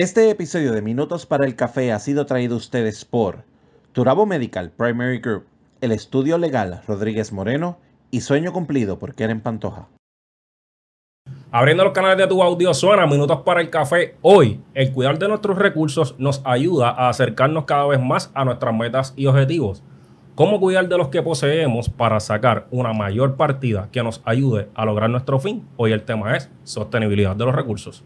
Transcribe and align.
Este 0.00 0.30
episodio 0.30 0.72
de 0.72 0.80
Minutos 0.80 1.26
para 1.26 1.44
el 1.44 1.56
Café 1.56 1.92
ha 1.92 1.98
sido 1.98 2.24
traído 2.24 2.54
a 2.54 2.56
ustedes 2.56 3.04
por 3.04 3.44
Turabo 3.92 4.24
Medical 4.24 4.70
Primary 4.70 5.18
Group, 5.18 5.44
el 5.82 5.92
estudio 5.92 6.38
legal 6.38 6.80
Rodríguez 6.88 7.34
Moreno 7.34 7.76
y 8.10 8.22
Sueño 8.22 8.50
Cumplido 8.50 8.98
por 8.98 9.14
Keren 9.14 9.42
Pantoja. 9.42 9.88
Abriendo 11.50 11.84
los 11.84 11.92
canales 11.92 12.16
de 12.16 12.26
tu 12.28 12.42
audio 12.42 12.72
suena 12.72 13.06
Minutos 13.06 13.42
para 13.42 13.60
el 13.60 13.68
Café. 13.68 14.16
Hoy, 14.22 14.62
el 14.72 14.90
cuidar 14.94 15.18
de 15.18 15.28
nuestros 15.28 15.58
recursos 15.58 16.14
nos 16.16 16.40
ayuda 16.46 16.88
a 16.88 17.10
acercarnos 17.10 17.66
cada 17.66 17.86
vez 17.86 18.00
más 18.00 18.30
a 18.32 18.46
nuestras 18.46 18.74
metas 18.74 19.12
y 19.16 19.26
objetivos. 19.26 19.82
¿Cómo 20.34 20.60
cuidar 20.60 20.88
de 20.88 20.96
los 20.96 21.08
que 21.08 21.20
poseemos 21.20 21.90
para 21.90 22.20
sacar 22.20 22.68
una 22.70 22.94
mayor 22.94 23.36
partida 23.36 23.90
que 23.92 24.02
nos 24.02 24.22
ayude 24.24 24.70
a 24.74 24.86
lograr 24.86 25.10
nuestro 25.10 25.38
fin? 25.38 25.68
Hoy 25.76 25.92
el 25.92 26.04
tema 26.04 26.38
es 26.38 26.48
sostenibilidad 26.64 27.36
de 27.36 27.44
los 27.44 27.54
recursos. 27.54 28.02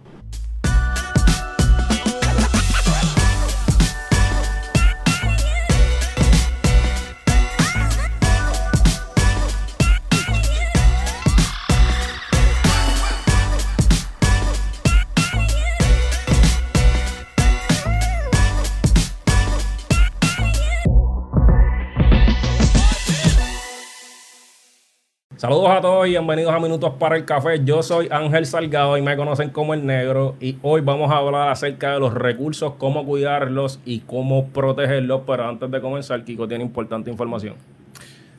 Saludos 25.44 25.70
a 25.72 25.80
todos 25.82 26.06
y 26.06 26.10
bienvenidos 26.12 26.54
a 26.54 26.58
Minutos 26.58 26.94
para 26.98 27.16
el 27.16 27.26
Café. 27.26 27.62
Yo 27.62 27.82
soy 27.82 28.08
Ángel 28.10 28.46
Salgado 28.46 28.96
y 28.96 29.02
me 29.02 29.14
conocen 29.14 29.50
como 29.50 29.74
el 29.74 29.84
negro 29.84 30.36
y 30.40 30.56
hoy 30.62 30.80
vamos 30.80 31.12
a 31.12 31.18
hablar 31.18 31.50
acerca 31.50 31.92
de 31.92 32.00
los 32.00 32.14
recursos, 32.14 32.76
cómo 32.78 33.04
cuidarlos 33.04 33.78
y 33.84 34.00
cómo 34.00 34.46
protegerlos. 34.46 35.20
Pero 35.26 35.46
antes 35.46 35.70
de 35.70 35.82
comenzar, 35.82 36.24
Kiko 36.24 36.48
tiene 36.48 36.64
importante 36.64 37.10
información. 37.10 37.56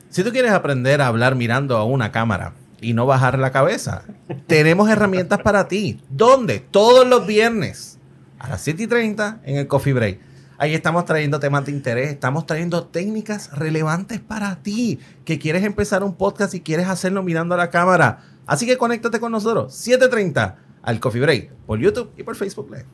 Si 0.08 0.24
tú 0.24 0.32
quieres 0.32 0.50
aprender 0.50 1.00
a 1.00 1.06
hablar 1.06 1.36
mirando 1.36 1.76
a 1.76 1.84
una 1.84 2.10
cámara 2.10 2.54
y 2.80 2.92
no 2.92 3.06
bajar 3.06 3.38
la 3.38 3.52
cabeza, 3.52 4.02
tenemos 4.48 4.90
herramientas 4.90 5.38
para 5.42 5.68
ti. 5.68 6.00
¿Dónde? 6.10 6.58
Todos 6.58 7.06
los 7.06 7.24
viernes 7.24 8.00
a 8.40 8.48
las 8.48 8.62
7 8.62 8.82
y 8.82 8.86
30 8.88 9.42
en 9.44 9.58
el 9.58 9.68
Coffee 9.68 9.92
Break. 9.92 10.18
Ahí 10.58 10.74
estamos 10.74 11.04
trayendo 11.04 11.38
temas 11.38 11.66
de 11.66 11.72
interés, 11.72 12.10
estamos 12.10 12.46
trayendo 12.46 12.86
técnicas 12.86 13.50
relevantes 13.52 14.20
para 14.20 14.62
ti, 14.62 14.98
que 15.24 15.38
quieres 15.38 15.64
empezar 15.64 16.02
un 16.02 16.14
podcast 16.14 16.54
y 16.54 16.60
quieres 16.60 16.88
hacerlo 16.88 17.22
mirando 17.22 17.54
a 17.54 17.58
la 17.58 17.68
cámara. 17.70 18.20
Así 18.46 18.64
que 18.64 18.78
conéctate 18.78 19.20
con 19.20 19.32
nosotros, 19.32 19.74
7.30 19.86 20.54
al 20.82 20.98
Coffee 21.00 21.20
Break, 21.20 21.52
por 21.66 21.78
YouTube 21.78 22.10
y 22.16 22.22
por 22.22 22.36
Facebook 22.36 22.70
Live. 22.70 22.86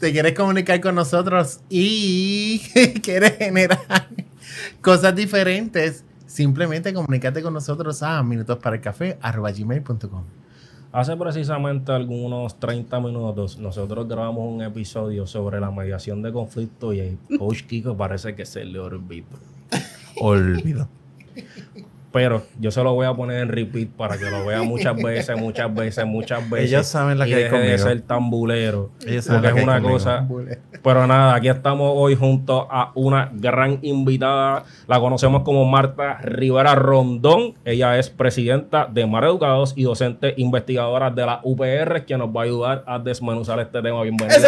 Te 0.00 0.10
quieres 0.12 0.34
comunicar 0.34 0.80
con 0.80 0.96
nosotros 0.96 1.60
y 1.68 2.62
quieres 3.02 3.36
generar 3.38 4.08
cosas 4.80 5.14
diferentes, 5.14 6.04
simplemente 6.26 6.92
comunícate 6.92 7.42
con 7.42 7.54
nosotros 7.54 8.02
a 8.02 8.20
minutosparaelcafé.com. 8.22 10.24
Hace 10.90 11.16
precisamente 11.16 11.92
algunos 11.92 12.58
30 12.58 12.98
minutos 13.00 13.58
nosotros 13.58 14.08
grabamos 14.08 14.50
un 14.50 14.62
episodio 14.62 15.26
sobre 15.26 15.60
la 15.60 15.70
mediación 15.70 16.22
de 16.22 16.32
conflicto 16.32 16.94
y 16.94 17.00
el 17.00 17.18
coach 17.38 17.64
Kiko 17.64 17.94
parece 17.94 18.34
que 18.34 18.46
se 18.46 18.64
le 18.64 18.78
olvidó. 18.78 19.26
Olvido. 20.20 20.88
Pero 22.10 22.42
yo 22.58 22.70
se 22.70 22.82
lo 22.82 22.94
voy 22.94 23.04
a 23.06 23.12
poner 23.12 23.40
en 23.42 23.48
repeat 23.50 23.90
para 23.90 24.16
que 24.16 24.30
lo 24.30 24.46
vea 24.46 24.62
muchas 24.62 24.96
veces, 25.02 25.36
muchas 25.36 25.74
veces, 25.74 26.06
muchas 26.06 26.48
veces. 26.48 26.70
Ellos 26.72 26.86
saben 26.86 27.18
la 27.18 27.26
que 27.26 27.32
y 27.32 27.34
hay 27.34 27.42
deje 27.44 27.56
de 27.56 27.62
conmigo. 27.76 27.88
ser 27.88 28.00
tan 28.00 28.30
bulero. 28.30 28.90
Ellos 29.06 29.26
saben 29.26 29.42
Porque 29.42 29.46
la 29.46 29.48
es 29.48 29.54
que 29.54 29.60
hay 29.60 29.64
una 29.64 29.82
conmigo. 29.82 29.92
cosa. 29.98 30.28
Pero 30.82 31.06
nada, 31.06 31.34
aquí 31.34 31.48
estamos 31.48 31.92
hoy 31.94 32.14
junto 32.16 32.66
a 32.70 32.92
una 32.94 33.28
gran 33.34 33.78
invitada. 33.82 34.64
La 34.86 34.98
conocemos 35.00 35.42
como 35.42 35.66
Marta 35.66 36.18
Rivera 36.22 36.74
Rondón. 36.74 37.54
Ella 37.66 37.98
es 37.98 38.08
presidenta 38.08 38.86
de 38.86 39.04
Mar 39.06 39.24
Educados 39.24 39.74
y 39.76 39.82
docente 39.82 40.32
investigadora 40.38 41.10
de 41.10 41.26
la 41.26 41.40
UPR, 41.42 42.06
que 42.06 42.16
nos 42.16 42.28
va 42.34 42.40
a 42.40 42.44
ayudar 42.44 42.84
a 42.86 42.98
desmenuzar 42.98 43.60
este 43.60 43.82
tema. 43.82 44.00
Bienvenida. 44.02 44.38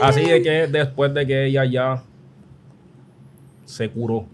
Así 0.00 0.22
de 0.24 0.42
que 0.42 0.66
después 0.68 1.12
de 1.12 1.26
que 1.26 1.46
ella 1.46 1.64
ya 1.66 2.02
se 3.64 3.90
curó 3.90 4.26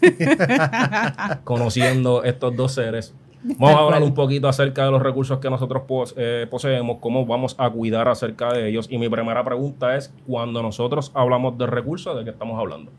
conociendo 1.44 2.24
estos 2.24 2.56
dos 2.56 2.72
seres, 2.74 3.14
vamos 3.42 3.76
a 3.76 3.84
hablar 3.84 4.02
un 4.02 4.14
poquito 4.14 4.48
acerca 4.48 4.84
de 4.84 4.90
los 4.90 5.02
recursos 5.02 5.38
que 5.38 5.50
nosotros 5.50 6.14
eh, 6.16 6.46
poseemos, 6.50 6.98
cómo 7.00 7.26
vamos 7.26 7.54
a 7.58 7.70
cuidar 7.70 8.08
acerca 8.08 8.52
de 8.52 8.68
ellos. 8.68 8.86
Y 8.90 8.98
mi 8.98 9.08
primera 9.08 9.44
pregunta 9.44 9.96
es, 9.96 10.12
cuando 10.26 10.62
nosotros 10.62 11.10
hablamos 11.14 11.56
de 11.58 11.66
recursos, 11.66 12.16
¿de 12.16 12.24
qué 12.24 12.30
estamos 12.30 12.58
hablando? 12.58 12.90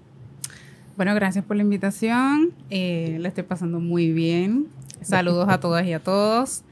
Bueno, 0.97 1.15
gracias 1.15 1.45
por 1.45 1.57
la 1.57 1.63
invitación. 1.63 2.51
Eh, 2.69 3.17
la 3.19 3.29
estoy 3.29 3.43
pasando 3.43 3.79
muy 3.79 4.11
bien. 4.11 4.67
Saludos 5.01 5.49
a 5.49 5.59
todas 5.59 5.85
y 5.85 5.93
a 5.93 5.99
todos. 5.99 6.63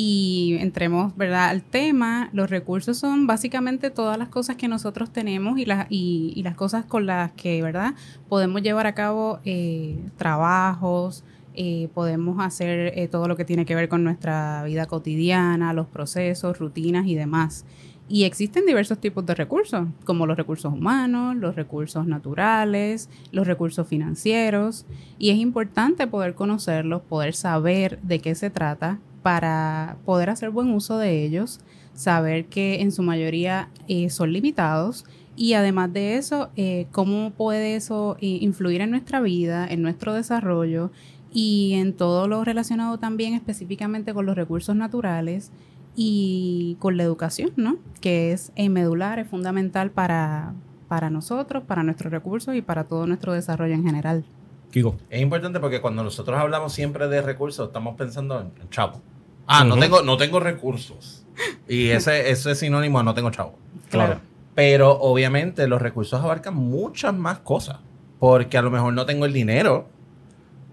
Y 0.00 0.56
entremos, 0.60 1.16
¿verdad? 1.16 1.48
Al 1.48 1.64
tema. 1.64 2.30
Los 2.32 2.50
recursos 2.50 2.96
son 2.96 3.26
básicamente 3.26 3.90
todas 3.90 4.16
las 4.16 4.28
cosas 4.28 4.54
que 4.54 4.68
nosotros 4.68 5.10
tenemos 5.10 5.58
y 5.58 5.64
las, 5.64 5.88
y, 5.90 6.40
las 6.44 6.54
cosas 6.54 6.84
con 6.84 7.04
las 7.04 7.32
que, 7.32 7.60
¿verdad? 7.64 7.94
Podemos 8.28 8.62
llevar 8.62 8.86
a 8.86 8.94
cabo 8.94 9.40
eh, 9.44 9.98
trabajos, 10.16 11.24
eh, 11.54 11.88
podemos 11.94 12.38
hacer 12.38 12.96
eh, 12.96 13.08
todo 13.08 13.26
lo 13.26 13.36
que 13.36 13.44
tiene 13.44 13.66
que 13.66 13.74
ver 13.74 13.88
con 13.88 14.04
nuestra 14.04 14.62
vida 14.62 14.86
cotidiana, 14.86 15.72
los 15.72 15.88
procesos, 15.88 16.60
rutinas 16.60 17.08
y 17.08 17.16
demás. 17.16 17.64
Y 18.08 18.22
existen 18.22 18.66
diversos 18.66 19.00
tipos 19.00 19.26
de 19.26 19.34
recursos, 19.34 19.88
como 20.04 20.26
los 20.26 20.36
recursos 20.36 20.72
humanos, 20.72 21.34
los 21.34 21.56
recursos 21.56 22.06
naturales, 22.06 23.10
los 23.32 23.48
recursos 23.48 23.88
financieros. 23.88 24.86
Y 25.18 25.30
es 25.30 25.38
importante 25.38 26.06
poder 26.06 26.36
conocerlos, 26.36 27.02
poder 27.02 27.34
saber 27.34 27.98
de 28.02 28.20
qué 28.20 28.36
se 28.36 28.48
trata 28.48 29.00
para 29.22 29.96
poder 30.04 30.30
hacer 30.30 30.50
buen 30.50 30.70
uso 30.70 30.98
de 30.98 31.24
ellos, 31.24 31.60
saber 31.94 32.46
que 32.46 32.80
en 32.80 32.92
su 32.92 33.02
mayoría 33.02 33.68
eh, 33.88 34.10
son 34.10 34.32
limitados 34.32 35.04
y 35.36 35.54
además 35.54 35.92
de 35.92 36.16
eso, 36.16 36.50
eh, 36.56 36.86
cómo 36.92 37.30
puede 37.30 37.76
eso 37.76 38.16
eh, 38.20 38.38
influir 38.40 38.80
en 38.80 38.90
nuestra 38.90 39.20
vida, 39.20 39.66
en 39.68 39.82
nuestro 39.82 40.14
desarrollo 40.14 40.90
y 41.32 41.74
en 41.74 41.92
todo 41.92 42.26
lo 42.26 42.44
relacionado 42.44 42.98
también 42.98 43.34
específicamente 43.34 44.14
con 44.14 44.26
los 44.26 44.36
recursos 44.36 44.74
naturales 44.74 45.50
y 45.94 46.76
con 46.78 46.96
la 46.96 47.02
educación, 47.02 47.52
¿no? 47.56 47.76
Que 48.00 48.32
es 48.32 48.52
medular, 48.56 49.18
es 49.18 49.28
fundamental 49.28 49.90
para, 49.90 50.54
para 50.86 51.10
nosotros, 51.10 51.64
para 51.64 51.82
nuestros 51.82 52.12
recursos 52.12 52.54
y 52.54 52.62
para 52.62 52.84
todo 52.84 53.06
nuestro 53.06 53.32
desarrollo 53.32 53.74
en 53.74 53.84
general. 53.84 54.24
Kiko. 54.70 54.96
Es 55.08 55.20
importante 55.20 55.60
porque 55.60 55.80
cuando 55.80 56.02
nosotros 56.04 56.38
hablamos 56.38 56.72
siempre 56.72 57.08
de 57.08 57.22
recursos, 57.22 57.68
estamos 57.68 57.96
pensando 57.96 58.40
en 58.40 58.52
en 58.60 58.68
chavo. 58.70 59.00
Ah, 59.46 59.64
no, 59.64 59.78
tengo, 59.78 60.02
no 60.02 60.16
tengo 60.18 60.40
recursos. 60.40 61.24
Y 61.66 61.88
ese, 61.88 62.30
ese 62.30 62.50
es 62.50 62.58
sinónimo 62.58 62.98
a 62.98 63.02
no 63.02 63.14
tengo 63.14 63.30
chavo. 63.30 63.58
Claro. 63.88 64.20
Pero 64.54 64.92
obviamente 65.00 65.66
los 65.68 65.80
recursos 65.80 66.22
abarcan 66.22 66.54
muchas 66.54 67.14
más 67.14 67.38
cosas. 67.38 67.78
Porque 68.18 68.58
a 68.58 68.62
lo 68.62 68.70
mejor 68.70 68.92
no 68.92 69.06
tengo 69.06 69.24
el 69.24 69.32
dinero, 69.32 69.88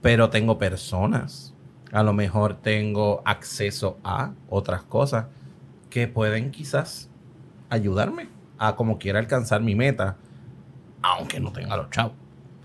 pero 0.02 0.30
tengo 0.30 0.58
personas. 0.58 1.54
A 1.92 2.04
lo 2.04 2.12
mejor 2.12 2.56
tengo 2.56 3.22
acceso 3.24 3.98
a 4.04 4.34
otras 4.50 4.84
cosas 4.84 5.28
que 5.90 6.08
pueden 6.08 6.52
quizás 6.52 7.10
ayudarme 7.70 8.28
a 8.58 8.76
como 8.76 8.98
quiera 8.98 9.20
alcanzar 9.20 9.62
mi 9.62 9.76
meta, 9.76 10.18
aunque 11.02 11.40
no 11.40 11.54
tenga 11.54 11.78
los 11.78 11.90
chavos. 11.92 12.14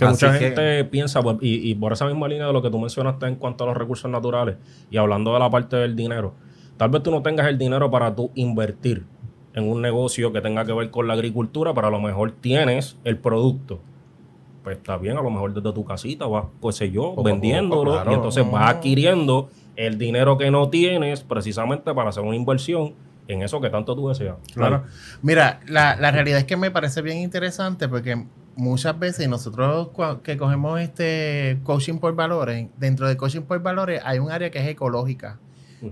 Que 0.00 0.06
Así 0.06 0.24
mucha 0.26 0.38
que- 0.38 0.44
gente 0.46 0.84
piensa, 0.86 1.22
pues, 1.22 1.36
y, 1.40 1.70
y 1.70 1.74
por 1.76 1.92
esa 1.92 2.06
misma 2.06 2.26
línea 2.26 2.46
de 2.46 2.52
lo 2.52 2.62
que 2.62 2.70
tú 2.70 2.78
mencionaste 2.80 3.26
en 3.26 3.36
cuanto 3.36 3.64
a 3.64 3.66
los 3.68 3.76
recursos 3.76 4.10
naturales 4.10 4.56
y 4.90 4.96
hablando 4.96 5.32
de 5.34 5.38
la 5.38 5.50
parte 5.50 5.76
del 5.76 5.94
dinero, 5.94 6.34
tal 6.76 6.88
vez 6.90 7.02
tú 7.02 7.10
no 7.10 7.22
tengas 7.22 7.46
el 7.48 7.58
dinero 7.58 7.90
para 7.90 8.14
tú 8.16 8.30
invertir 8.34 9.04
en 9.54 9.68
un 9.68 9.82
negocio 9.82 10.32
que 10.32 10.40
tenga 10.40 10.64
que 10.64 10.72
ver 10.72 10.90
con 10.90 11.06
la 11.06 11.12
agricultura, 11.14 11.74
pero 11.74 11.88
a 11.88 11.90
lo 11.90 12.00
mejor 12.00 12.32
tienes 12.32 12.96
el 13.04 13.18
producto. 13.18 13.80
Pues 14.64 14.76
está 14.76 14.96
bien, 14.96 15.16
a 15.16 15.22
lo 15.22 15.30
mejor 15.30 15.54
desde 15.54 15.72
tu 15.72 15.84
casita 15.84 16.26
vas, 16.26 16.44
pues 16.60 16.76
sé 16.76 16.90
yo, 16.90 17.10
Poco 17.10 17.22
vendiéndolo 17.22 17.82
poco, 17.82 17.92
claro. 17.96 18.10
y 18.12 18.14
entonces 18.14 18.50
vas 18.50 18.70
adquiriendo 18.74 19.48
el 19.76 19.96
dinero 19.98 20.36
que 20.38 20.50
no 20.50 20.68
tienes 20.68 21.22
precisamente 21.22 21.92
para 21.94 22.10
hacer 22.10 22.22
una 22.22 22.36
inversión 22.36 22.92
en 23.26 23.42
eso 23.42 23.60
que 23.60 23.70
tanto 23.70 23.94
tú 23.94 24.08
deseas. 24.08 24.36
Claro. 24.54 24.84
Mira, 25.22 25.60
la, 25.68 25.96
la 25.96 26.10
realidad 26.10 26.38
es 26.40 26.44
que 26.44 26.56
me 26.56 26.70
parece 26.70 27.00
bien 27.00 27.18
interesante 27.18 27.88
porque 27.88 28.24
muchas 28.60 28.98
veces 28.98 29.28
nosotros 29.28 29.88
que 30.22 30.36
cogemos 30.36 30.80
este 30.80 31.58
coaching 31.64 31.98
por 31.98 32.14
valores, 32.14 32.68
dentro 32.78 33.08
de 33.08 33.16
coaching 33.16 33.42
por 33.42 33.60
valores 33.62 34.02
hay 34.04 34.18
un 34.18 34.30
área 34.30 34.50
que 34.50 34.58
es 34.58 34.68
ecológica. 34.68 35.38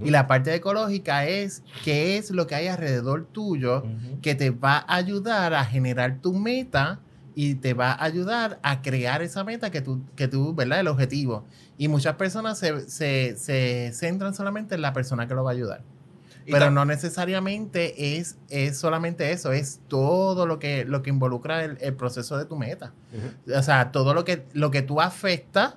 Y 0.04 0.10
la 0.10 0.26
parte 0.26 0.54
ecológica 0.54 1.24
es 1.24 1.62
qué 1.82 2.18
es 2.18 2.30
lo 2.30 2.46
que 2.46 2.54
hay 2.54 2.66
alrededor 2.66 3.24
tuyo 3.24 3.84
que 4.20 4.34
te 4.34 4.50
va 4.50 4.84
a 4.86 4.96
ayudar 4.96 5.54
a 5.54 5.64
generar 5.64 6.18
tu 6.20 6.34
meta 6.34 7.00
y 7.34 7.54
te 7.54 7.72
va 7.72 7.92
a 7.92 8.04
ayudar 8.04 8.58
a 8.62 8.82
crear 8.82 9.22
esa 9.22 9.44
meta 9.44 9.70
que 9.70 9.80
tú, 9.80 10.02
que 10.14 10.28
tú 10.28 10.54
¿verdad? 10.54 10.80
El 10.80 10.88
objetivo. 10.88 11.44
Y 11.78 11.88
muchas 11.88 12.16
personas 12.16 12.58
se, 12.58 12.86
se, 12.90 13.34
se 13.38 13.92
centran 13.94 14.34
solamente 14.34 14.74
en 14.74 14.82
la 14.82 14.92
persona 14.92 15.26
que 15.26 15.34
lo 15.34 15.42
va 15.42 15.52
a 15.52 15.54
ayudar. 15.54 15.80
Pero 16.50 16.70
no 16.70 16.84
necesariamente 16.84 18.16
es, 18.18 18.38
es 18.48 18.78
solamente 18.78 19.32
eso, 19.32 19.52
es 19.52 19.80
todo 19.88 20.46
lo 20.46 20.58
que, 20.58 20.84
lo 20.84 21.02
que 21.02 21.10
involucra 21.10 21.64
el, 21.64 21.78
el 21.80 21.94
proceso 21.94 22.36
de 22.36 22.46
tu 22.46 22.56
meta. 22.56 22.92
O 23.54 23.62
sea, 23.62 23.92
todo 23.92 24.14
lo 24.14 24.24
que, 24.24 24.46
lo 24.52 24.70
que 24.70 24.82
tú 24.82 25.00
afecta 25.00 25.76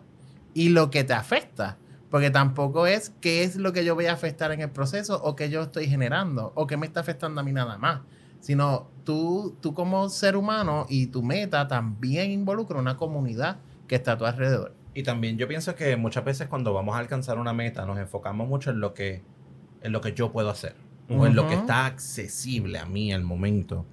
y 0.54 0.70
lo 0.70 0.92
que 0.92 1.04
te 1.04 1.14
afecta. 1.14 1.78
Porque 2.10 2.30
tampoco 2.30 2.88
es 2.88 3.14
qué 3.22 3.44
es 3.44 3.56
lo 3.56 3.72
que 3.72 3.86
yo 3.86 3.96
voy 3.96 4.08
a 4.08 4.14
afectar 4.14 4.52
en 4.52 4.60
el 4.60 4.70
proceso 4.70 5.22
o 5.24 5.36
que 5.36 5.50
yo 5.50 5.62
estoy 5.62 5.88
generando 5.88 6.52
o 6.56 6.68
que 6.68 6.76
me 6.76 6.86
está 6.86 7.00
afectando 7.00 7.40
a 7.40 7.44
mí 7.44 7.54
nada 7.54 7.78
más. 7.78 8.02
Sino 8.42 8.90
tú, 9.06 9.56
tú 9.62 9.74
como 9.74 10.10
ser 10.10 10.36
humano 10.36 10.86
y 10.90 11.08
tu 11.08 11.24
meta 11.24 11.68
también 11.68 12.32
involucra 12.32 12.80
una 12.80 12.98
comunidad 12.98 13.60
que 13.88 13.96
está 13.96 14.14
a 14.14 14.18
tu 14.18 14.26
alrededor. 14.26 14.76
Y 14.94 15.04
también 15.04 15.38
yo 15.38 15.48
pienso 15.48 15.76
que 15.76 15.96
muchas 15.96 16.26
veces 16.26 16.50
cuando 16.50 16.74
vamos 16.74 16.96
a 16.96 17.00
alcanzar 17.00 17.40
una 17.40 17.54
meta 17.54 17.86
nos 17.86 17.98
enfocamos 17.98 18.48
mucho 18.48 18.72
en 18.72 18.82
lo 18.82 18.94
que, 18.94 19.24
en 19.82 19.92
lo 19.92 20.02
que 20.02 20.14
yo 20.14 20.32
puedo 20.32 20.50
hacer. 20.50 20.76
O 21.10 21.26
en 21.26 21.36
lo 21.36 21.46
que 21.48 21.56
está 21.56 21.86
accesible 21.86 22.80
a 22.80 22.86
mí 22.86 23.12
al 23.12 23.24
momento. 23.24 23.86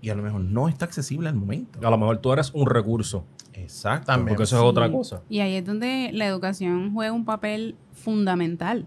Y 0.00 0.10
a 0.10 0.14
lo 0.14 0.22
mejor 0.22 0.40
no 0.40 0.68
está 0.68 0.84
accesible 0.84 1.28
al 1.28 1.34
momento. 1.34 1.80
A 1.86 1.90
lo 1.90 1.98
mejor 1.98 2.18
tú 2.18 2.32
eres 2.32 2.52
un 2.54 2.66
recurso, 2.66 3.24
Exacto. 3.54 4.06
También. 4.06 4.28
porque 4.28 4.44
eso 4.44 4.56
es 4.56 4.62
otra 4.62 4.90
cosa. 4.90 5.22
Y 5.28 5.40
ahí 5.40 5.54
es 5.54 5.66
donde 5.66 6.10
la 6.12 6.26
educación 6.26 6.92
juega 6.92 7.12
un 7.12 7.24
papel 7.24 7.76
fundamental. 7.92 8.86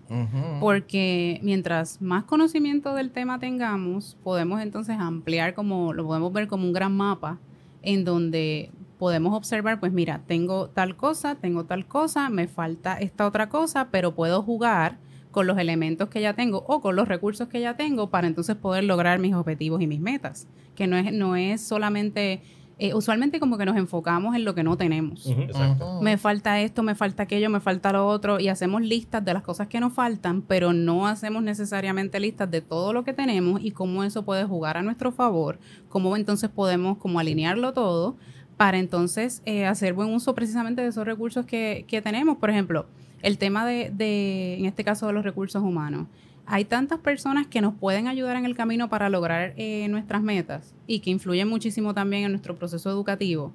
Porque 0.59 1.39
mientras 1.43 2.01
más 2.01 2.23
conocimiento 2.23 2.95
del 2.95 3.11
tema 3.11 3.39
tengamos, 3.39 4.17
podemos 4.23 4.61
entonces 4.61 4.97
ampliar 4.97 5.53
como, 5.53 5.93
lo 5.93 6.05
podemos 6.05 6.31
ver 6.31 6.47
como 6.47 6.65
un 6.65 6.73
gran 6.73 6.95
mapa 6.95 7.39
en 7.81 8.05
donde 8.05 8.71
podemos 8.97 9.33
observar, 9.33 9.79
pues 9.79 9.91
mira, 9.91 10.21
tengo 10.27 10.69
tal 10.69 10.95
cosa, 10.95 11.35
tengo 11.35 11.65
tal 11.65 11.87
cosa, 11.87 12.29
me 12.29 12.47
falta 12.47 12.97
esta 12.99 13.25
otra 13.25 13.49
cosa, 13.49 13.89
pero 13.89 14.13
puedo 14.13 14.43
jugar 14.43 14.99
con 15.31 15.47
los 15.47 15.57
elementos 15.57 16.09
que 16.09 16.21
ya 16.21 16.33
tengo 16.33 16.63
o 16.67 16.81
con 16.81 16.95
los 16.95 17.07
recursos 17.07 17.47
que 17.47 17.61
ya 17.61 17.75
tengo 17.75 18.09
para 18.09 18.27
entonces 18.27 18.55
poder 18.55 18.83
lograr 18.83 19.19
mis 19.19 19.33
objetivos 19.33 19.81
y 19.81 19.87
mis 19.87 19.99
metas. 19.99 20.47
Que 20.75 20.87
no 20.87 20.97
es, 20.97 21.11
no 21.11 21.35
es 21.35 21.61
solamente, 21.61 22.41
eh, 22.77 22.93
usualmente 22.93 23.39
como 23.39 23.57
que 23.57 23.65
nos 23.65 23.77
enfocamos 23.77 24.35
en 24.35 24.43
lo 24.43 24.53
que 24.53 24.63
no 24.63 24.77
tenemos. 24.77 25.25
Ujú. 25.25 26.01
me 26.01 26.17
falta 26.17 26.59
esto, 26.61 26.83
me 26.83 26.95
falta 26.95 27.23
aquello, 27.23 27.49
me 27.49 27.59
falta 27.59 27.91
lo 27.93 28.07
otro, 28.07 28.39
y 28.39 28.49
hacemos 28.49 28.81
listas 28.81 29.23
de 29.23 29.33
las 29.33 29.43
cosas 29.43 29.67
que 29.67 29.79
nos 29.79 29.93
faltan, 29.93 30.41
pero 30.41 30.73
no 30.73 31.07
hacemos 31.07 31.43
necesariamente 31.43 32.19
listas 32.19 32.51
de 32.51 32.61
todo 32.61 32.93
lo 32.93 33.03
que 33.03 33.13
tenemos 33.13 33.61
y 33.63 33.71
cómo 33.71 34.03
eso 34.03 34.23
puede 34.23 34.43
jugar 34.43 34.77
a 34.77 34.81
nuestro 34.81 35.11
favor, 35.11 35.59
cómo 35.89 36.15
entonces 36.15 36.49
podemos 36.49 36.97
como 36.97 37.19
alinearlo 37.19 37.73
todo 37.73 38.17
para 38.57 38.77
entonces 38.77 39.41
eh, 39.45 39.65
hacer 39.65 39.93
buen 39.93 40.13
uso 40.13 40.35
precisamente 40.35 40.83
de 40.83 40.89
esos 40.89 41.03
recursos 41.03 41.47
que, 41.47 41.83
que 41.87 42.01
tenemos. 42.01 42.37
Por 42.37 42.51
ejemplo, 42.51 42.85
el 43.21 43.37
tema 43.37 43.65
de, 43.65 43.91
de, 43.93 44.55
en 44.57 44.65
este 44.65 44.83
caso, 44.83 45.07
de 45.07 45.13
los 45.13 45.23
recursos 45.23 45.61
humanos. 45.63 46.07
Hay 46.45 46.65
tantas 46.65 46.99
personas 46.99 47.47
que 47.47 47.61
nos 47.61 47.75
pueden 47.75 48.07
ayudar 48.07 48.35
en 48.35 48.45
el 48.45 48.55
camino 48.55 48.89
para 48.89 49.09
lograr 49.09 49.53
eh, 49.57 49.87
nuestras 49.89 50.21
metas 50.21 50.73
y 50.87 50.99
que 50.99 51.09
influyen 51.09 51.47
muchísimo 51.47 51.93
también 51.93 52.23
en 52.23 52.31
nuestro 52.31 52.55
proceso 52.55 52.89
educativo. 52.89 53.53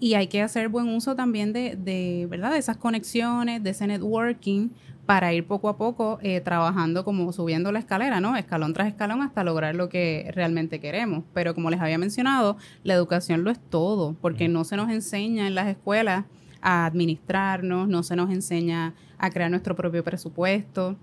Y 0.00 0.14
hay 0.14 0.28
que 0.28 0.40
hacer 0.40 0.68
buen 0.68 0.88
uso 0.88 1.16
también 1.16 1.52
de, 1.52 1.76
de, 1.76 2.26
¿verdad? 2.30 2.52
de 2.52 2.58
esas 2.58 2.76
conexiones, 2.76 3.62
de 3.62 3.70
ese 3.70 3.86
networking, 3.86 4.70
para 5.08 5.32
ir 5.32 5.46
poco 5.46 5.70
a 5.70 5.78
poco 5.78 6.18
eh, 6.20 6.42
trabajando 6.42 7.02
como 7.02 7.32
subiendo 7.32 7.72
la 7.72 7.78
escalera, 7.78 8.20
¿no? 8.20 8.36
Escalón 8.36 8.74
tras 8.74 8.88
escalón 8.88 9.22
hasta 9.22 9.42
lograr 9.42 9.74
lo 9.74 9.88
que 9.88 10.30
realmente 10.34 10.80
queremos. 10.80 11.24
Pero 11.32 11.54
como 11.54 11.70
les 11.70 11.80
había 11.80 11.96
mencionado, 11.96 12.58
la 12.84 12.92
educación 12.92 13.42
lo 13.42 13.50
es 13.50 13.58
todo, 13.58 14.16
porque 14.20 14.48
no 14.48 14.64
se 14.64 14.76
nos 14.76 14.90
enseña 14.90 15.46
en 15.46 15.54
las 15.54 15.66
escuelas 15.66 16.26
a 16.60 16.84
administrarnos, 16.84 17.88
no 17.88 18.02
se 18.02 18.16
nos 18.16 18.30
enseña 18.30 18.94
a 19.18 19.30
crear 19.30 19.50
nuestro 19.50 19.74
propio 19.74 20.04
presupuesto. 20.04 20.96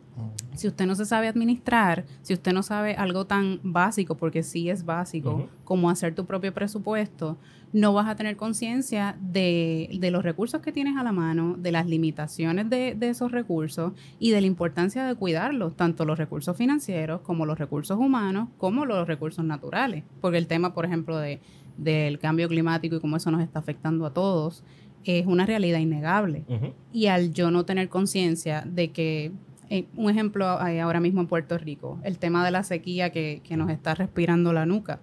Si 0.56 0.67
usted 0.67 0.85
no 0.85 0.95
se 0.95 1.06
sabe 1.06 1.27
administrar, 1.27 2.06
si 2.21 2.33
usted 2.33 2.53
no 2.53 2.63
sabe 2.63 2.95
algo 2.95 3.25
tan 3.25 3.59
básico, 3.63 4.15
porque 4.15 4.41
sí 4.41 4.69
es 4.69 4.85
básico, 4.85 5.50
como 5.65 5.89
hacer 5.89 6.15
tu 6.15 6.25
propio 6.25 6.53
presupuesto, 6.53 7.38
no 7.73 7.91
vas 7.91 8.07
a 8.07 8.15
tener 8.15 8.38
conciencia 8.38 9.17
de, 9.19 9.89
de 10.00 10.09
los 10.09 10.23
recursos 10.23 10.62
que 10.62 10.71
tienes 10.71 10.95
a 10.95 11.03
la 11.03 11.12
mano, 11.12 11.56
de 11.57 11.73
las 11.73 11.88
limitaciones 11.88 12.69
de, 12.69 12.95
de 12.95 13.09
esos 13.09 13.33
recursos 13.33 13.91
y 14.17 14.31
de 14.31 14.39
la 14.39 14.47
importancia 14.47 15.03
de 15.03 15.15
cuidarlos, 15.15 15.75
tanto 15.75 16.06
los 16.06 16.17
recursos 16.17 16.56
financieros 16.56 17.19
como 17.19 17.45
los 17.45 17.59
recursos 17.59 17.97
humanos, 17.97 18.47
como 18.57 18.85
los 18.85 19.06
recursos 19.06 19.44
naturales. 19.44 20.06
Porque 20.21 20.38
el 20.38 20.47
tema, 20.47 20.73
por 20.73 20.85
ejemplo, 20.85 21.17
de, 21.17 21.41
del 21.77 22.19
cambio 22.19 22.47
climático 22.47 22.95
y 22.95 23.00
cómo 23.00 23.17
eso 23.17 23.31
nos 23.31 23.41
está 23.41 23.59
afectando 23.59 24.06
a 24.06 24.13
todos, 24.13 24.63
es 25.05 25.25
una 25.25 25.45
realidad 25.45 25.79
innegable. 25.79 26.43
Y 26.91 27.07
al 27.07 27.33
yo 27.33 27.51
no 27.51 27.65
tener 27.65 27.89
conciencia 27.89 28.63
de 28.65 28.91
que, 28.91 29.31
eh, 29.69 29.85
un 29.95 30.09
ejemplo 30.09 30.59
hay 30.61 30.79
ahora 30.79 30.99
mismo 30.99 31.21
en 31.21 31.27
Puerto 31.27 31.57
Rico, 31.57 31.99
el 32.03 32.17
tema 32.17 32.45
de 32.45 32.51
la 32.51 32.63
sequía 32.63 33.11
que, 33.11 33.41
que 33.43 33.57
nos 33.57 33.69
está 33.69 33.95
respirando 33.95 34.53
la 34.53 34.65
nuca. 34.65 34.99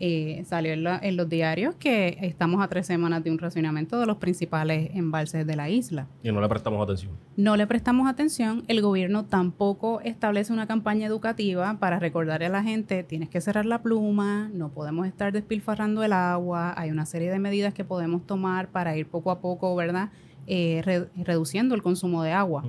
Eh, 0.00 0.44
salió 0.46 0.72
en, 0.72 0.84
la- 0.84 1.00
en 1.02 1.16
los 1.16 1.28
diarios 1.28 1.74
que 1.74 2.18
estamos 2.22 2.62
a 2.62 2.68
tres 2.68 2.86
semanas 2.86 3.24
de 3.24 3.32
un 3.32 3.38
racionamiento 3.38 3.98
de 3.98 4.06
los 4.06 4.18
principales 4.18 4.90
embalses 4.94 5.44
de 5.44 5.56
la 5.56 5.68
isla. 5.70 6.06
Y 6.22 6.30
no 6.30 6.40
le 6.40 6.48
prestamos 6.48 6.80
atención. 6.80 7.10
No 7.36 7.56
le 7.56 7.66
prestamos 7.66 8.08
atención, 8.08 8.62
el 8.68 8.80
gobierno 8.80 9.24
tampoco 9.24 10.00
establece 10.02 10.52
una 10.52 10.68
campaña 10.68 11.04
educativa 11.08 11.78
para 11.80 11.98
recordarle 11.98 12.46
a 12.46 12.48
la 12.48 12.62
gente, 12.62 13.02
tienes 13.02 13.28
que 13.28 13.40
cerrar 13.40 13.66
la 13.66 13.82
pluma, 13.82 14.48
no 14.54 14.68
podemos 14.68 15.04
estar 15.04 15.32
despilfarrando 15.32 16.04
el 16.04 16.12
agua, 16.12 16.74
hay 16.76 16.90
una 16.92 17.04
serie 17.04 17.28
de 17.32 17.40
medidas 17.40 17.74
que 17.74 17.84
podemos 17.84 18.24
tomar 18.24 18.68
para 18.68 18.96
ir 18.96 19.08
poco 19.08 19.32
a 19.32 19.40
poco, 19.40 19.74
¿verdad? 19.74 20.10
Eh, 20.46 20.80
re- 20.84 21.08
reduciendo 21.24 21.74
el 21.74 21.82
consumo 21.82 22.22
de 22.22 22.30
agua. 22.32 22.64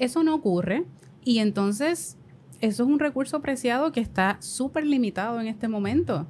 Eso 0.00 0.22
no 0.24 0.34
ocurre 0.34 0.84
y 1.24 1.38
entonces 1.38 2.17
eso 2.60 2.82
es 2.84 2.88
un 2.88 2.98
recurso 2.98 3.40
preciado 3.40 3.92
que 3.92 4.00
está 4.00 4.36
súper 4.40 4.86
limitado 4.86 5.40
en 5.40 5.46
este 5.48 5.68
momento 5.68 6.26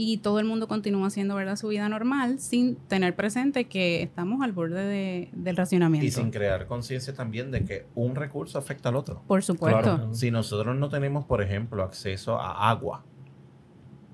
y 0.00 0.18
todo 0.18 0.38
el 0.38 0.44
mundo 0.46 0.68
continúa 0.68 1.08
haciendo 1.08 1.34
¿verdad? 1.34 1.56
su 1.56 1.68
vida 1.68 1.88
normal 1.88 2.38
sin 2.38 2.76
tener 2.76 3.16
presente 3.16 3.64
que 3.64 4.00
estamos 4.02 4.42
al 4.42 4.52
borde 4.52 4.84
de- 4.84 5.28
del 5.32 5.56
racionamiento. 5.56 6.06
Y 6.06 6.10
sin 6.12 6.30
crear 6.30 6.66
conciencia 6.66 7.12
también 7.14 7.50
de 7.50 7.64
que 7.64 7.86
un 7.96 8.14
recurso 8.14 8.58
afecta 8.58 8.90
al 8.90 8.96
otro. 8.96 9.22
Por 9.26 9.42
supuesto. 9.42 9.80
Claro. 9.80 10.14
Si 10.14 10.30
nosotros 10.30 10.76
no 10.76 10.88
tenemos, 10.88 11.24
por 11.24 11.42
ejemplo, 11.42 11.82
acceso 11.82 12.38
a 12.38 12.70
agua, 12.70 13.04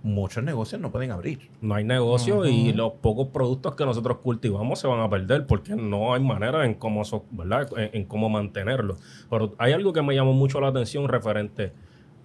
muchos 0.04 0.44
negocios 0.44 0.80
no 0.80 0.92
pueden 0.92 1.10
abrir. 1.10 1.50
No 1.60 1.74
hay 1.74 1.82
negocio 1.82 2.44
y 2.46 2.72
los 2.74 2.92
pocos 2.92 3.28
productos 3.28 3.74
que 3.74 3.84
nosotros 3.86 4.18
cultivamos 4.18 4.78
se 4.78 4.86
van 4.86 5.00
a 5.00 5.08
perder 5.08 5.46
porque 5.46 5.74
no 5.74 6.12
hay 6.14 6.22
manera 6.22 6.64
en 6.66 6.74
cómo, 6.74 7.04
so- 7.04 7.24
¿verdad? 7.32 7.66
En, 7.76 7.90
en 7.92 8.04
cómo 8.04 8.28
mantenerlo. 8.28 8.96
Pero 9.30 9.54
hay 9.58 9.72
algo 9.72 9.92
que 9.92 10.02
me 10.02 10.14
llamó 10.14 10.32
mucho 10.34 10.60
la 10.60 10.68
atención 10.68 11.08
referente 11.08 11.72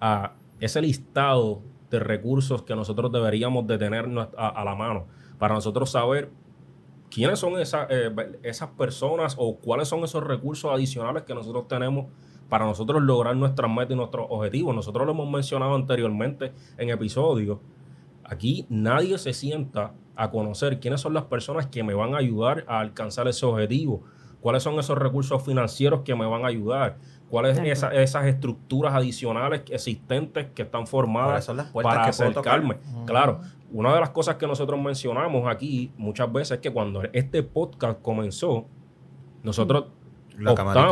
a 0.00 0.34
ese 0.60 0.82
listado 0.82 1.62
de 1.90 1.98
recursos 2.00 2.62
que 2.62 2.76
nosotros 2.76 3.10
deberíamos 3.10 3.66
de 3.66 3.78
tener 3.78 4.06
a, 4.36 4.48
a 4.48 4.64
la 4.64 4.74
mano 4.74 5.06
para 5.38 5.54
nosotros 5.54 5.90
saber 5.90 6.30
quiénes 7.10 7.38
son 7.38 7.58
esas, 7.58 7.86
eh, 7.90 8.10
esas 8.42 8.68
personas 8.70 9.34
o 9.38 9.56
cuáles 9.56 9.88
son 9.88 10.04
esos 10.04 10.22
recursos 10.22 10.70
adicionales 10.70 11.22
que 11.22 11.34
nosotros 11.34 11.66
tenemos 11.66 12.06
para 12.50 12.66
nosotros 12.66 13.00
lograr 13.02 13.34
nuestras 13.36 13.70
metas 13.70 13.92
y 13.92 13.94
nuestros 13.96 14.26
objetivos. 14.28 14.74
Nosotros 14.74 15.06
lo 15.06 15.12
hemos 15.12 15.30
mencionado 15.30 15.74
anteriormente 15.74 16.52
en 16.76 16.90
episodios. 16.90 17.58
Aquí 18.24 18.66
nadie 18.68 19.16
se 19.18 19.32
sienta 19.32 19.92
a 20.16 20.30
conocer 20.30 20.78
quiénes 20.80 21.00
son 21.00 21.14
las 21.14 21.24
personas 21.24 21.66
que 21.68 21.82
me 21.82 21.94
van 21.94 22.14
a 22.14 22.18
ayudar 22.18 22.64
a 22.68 22.80
alcanzar 22.80 23.26
ese 23.28 23.46
objetivo, 23.46 24.02
cuáles 24.40 24.62
son 24.62 24.78
esos 24.78 24.98
recursos 24.98 25.42
financieros 25.42 26.00
que 26.02 26.14
me 26.14 26.26
van 26.26 26.44
a 26.44 26.48
ayudar, 26.48 26.98
cuáles 27.30 27.56
son 27.56 27.66
esa- 27.66 27.94
esas 27.94 28.26
estructuras 28.26 28.92
adicionales 28.94 29.62
existentes 29.70 30.48
que 30.54 30.62
están 30.62 30.86
formadas 30.86 31.48
las 31.56 31.66
para 31.84 32.04
que 32.04 32.12
acercarme. 32.42 32.74
Claro, 33.06 33.40
una 33.72 33.94
de 33.94 34.00
las 34.00 34.10
cosas 34.10 34.34
que 34.36 34.46
nosotros 34.46 34.78
mencionamos 34.80 35.48
aquí 35.48 35.92
muchas 35.96 36.30
veces 36.32 36.52
es 36.56 36.58
que 36.58 36.72
cuando 36.72 37.02
este 37.12 37.42
podcast 37.42 38.00
comenzó, 38.02 38.66
nosotros 39.42 39.84
La 40.38 40.50
camarita. 40.56 40.86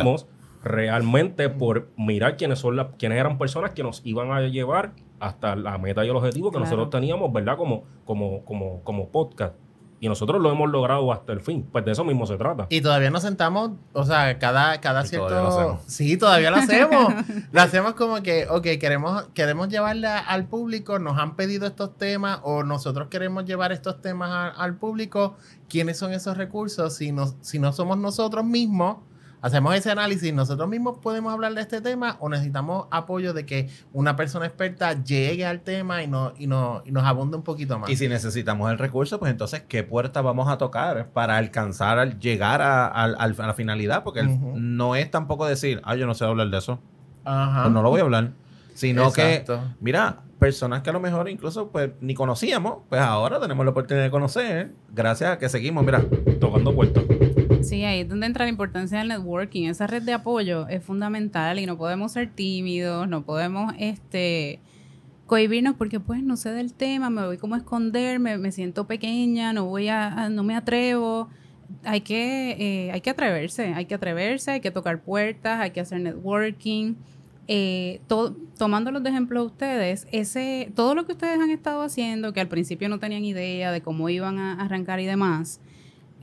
Realmente 0.62 1.48
por 1.48 1.88
mirar 1.96 2.36
quiénes 2.36 2.58
son 2.58 2.76
las, 2.76 2.88
quiénes 2.98 3.18
eran 3.18 3.38
personas 3.38 3.70
que 3.72 3.82
nos 3.82 4.00
iban 4.04 4.30
a 4.32 4.40
llevar 4.42 4.92
hasta 5.20 5.56
la 5.56 5.78
meta 5.78 6.04
y 6.04 6.08
el 6.08 6.16
objetivo 6.16 6.50
que 6.50 6.58
Claro. 6.58 6.64
nosotros 6.66 6.90
teníamos, 6.90 7.32
¿verdad? 7.32 7.56
Como, 7.56 7.84
como, 8.04 8.44
como, 8.44 8.82
como 8.84 9.08
podcast. 9.08 9.54
Y 10.00 10.08
nosotros 10.08 10.40
lo 10.40 10.52
hemos 10.52 10.70
logrado 10.70 11.10
hasta 11.12 11.32
el 11.32 11.40
fin. 11.40 11.66
Pues 11.72 11.84
de 11.84 11.90
eso 11.90 12.04
mismo 12.04 12.24
se 12.24 12.36
trata. 12.36 12.66
Y 12.70 12.80
todavía 12.80 13.10
nos 13.10 13.22
sentamos, 13.22 13.72
o 13.92 14.04
sea, 14.04 14.38
cada, 14.38 14.80
cada 14.80 15.04
Y 15.04 15.08
cierto... 15.08 15.26
todavía 15.26 15.48
lo 15.50 15.56
hacemos. 15.58 15.80
Sí, 15.88 16.16
todavía 16.16 16.50
lo 16.52 16.56
hacemos. 16.58 17.14
lo 17.52 17.60
hacemos 17.60 17.94
como 17.94 18.22
que, 18.22 18.46
ok, 18.48 18.62
queremos, 18.78 19.24
queremos 19.34 19.68
llevarla 19.68 20.20
al 20.20 20.46
público, 20.46 21.00
nos 21.00 21.18
han 21.18 21.34
pedido 21.34 21.66
estos 21.66 21.96
temas 21.98 22.38
o 22.44 22.62
nosotros 22.62 23.08
queremos 23.08 23.44
llevar 23.44 23.72
estos 23.72 24.00
temas 24.00 24.30
a- 24.30 24.50
al 24.50 24.76
público. 24.76 25.36
¿Quiénes 25.68 25.98
son 25.98 26.12
esos 26.12 26.36
recursos? 26.36 26.94
Si 26.94 27.10
no, 27.10 27.26
si 27.40 27.58
no 27.58 27.72
somos 27.72 27.98
nosotros 27.98 28.44
mismos, 28.44 28.98
hacemos 29.42 29.74
ese 29.74 29.90
análisis, 29.90 30.32
nosotros 30.34 30.68
mismos 30.68 30.98
podemos 30.98 31.32
hablar 31.32 31.54
de 31.54 31.60
este 31.60 31.80
tema 31.80 32.16
o 32.20 32.28
necesitamos 32.28 32.86
apoyo 32.90 33.32
de 33.32 33.46
que 33.46 33.68
una 33.92 34.16
persona 34.16 34.46
experta 34.46 35.02
llegue 35.04 35.46
al 35.46 35.60
tema 35.60 36.02
y, 36.02 36.06
no, 36.06 36.32
y, 36.38 36.46
no, 36.46 36.82
y 36.84 36.90
nos 36.92 37.04
abunde 37.04 37.36
un 37.36 37.42
poquito 37.42 37.78
más. 37.78 37.88
Y 37.90 37.96
si 37.96 38.08
necesitamos 38.08 38.70
el 38.70 38.78
recurso, 38.78 39.18
pues 39.18 39.30
entonces, 39.30 39.62
¿qué 39.68 39.82
puerta 39.84 40.20
vamos 40.22 40.48
a 40.48 40.58
tocar 40.58 41.08
para 41.10 41.36
alcanzar, 41.36 41.98
al 41.98 42.18
llegar 42.18 42.62
a, 42.62 42.86
al- 42.86 43.16
a 43.18 43.26
la 43.28 43.54
finalidad? 43.54 44.02
Porque 44.04 44.22
no 44.24 44.96
es 44.96 45.10
tampoco 45.10 45.46
decir, 45.46 45.80
ah, 45.84 45.94
yo 45.96 46.06
no 46.06 46.14
sé 46.14 46.24
hablar 46.24 46.48
de 46.50 46.58
eso. 46.58 46.80
Ajá. 47.24 47.62
pues 47.62 47.74
no 47.74 47.82
lo 47.82 47.90
voy 47.90 48.00
a 48.00 48.04
hablar. 48.04 48.30
Sino 48.74 49.08
Exacto. 49.08 49.60
que, 49.60 49.74
mira, 49.80 50.20
personas 50.38 50.82
que 50.82 50.90
a 50.90 50.92
lo 50.92 51.00
mejor 51.00 51.28
incluso 51.28 51.68
pues 51.70 51.90
ni 52.00 52.14
conocíamos, 52.14 52.78
pues 52.88 53.00
ahora 53.00 53.40
tenemos 53.40 53.64
la 53.66 53.72
oportunidad 53.72 54.04
de 54.04 54.10
conocer, 54.10 54.72
gracias 54.94 55.32
a 55.32 55.38
que 55.38 55.48
seguimos, 55.48 55.84
mira, 55.84 56.02
Tocando 56.40 56.72
puertas. 56.74 57.02
Sí, 57.62 57.84
ahí 57.84 58.00
es 58.00 58.08
donde 58.08 58.26
entra 58.26 58.44
la 58.44 58.50
importancia 58.50 58.98
del 58.98 59.08
networking. 59.08 59.68
Esa 59.68 59.86
red 59.86 60.02
de 60.02 60.12
apoyo 60.12 60.68
es 60.68 60.82
fundamental 60.82 61.58
y 61.58 61.66
no 61.66 61.76
podemos 61.76 62.12
ser 62.12 62.30
tímidos, 62.30 63.08
no 63.08 63.22
podemos 63.24 63.74
este 63.78 64.60
cohibirnos 65.26 65.74
porque 65.74 66.00
pues 66.00 66.22
no 66.22 66.36
sé 66.38 66.52
del 66.52 66.72
tema, 66.72 67.10
me 67.10 67.26
voy 67.26 67.36
como 67.36 67.54
a 67.54 67.58
esconder, 67.58 68.18
me, 68.18 68.38
me 68.38 68.50
siento 68.50 68.86
pequeña, 68.86 69.52
no 69.52 69.66
voy 69.66 69.88
a, 69.88 70.28
no 70.30 70.42
me 70.44 70.54
atrevo. 70.56 71.28
Hay 71.84 72.00
que, 72.00 72.52
eh, 72.86 72.90
hay 72.92 73.02
que 73.02 73.10
atreverse, 73.10 73.74
hay 73.74 73.84
que 73.84 73.94
atreverse, 73.94 74.52
hay 74.52 74.60
que 74.60 74.70
tocar 74.70 75.02
puertas, 75.02 75.60
hay 75.60 75.72
que 75.72 75.80
hacer 75.80 76.00
networking. 76.00 76.94
Eh, 77.46 78.00
to- 78.08 78.36
tomándolos 78.56 79.02
de 79.02 79.10
ejemplo 79.10 79.40
a 79.40 79.42
ustedes, 79.42 80.06
ese, 80.12 80.70
todo 80.74 80.94
lo 80.94 81.04
que 81.06 81.12
ustedes 81.12 81.38
han 81.40 81.50
estado 81.50 81.82
haciendo, 81.82 82.32
que 82.32 82.40
al 82.40 82.48
principio 82.48 82.88
no 82.88 82.98
tenían 82.98 83.24
idea 83.24 83.72
de 83.72 83.80
cómo 83.82 84.08
iban 84.08 84.38
a 84.38 84.54
arrancar 84.62 85.00
y 85.00 85.06
demás, 85.06 85.60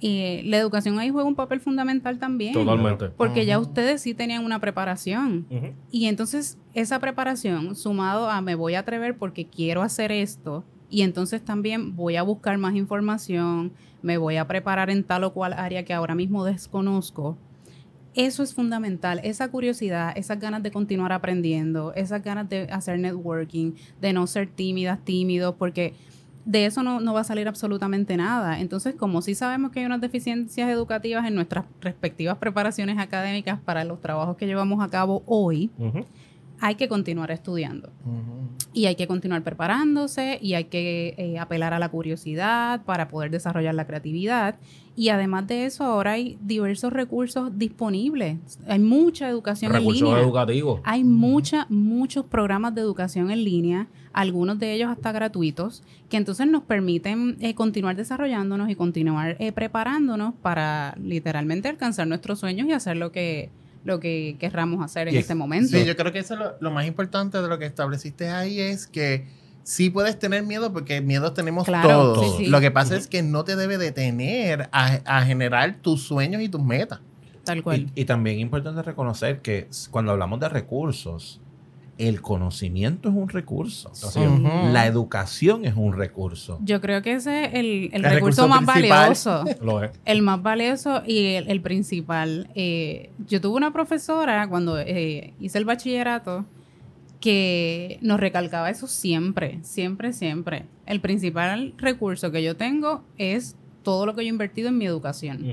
eh, 0.02 0.42
la 0.46 0.58
educación 0.58 1.00
ahí 1.00 1.10
juega 1.10 1.28
un 1.28 1.36
papel 1.36 1.60
fundamental 1.60 2.20
también. 2.20 2.54
Totalmente. 2.54 3.10
Porque 3.10 3.46
ya 3.46 3.60
ustedes 3.60 4.02
sí 4.02 4.14
tenían 4.14 4.44
una 4.44 4.60
preparación. 4.60 5.46
Y 5.92 6.06
entonces 6.06 6.58
esa 6.74 7.00
preparación, 7.00 7.76
sumado 7.76 8.30
a 8.30 8.42
me 8.42 8.56
voy 8.56 8.76
a 8.76 8.80
atrever 8.80 9.18
porque 9.18 9.46
quiero 9.46 9.82
hacer 9.82 10.12
esto, 10.12 10.64
y 10.90 11.02
entonces 11.02 11.44
también 11.44 11.96
voy 11.96 12.16
a 12.16 12.24
buscar 12.24 12.58
más 12.58 12.76
información, 12.76 13.74
me 14.02 14.18
voy 14.18 14.38
a 14.38 14.48
preparar 14.48 14.90
en 14.90 15.04
tal 15.04 15.24
o 15.24 15.34
cual 15.34 15.54
área 15.54 15.84
que 15.84 15.94
ahora 15.94 16.16
mismo 16.16 16.46
desconozco. 16.46 17.38
Eso 18.14 18.44
es 18.44 18.54
fundamental, 18.54 19.20
esa 19.24 19.50
curiosidad, 19.50 20.14
esas 20.16 20.40
ganas 20.40 20.64
de 20.64 20.72
continuar 20.72 21.12
aprendiendo, 21.12 21.94
esas 21.96 22.24
ganas 22.24 22.48
de 22.48 22.62
hacer 22.72 22.98
networking, 22.98 23.74
de 24.00 24.14
no 24.14 24.26
ser 24.26 24.48
tímidas, 24.48 25.04
tímidos, 25.04 25.56
porque 25.56 25.94
de 26.46 26.68
eso 26.68 26.84
no, 26.84 27.00
no 27.00 27.14
va 27.14 27.22
a 27.22 27.24
salir 27.24 27.48
absolutamente 27.48 28.16
nada. 28.18 28.60
Entonces, 28.60 28.96
como 28.96 29.22
sí 29.22 29.36
sabemos 29.36 29.72
que 29.72 29.80
hay 29.80 29.86
unas 29.86 30.02
deficiencias 30.02 30.70
educativas 30.70 31.26
en 31.26 31.36
nuestras 31.36 31.66
respectivas 31.82 32.38
preparaciones 32.38 32.98
académicas 33.00 33.60
para 33.60 33.84
los 33.84 34.00
trabajos 34.00 34.38
que 34.38 34.46
llevamos 34.46 34.84
a 34.84 34.90
cabo 34.90 35.24
hoy. 35.26 35.72
Hay 36.66 36.74
que 36.74 36.88
continuar 36.88 37.30
estudiando 37.30 37.92
y 38.74 38.88
hay 38.88 38.96
que 38.96 39.06
continuar 39.06 39.44
preparándose 39.44 40.40
y 40.42 40.56
hay 40.56 40.64
que 40.64 41.14
eh, 41.16 41.38
apelar 41.38 41.76
a 41.76 41.80
la 41.80 41.90
curiosidad 41.90 42.84
para 42.86 43.08
poder 43.08 43.30
desarrollar 43.30 43.76
la 43.76 43.86
creatividad. 43.86 44.56
Y 44.96 45.10
además 45.10 45.46
de 45.46 45.68
eso, 45.68 45.84
ahora 45.84 46.14
hay 46.14 46.40
diversos 46.42 46.92
recursos 46.92 47.56
disponibles. 47.56 48.40
Hay 48.68 48.80
mucha 48.80 49.30
educación 49.30 49.76
en 49.76 49.84
línea. 49.86 50.20
educativos. 50.20 50.82
Hay 50.86 51.04
mucha, 51.04 51.68
muchos 51.70 52.26
programas 52.26 52.74
de 52.74 52.82
educación 52.82 53.30
en 53.30 53.44
línea, 53.44 53.88
algunos 54.12 54.58
de 54.58 54.74
ellos 54.74 54.90
hasta 54.90 55.12
gratuitos, 55.12 55.84
que 56.10 56.18
entonces 56.18 56.48
nos 56.48 56.64
permiten 56.64 57.38
eh, 57.42 57.54
continuar 57.54 57.96
desarrollándonos 57.96 58.72
y 58.72 58.76
continuar 58.76 59.36
eh, 59.38 59.52
preparándonos 59.52 60.34
para 60.42 60.96
literalmente 61.00 61.70
alcanzar 61.70 62.08
nuestros 62.08 62.40
sueños 62.40 62.68
y 62.68 62.72
hacer 62.72 62.98
lo 62.98 63.12
que, 63.12 63.52
lo 63.86 64.00
que 64.02 64.36
querramos 64.40 64.84
hacer 64.84 65.08
en 65.08 65.16
Y- 65.16 65.18
este 65.20 65.34
momento. 65.36 65.70
Sí, 65.78 65.86
yo 65.86 65.96
creo 65.96 66.12
que 66.12 66.20
eso 66.20 66.34
es 66.34 66.40
lo, 66.42 66.56
lo 66.60 66.72
más 66.72 66.86
importante 66.86 67.42
de 67.42 67.48
lo 67.48 67.58
que 67.58 67.66
estableciste 67.66 68.30
ahí 68.30 68.60
es 68.60 68.88
que 68.88 69.26
sí 69.64 69.90
puedes 69.90 70.20
tener 70.20 70.44
miedo 70.44 70.74
porque 70.74 71.00
miedos 71.02 71.34
tenemos 71.34 71.66
Claro, 71.66 71.88
todos. 72.14 72.38
sí, 72.38 72.46
sí. 72.46 72.50
Lo 72.50 72.60
que 72.60 72.72
pasa 72.72 72.98
es 72.98 73.08
que 73.08 73.22
no 73.24 73.44
te 73.46 73.56
debe 73.56 73.78
detener 73.78 74.70
a, 74.74 75.00
a 75.06 75.22
generar 75.26 75.78
tus 75.82 76.02
sueños 76.04 76.42
y 76.42 76.50
tus 76.50 76.62
metas. 76.62 77.00
Tal 77.46 77.62
cual. 77.64 77.92
Y, 77.96 78.02
y 78.02 78.06
también 78.06 78.38
es 78.38 78.42
importante 78.42 78.82
reconocer 78.82 79.40
que 79.42 79.68
cuando 79.92 80.12
hablamos 80.12 80.40
de 80.40 80.50
recursos, 80.50 81.40
el 81.98 82.22
conocimiento 82.22 83.10
es 83.10 83.16
un 83.16 83.30
recurso. 83.30 83.92
La 84.72 84.86
educación 84.86 85.64
es 85.66 85.76
un 85.76 85.94
recurso. 85.94 86.60
Yo 86.64 86.82
creo 86.82 87.02
que 87.02 87.14
ese 87.14 87.46
es 87.46 87.54
el, 87.54 87.90
el 87.94 87.94
El 87.94 88.04
recurso, 88.04 88.44
recurso 88.44 88.48
más 88.50 88.60
principal. 88.76 89.00
valioso. 89.00 89.44
Lo 89.64 89.84
es. 89.84 89.92
El 90.04 90.22
más 90.22 90.42
valioso 90.44 91.04
y 91.06 91.36
el, 91.36 91.48
el 91.50 91.62
principal. 91.62 92.50
Eh, 92.56 93.12
yo 93.28 93.40
tuve 93.40 93.56
una 93.56 93.72
profesora 93.72 94.48
cuando 94.50 94.78
eh, 94.80 95.34
hice 95.40 95.58
el 95.58 95.66
bachillerato 95.66 96.46
que 97.22 97.98
nos 98.02 98.20
recalcaba 98.20 98.70
eso 98.70 98.88
siempre, 98.88 99.60
siempre, 99.64 100.14
siempre. 100.14 100.66
El 100.86 101.00
principal 101.02 101.74
recurso 101.78 102.32
que 102.32 102.44
yo 102.44 102.56
tengo 102.56 103.04
es 103.18 103.56
todo 103.84 104.06
lo 104.06 104.16
que 104.16 104.24
yo 104.24 104.28
he 104.28 104.30
invertido 104.30 104.70
en 104.70 104.78
mi 104.78 104.86
educación. 104.86 105.44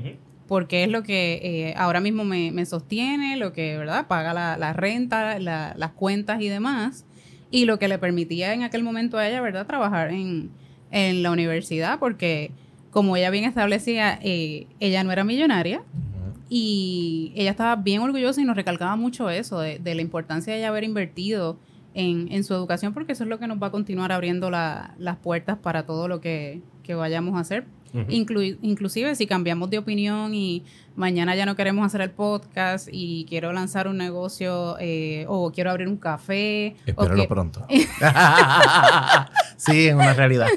Porque 0.53 0.85
es 0.85 0.91
lo 0.91 1.03
que 1.03 1.41
eh, 1.43 1.75
ahora 1.79 2.01
mismo 2.01 2.25
me, 2.27 2.53
me 2.53 2.67
sostiene, 2.67 3.39
lo 3.39 3.55
que, 3.55 3.79
¿verdad? 3.79 4.07
Paga 4.07 4.35
la, 4.35 4.59
la 4.59 4.75
renta, 4.75 5.39
la- 5.39 5.73
las 5.79 5.93
cuentas 5.93 6.43
y 6.43 6.49
demás, 6.49 7.07
y 7.51 7.65
lo 7.65 7.79
que 7.79 7.89
le 7.89 7.97
permitía 7.99 8.53
en 8.53 8.63
aquel 8.63 8.83
momento 8.83 9.17
a 9.17 9.27
ella, 9.27 9.41
¿verdad? 9.41 9.67
Trabajar 9.67 10.11
en, 10.11 10.51
en 10.91 11.23
la 11.23 11.31
universidad, 11.31 11.99
porque 11.99 12.51
como 12.91 13.17
ella 13.17 13.31
bien 13.31 13.45
establecía, 13.45 14.19
eh, 14.23 14.67
ella 14.79 15.03
no 15.05 15.11
era 15.13 15.25
millonaria 15.25 15.81
y 16.51 17.33
ella 17.35 17.51
estaba 17.53 17.77
bien 17.77 18.03
orgullosa 18.03 18.43
y 18.43 18.45
nos 18.45 18.55
recalcaba 18.57 18.95
mucho 18.97 19.31
eso, 19.31 19.59
de, 19.59 19.79
de 19.79 19.95
la 19.95 20.03
importancia 20.03 20.53
de 20.53 20.59
ella 20.59 20.69
haber 20.69 20.85
invertido 20.85 21.57
en, 21.95 22.31
en 22.31 22.45
su 22.45 22.53
educación, 22.53 22.93
porque 22.93 23.13
eso 23.13 23.25
es 23.25 23.31
lo 23.31 23.39
que 23.39 23.47
nos 23.47 23.57
va 23.63 23.69
a 23.69 23.71
continuar 23.71 24.13
abriendo 24.13 24.51
la- 24.51 24.95
las 24.99 25.17
puertas 25.17 25.57
para 25.57 25.87
todo 25.87 26.09
lo 26.09 26.21
que, 26.21 26.61
que 26.83 26.95
vayamos 26.95 27.37
a 27.37 27.41
hacer. 27.41 27.65
Inclu- 27.95 28.57
inclusive 28.63 29.15
si 29.17 29.27
cambiamos 29.27 29.69
de 29.71 29.79
opinión 29.79 30.35
y 30.35 30.63
mañana 30.97 31.35
ya 31.35 31.47
no 31.47 31.57
queremos 31.57 31.85
hacer 31.87 32.01
el 32.03 32.11
podcast 32.11 32.89
y 32.91 33.25
quiero 33.29 33.53
lanzar 33.53 33.89
un 33.89 33.97
negocio 33.99 34.77
eh, 34.81 35.25
o 35.29 35.51
quiero 35.53 35.71
abrir 35.71 35.89
un 35.89 35.97
café. 35.97 36.77
Espéralo 36.87 37.23
que- 37.23 37.29
pronto. 37.29 37.67
sí, 39.57 39.89
es 39.89 39.95
una 39.95 40.13
realidad. 40.15 40.49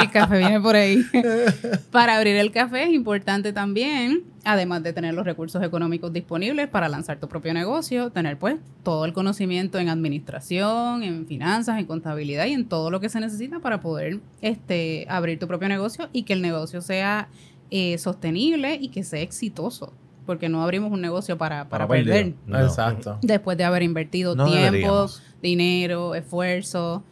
el 0.00 0.10
café 0.10 0.38
viene 0.38 0.60
por 0.60 0.76
ahí. 0.76 1.04
para 1.90 2.16
abrir 2.16 2.36
el 2.36 2.50
café 2.52 2.84
es 2.84 2.90
importante 2.90 3.52
también, 3.52 4.22
además 4.44 4.82
de 4.82 4.92
tener 4.92 5.14
los 5.14 5.24
recursos 5.24 5.62
económicos 5.62 6.12
disponibles 6.12 6.68
para 6.68 6.88
lanzar 6.88 7.18
tu 7.18 7.28
propio 7.28 7.52
negocio, 7.54 8.10
tener 8.10 8.38
pues 8.38 8.56
todo 8.82 9.04
el 9.04 9.12
conocimiento 9.12 9.78
en 9.78 9.88
administración, 9.88 11.02
en 11.02 11.26
finanzas, 11.26 11.78
en 11.78 11.86
contabilidad 11.86 12.46
y 12.46 12.52
en 12.52 12.66
todo 12.68 12.90
lo 12.90 13.00
que 13.00 13.08
se 13.08 13.20
necesita 13.20 13.60
para 13.60 13.80
poder 13.80 14.20
este, 14.40 15.06
abrir 15.08 15.38
tu 15.38 15.46
propio 15.46 15.68
negocio 15.68 16.08
y 16.12 16.22
que 16.22 16.32
el 16.32 16.42
negocio 16.42 16.80
sea 16.80 17.28
eh, 17.70 17.98
sostenible 17.98 18.76
y 18.80 18.88
que 18.88 19.02
sea 19.04 19.20
exitoso. 19.20 19.92
Porque 20.26 20.48
no 20.50 20.62
abrimos 20.62 20.92
un 20.92 21.00
negocio 21.00 21.38
para, 21.38 21.68
para, 21.70 21.86
Para 21.88 22.02
perder. 22.04 22.34
No. 22.46 22.60
Exacto. 22.60 23.18
Después 23.22 23.56
de 23.56 23.64
haber 23.64 23.82
invertido 23.82 24.34
No 24.36 24.44
tiempo, 24.46 24.64
deberíamos. 24.64 25.22
dinero, 25.42 26.14
esfuerzo. 26.14 27.02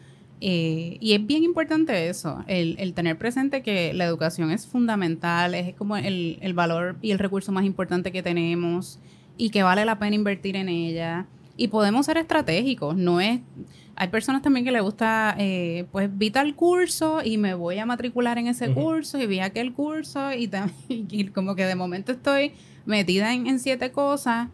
eh, 0.42 0.98
y 1.00 1.14
es 1.14 1.26
bien 1.26 1.42
importante 1.42 2.08
eso, 2.08 2.44
el, 2.46 2.76
el 2.78 2.92
tener 2.92 3.16
presente 3.16 3.62
que 3.62 3.94
la 3.94 4.04
educación 4.04 4.50
es 4.50 4.66
fundamental, 4.66 5.54
es 5.54 5.74
como 5.74 5.96
el, 5.96 6.36
el 6.42 6.52
valor 6.52 6.96
y 7.00 7.10
el 7.12 7.18
recurso 7.18 7.52
más 7.52 7.64
importante 7.64 8.12
que 8.12 8.22
tenemos 8.22 8.98
y 9.38 9.48
que 9.48 9.62
vale 9.62 9.86
la 9.86 9.98
pena 9.98 10.14
invertir 10.14 10.56
en 10.56 10.68
ella. 10.68 11.26
Y 11.56 11.68
podemos 11.68 12.06
ser 12.06 12.18
estratégicos, 12.18 12.96
no 12.96 13.20
es... 13.20 13.40
Hay 13.98 14.08
personas 14.08 14.42
también 14.42 14.66
que 14.66 14.72
le 14.72 14.80
gusta, 14.80 15.34
eh, 15.38 15.86
pues 15.90 16.10
vi 16.12 16.30
tal 16.30 16.54
curso 16.54 17.22
y 17.24 17.38
me 17.38 17.54
voy 17.54 17.78
a 17.78 17.86
matricular 17.86 18.36
en 18.36 18.46
ese 18.46 18.70
curso 18.74 19.18
y 19.18 19.26
vi 19.26 19.40
aquel 19.40 19.72
curso 19.72 20.34
y, 20.34 20.50
y 20.88 21.24
como 21.28 21.54
que 21.54 21.64
de 21.64 21.76
momento 21.76 22.12
estoy 22.12 22.52
metida 22.84 23.32
en, 23.32 23.46
en 23.46 23.58
siete 23.58 23.92
cosas 23.92 24.48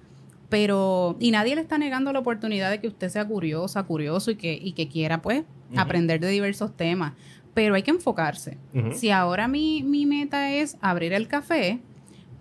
pero 0.52 1.16
y 1.18 1.30
nadie 1.30 1.54
le 1.54 1.62
está 1.62 1.78
negando 1.78 2.12
la 2.12 2.18
oportunidad 2.18 2.70
de 2.70 2.78
que 2.78 2.86
usted 2.86 3.08
sea 3.08 3.26
curiosa, 3.26 3.84
curioso 3.84 4.32
y 4.32 4.36
que, 4.36 4.52
y 4.52 4.72
que 4.72 4.86
quiera 4.86 5.22
pues 5.22 5.44
aprender 5.76 6.20
de 6.20 6.28
diversos 6.28 6.76
temas, 6.76 7.14
pero 7.54 7.74
hay 7.74 7.82
que 7.82 7.90
enfocarse. 7.90 8.58
Si 8.92 9.08
ahora 9.08 9.48
mi, 9.48 9.82
mi 9.82 10.04
meta 10.04 10.50
es 10.52 10.76
abrir 10.82 11.14
el 11.14 11.26
café, 11.26 11.80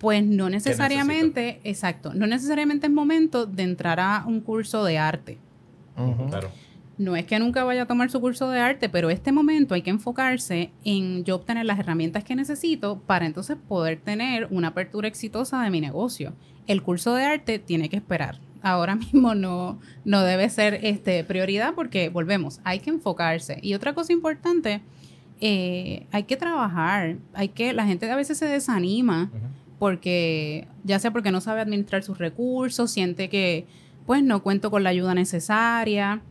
pues 0.02 0.26
no 0.26 0.50
necesariamente, 0.50 1.62
exacto, 1.64 2.12
no 2.16 2.26
necesariamente 2.26 2.88
es 2.88 2.92
momento 2.92 3.46
de 3.46 3.62
entrar 3.62 4.00
a 4.00 4.24
un 4.26 4.42
curso 4.42 4.84
de 4.84 4.98
arte. 4.98 5.38
Claro. 6.28 6.50
No 6.98 7.16
es 7.16 7.26
que 7.28 7.38
nunca 7.38 7.64
vaya 7.64 7.84
a 7.84 7.86
tomar 7.86 8.10
su 8.10 8.20
curso 8.20 8.50
de 8.50 8.60
arte, 8.60 8.90
pero 8.90 9.12
este 9.12 9.32
momento 9.32 9.76
hay 9.76 9.84
que 9.84 9.92
enfocarse 9.92 10.72
en 10.84 11.24
yo 11.24 11.36
obtener 11.36 11.68
las 11.68 11.78
herramientas 11.78 12.24
que 12.24 12.36
necesito 12.36 13.00
para 13.06 13.28
entonces 13.28 13.58
poder 13.68 14.00
tener 14.00 14.48
una 14.50 14.70
apertura 14.70 15.08
exitosa 15.08 15.62
de 15.62 15.70
mi 15.70 15.82
negocio. 15.82 16.34
El 16.66 16.82
curso 16.82 17.14
de 17.14 17.24
arte 17.24 17.60
tiene 17.60 17.88
que 17.88 17.98
esperar. 17.98 18.40
Ahora 18.64 18.96
mismo 19.14 19.36
no, 19.36 19.80
no 20.04 20.22
debe 20.24 20.50
ser 20.50 20.80
este, 20.84 21.24
prioridad 21.24 21.76
porque 21.76 22.10
volvemos, 22.10 22.60
hay 22.64 22.80
que 22.80 22.90
enfocarse. 22.90 23.60
Y 23.62 23.76
otra 23.76 23.94
cosa 23.94 24.14
importante, 24.14 24.82
eh, 25.42 26.08
hay 26.12 26.24
que 26.24 26.38
trabajar, 26.38 27.18
hay 27.36 27.50
que, 27.50 27.74
la 27.74 27.86
gente 27.86 28.10
a 28.10 28.16
veces 28.16 28.40
se 28.40 28.46
desanima 28.48 29.30
Ujú. 29.32 29.61
Porque 29.82 30.68
ya 30.84 31.00
sea 31.00 31.10
porque 31.10 31.32
no 31.32 31.42
sabe 31.42 31.60
administrar 31.60 32.04
sus 32.04 32.20
recursos, 32.20 32.92
siente 32.92 33.30
que 33.30 33.66
pues 34.06 34.24
no 34.24 34.44
cuento 34.44 34.70
con 34.70 34.84
la 34.84 34.92
ayuda 34.92 35.16
necesaria. 35.16 36.22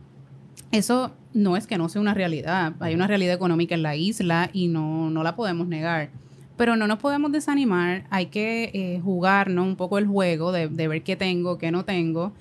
Eso 0.71 1.11
no 1.33 1.57
es 1.57 1.67
que 1.67 1.77
no 1.77 1.89
sea 1.89 1.99
una 1.99 2.13
realidad. 2.13 2.75
Hay 2.79 2.95
una 2.95 3.07
realidad 3.07 3.35
económica 3.35 3.75
en 3.75 3.83
la 3.83 3.97
isla 3.97 4.49
y 4.53 4.69
no, 4.69 5.09
no 5.09 5.21
la 5.21 5.35
podemos 5.35 5.67
negar. 5.67 6.11
Pero 6.55 6.77
no 6.77 6.87
nos 6.87 6.99
podemos 6.99 7.29
desanimar. 7.33 8.05
Hay 8.09 8.27
que 8.27 8.71
eh, 8.73 9.01
jugar 9.03 9.49
¿no? 9.49 9.65
un 9.65 9.75
poco 9.75 9.97
el 9.97 10.07
juego 10.07 10.53
de, 10.53 10.69
de 10.69 10.87
ver 10.87 11.03
qué 11.03 11.17
tengo, 11.17 11.57
qué 11.57 11.71
no 11.71 11.83
tengo. 11.83 12.31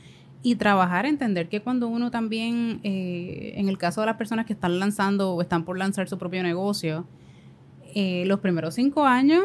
y 0.44 0.54
trabajar, 0.54 1.06
entender 1.06 1.48
que 1.48 1.60
cuando 1.60 1.88
uno 1.88 2.12
también, 2.12 2.78
eh, 2.84 3.54
en 3.56 3.68
el 3.68 3.78
caso 3.78 4.00
de 4.00 4.06
las 4.06 4.16
personas 4.16 4.46
que 4.46 4.52
están 4.52 4.78
lanzando 4.78 5.32
o 5.34 5.42
están 5.42 5.64
por 5.64 5.76
lanzar 5.76 6.08
su 6.08 6.18
propio 6.18 6.44
negocio, 6.44 7.04
eh, 7.96 8.22
los 8.26 8.38
primeros 8.38 8.76
cinco 8.76 9.04
años 9.04 9.42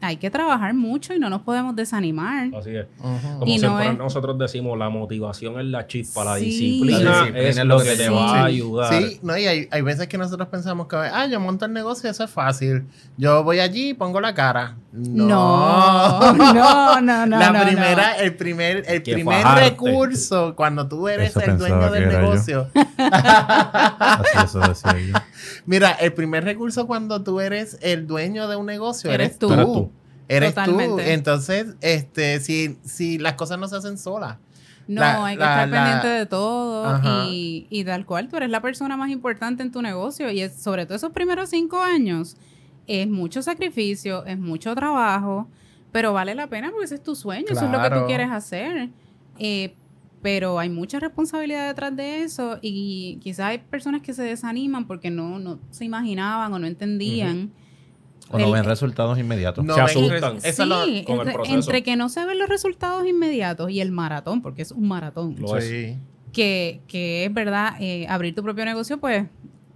hay 0.00 0.18
que 0.18 0.30
trabajar 0.30 0.74
mucho 0.74 1.14
y 1.14 1.18
no 1.18 1.30
nos 1.30 1.42
podemos 1.42 1.74
desanimar. 1.74 2.48
Así 2.54 2.76
es. 2.76 2.86
Como 3.00 3.46
Y 3.46 3.54
no 3.58 3.68
siempre 3.78 3.88
es- 3.88 3.98
nosotros 3.98 4.38
decimos, 4.38 4.78
la 4.78 4.88
motivación 4.90 5.58
es 5.58 5.66
la 5.66 5.86
chispa, 5.86 6.24
la 6.24 6.36
Sí. 6.38 6.44
disciplina, 6.46 6.98
La 7.10 7.18
disciplina 7.20 7.48
es 7.48 7.64
lo 7.64 7.78
que 7.78 7.96
te 7.96 8.06
Sí. 8.06 8.12
va 8.12 8.30
a 8.40 8.44
ayudar. 8.44 8.92
Sí, 8.94 9.18
no, 9.22 9.36
y 9.36 9.46
hay, 9.46 9.68
hay 9.70 9.82
veces 9.82 10.06
que 10.08 10.18
nosotros 10.18 10.48
pensamos 10.48 10.86
que, 10.86 10.96
ah, 10.96 11.26
yo 11.26 11.40
monto 11.40 11.64
el 11.64 11.72
negocio, 11.72 12.10
eso 12.10 12.24
es 12.24 12.30
fácil. 12.30 12.84
Yo 13.16 13.42
voy 13.42 13.60
allí 13.60 13.90
y 13.90 13.94
pongo 13.94 14.20
la 14.20 14.34
cara. 14.34 14.76
No. 14.92 15.26
No, 15.26 16.32
no, 16.32 17.00
no, 17.00 17.26
no. 17.26 17.38
la 17.38 17.50
no, 17.50 17.62
primera, 17.64 18.14
no. 18.16 18.22
el 18.22 18.34
primer, 18.36 18.84
el 18.86 19.02
Que 19.02 19.12
primer 19.14 19.42
fajarte. 19.42 19.70
recurso 19.70 20.54
cuando 20.56 20.86
tú 20.88 21.08
eres 21.08 21.30
Eso 21.30 21.40
el 21.40 21.58
dueño 21.58 21.90
del 21.90 22.08
negocio. 22.08 22.68
Así 22.98 24.38
eso 24.44 24.60
decía 24.60 24.96
yo. 24.98 25.14
Mira, 25.66 25.90
el 25.92 26.12
primer 26.12 26.44
recurso 26.44 26.86
cuando 26.86 27.22
tú 27.22 27.40
eres 27.40 27.78
el 27.82 28.06
dueño 28.06 28.48
de 28.48 28.56
un 28.56 28.66
negocio 28.66 29.10
eres, 29.10 29.26
Eres 29.28 29.38
tú. 29.38 29.48
tú. 29.48 29.52
Eres 29.54 29.64
tú. 29.66 29.90
Eres 30.28 30.48
tú. 30.54 30.60
Totalmente. 30.60 31.12
Entonces, 31.12 31.66
este, 31.80 32.40
si, 32.40 32.78
si 32.84 33.18
las 33.18 33.34
cosas 33.34 33.58
no 33.58 33.68
se 33.68 33.76
hacen 33.76 33.98
solas. 33.98 34.38
No, 34.88 35.00
La- 35.00 35.24
hay 35.26 35.36
que 35.36 35.40
la- 35.42 35.50
estar 35.64 35.68
la- 35.68 35.76
pendiente 35.84 36.08
de 36.08 36.26
todo 36.26 37.00
y, 37.28 37.66
y 37.70 37.84
tal 37.84 38.06
cual, 38.06 38.28
tú 38.28 38.36
eres 38.36 38.50
la 38.50 38.60
persona 38.62 38.96
más 38.96 39.10
importante 39.10 39.62
en 39.64 39.72
tu 39.72 39.82
negocio 39.82 40.30
y 40.30 40.40
es, 40.42 40.54
sobre 40.62 40.86
todo 40.86 40.94
esos 40.94 41.10
primeros 41.12 41.50
cinco 41.50 41.82
años 41.82 42.36
es 42.86 43.08
mucho 43.08 43.42
sacrificio, 43.42 44.24
es 44.26 44.38
mucho 44.38 44.72
trabajo, 44.76 45.48
pero 45.90 46.12
vale 46.12 46.36
la 46.36 46.46
pena 46.46 46.70
porque 46.70 46.84
ese 46.84 46.94
es 46.96 47.02
tu 47.02 47.16
sueño, 47.16 47.46
eso 47.50 47.64
es 47.64 47.70
lo 47.72 47.82
que 47.82 47.90
tú 47.90 48.06
quieres 48.06 48.30
hacer. 48.30 48.90
Eh, 49.40 49.74
pero 50.22 50.58
hay 50.58 50.68
mucha 50.68 50.98
responsabilidad 50.98 51.68
detrás 51.68 51.94
de 51.96 52.22
eso 52.22 52.58
y 52.62 53.18
quizás 53.22 53.46
hay 53.46 53.58
personas 53.58 54.02
que 54.02 54.12
se 54.14 54.22
desaniman 54.22 54.86
porque 54.86 55.10
no, 55.10 55.38
no 55.38 55.58
se 55.70 55.84
imaginaban 55.84 56.52
o 56.52 56.58
no 56.58 56.66
entendían. 56.66 57.52
O 58.30 58.38
no 58.38 58.46
El- 58.46 58.52
ven 58.54 58.64
resultados 58.64 59.18
inmediatos. 59.18 59.64
No 59.64 59.74
Se 59.74 59.80
asustan. 59.80 60.34
res- 60.36 60.44
eso 60.44 60.66
lo- 60.66 60.84
sí, 60.84 61.04
con 61.04 61.14
el 61.16 61.20
entre, 61.20 61.34
proceso. 61.34 61.54
entre 61.56 61.82
que 61.84 61.94
no 61.96 62.08
se 62.08 62.24
ven 62.26 62.38
los 62.40 62.48
resultados 62.48 63.06
inmediatos 63.06 63.70
y 63.70 63.80
el 63.80 63.92
maratón, 63.92 64.42
porque 64.42 64.62
es 64.62 64.72
un 64.72 64.88
maratón 64.88 65.36
Lo 65.38 65.56
es. 65.56 65.64
Sí. 65.68 65.96
que, 66.32 66.80
que 66.88 67.24
es 67.26 67.32
verdad, 67.32 67.74
eh, 67.80 68.06
abrir 68.08 68.34
tu 68.34 68.42
propio 68.42 68.64
negocio, 68.64 68.98
pues 68.98 69.26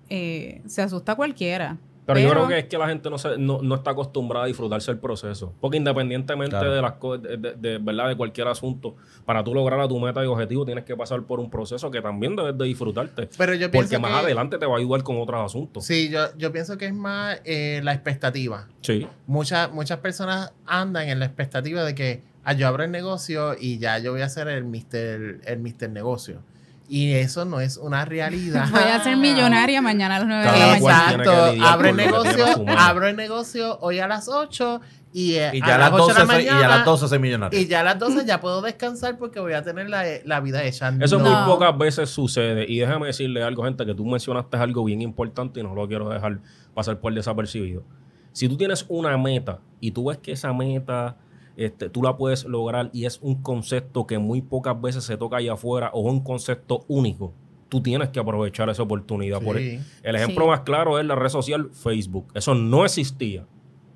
eh, 0.09 0.63
se 0.67 0.83
asusta 0.83 1.15
cualquiera. 1.15 1.79
Pero, 2.15 2.27
yo 2.29 2.31
creo 2.35 2.49
que 2.49 2.59
es 2.59 2.65
que 2.67 2.79
la 2.79 2.89
gente 2.89 3.09
no, 3.11 3.19
se, 3.19 3.39
no, 3.39 3.61
no 3.63 3.75
está 3.75 3.91
acostumbrada 3.93 4.45
a 4.45 4.49
disfrutarse 4.49 4.91
el 4.91 4.99
proceso. 4.99 5.53
Porque 5.61 5.77
independientemente 5.77 6.51
Claro. 6.51 6.73
de 6.75 6.83
las 6.83 6.93
cosas, 6.93 7.23
de, 7.23 7.37
de- 7.37 7.55
de- 7.55 7.79
¿verdad? 7.79 8.09
de 8.09 8.17
cualquier 8.17 8.49
asunto, 8.49 8.97
para 9.25 9.43
tú 9.45 9.55
lograr 9.55 9.81
a 9.81 9.89
tu 9.89 9.99
meta 10.01 10.23
y 10.23 10.27
objetivo 10.27 10.65
tienes 10.65 10.85
que 10.85 10.97
pasar 10.97 11.23
por 11.23 11.41
un 11.41 11.51
proceso 11.51 11.91
que 11.91 12.01
también 12.01 12.37
debes 12.37 12.57
de 12.57 12.65
disfrutarte. 12.65 13.29
Pero 13.39 13.55
yo 13.55 13.71
pienso 13.71 13.89
Porque 13.91 13.99
más 13.99 14.13
que- 14.21 14.27
adelante 14.27 14.59
te 14.59 14.67
va 14.67 14.75
a 14.75 14.79
ayudar 14.79 15.03
con 15.03 15.21
otros 15.21 15.45
asuntos. 15.45 15.85
Sí, 15.85 16.09
yo, 16.11 16.21
yo 16.37 16.53
pienso 16.53 16.77
que 16.79 16.87
es 16.87 16.95
más 16.95 17.41
eh, 17.45 17.81
la 17.85 17.93
expectativa. 17.93 18.69
Sí. 18.83 19.07
Muchas, 19.27 19.71
muchas 19.73 19.99
personas 19.99 20.53
andan 20.67 21.09
en 21.09 21.19
la 21.19 21.27
expectativa 21.27 21.85
de 21.85 21.95
que 21.95 22.23
ah, 22.45 22.53
yo 22.55 22.67
abro 22.69 22.85
el 22.85 22.91
negocio 22.91 23.55
y 23.59 23.79
ya 23.79 23.99
yo 23.99 24.13
voy 24.13 24.23
a 24.23 24.29
ser 24.29 24.49
el 24.49 24.65
mister, 24.65 25.41
el 25.45 25.59
mister 25.59 25.91
negocio. 25.91 26.43
Y 26.93 27.13
eso 27.13 27.45
no 27.45 27.61
es 27.61 27.77
una 27.77 28.05
realidad. 28.05 28.69
Voy 28.73 28.83
a 28.83 29.01
ser 29.05 29.17
millonaria 29.17 29.81
mañana 29.81 30.17
a 30.17 30.19
las 30.19 30.27
9 30.29 30.43
de 30.45 30.51
la 30.51 30.67
mañana. 30.81 31.13
Exacto. 31.23 31.65
Abre 31.65 31.91
el 31.91 31.97
negocio, 31.97 32.45
abro 32.77 33.07
el 33.07 33.15
negocio 33.17 33.79
hoy 33.81 34.01
a 34.01 34.09
las 34.09 34.27
8 34.29 34.81
y, 35.13 35.35
eh, 35.35 35.51
Y 35.55 35.63
a 35.63 35.67
ya 35.69 35.75
a 35.77 35.79
las 35.79 35.93
8 35.93 36.07
de 36.07 36.13
12 36.15 36.19
la 36.19 36.27
soy, 36.27 36.35
y 36.43 36.47
mañana. 36.47 36.61
ya 36.61 36.67
a 36.67 36.77
las 36.79 36.85
12 36.85 37.09
soy 37.09 37.19
millonario. 37.21 37.61
y 37.61 37.67
ya 37.69 37.81
a 37.81 37.85
las 37.85 37.99
12 38.01 38.27
ya 38.27 38.41
puedo 38.41 38.61
descansar 38.61 39.19
porque 39.19 39.39
voy 39.39 39.53
a 39.53 39.63
tener 39.63 39.89
la, 39.89 40.03
la 40.25 40.41
vida 40.41 40.65
hecha. 40.65 40.93
Eso 41.01 41.19
No. 41.21 41.25
muy 41.31 41.53
pocas 41.53 41.79
veces 41.79 42.11
sucede. 42.11 42.67
Y 42.69 42.81
déjame 42.81 43.07
decirle 43.07 43.43
algo, 43.45 43.63
gente, 43.63 43.87
que 43.87 43.95
tú 43.95 44.05
mencionaste 44.05 44.57
algo 44.57 44.83
bien 44.85 45.01
importante 45.01 45.61
y 45.61 45.63
no 45.63 45.77
lo 45.77 45.87
quiero 45.87 46.09
dejar 46.09 46.41
pasar 46.75 46.99
por 46.99 47.15
desapercibido. 47.15 47.85
Si 48.33 48.49
tú 48.49 48.57
tienes 48.57 48.85
una 48.89 49.17
meta 49.17 49.61
y 49.79 49.93
tú 49.93 50.09
ves 50.09 50.19
que 50.19 50.33
esa 50.33 50.53
meta 50.53 51.17
este, 51.57 51.89
tú 51.91 52.03
la 52.03 52.17
puedes 52.17 52.45
lograr 52.45 52.91
y 52.93 53.05
es 53.07 53.19
un 53.23 53.37
concepto 53.43 54.07
que 54.07 54.19
muy 54.19 54.41
pocas 54.43 54.81
veces 54.81 55.05
se 55.05 55.17
toca 55.17 55.37
allá 55.39 55.55
afuera 55.55 55.91
o 55.93 56.07
es 56.09 56.13
un 56.15 56.21
concepto 56.21 56.85
único, 56.89 57.33
tú 57.69 57.81
tienes 57.83 58.09
que 58.09 58.19
aprovechar 58.21 58.69
esa 58.71 58.83
oportunidad. 58.83 59.41
Por 59.43 59.57
el 59.59 59.81
ejemplo 60.03 60.45
Sí. 60.45 60.51
más 60.51 60.61
claro 60.61 60.99
es 60.99 61.05
la 61.07 61.15
red 61.15 61.29
social 61.29 61.71
Facebook. 61.73 62.27
Eso 62.35 62.55
no 62.55 62.85
existía. 62.85 63.45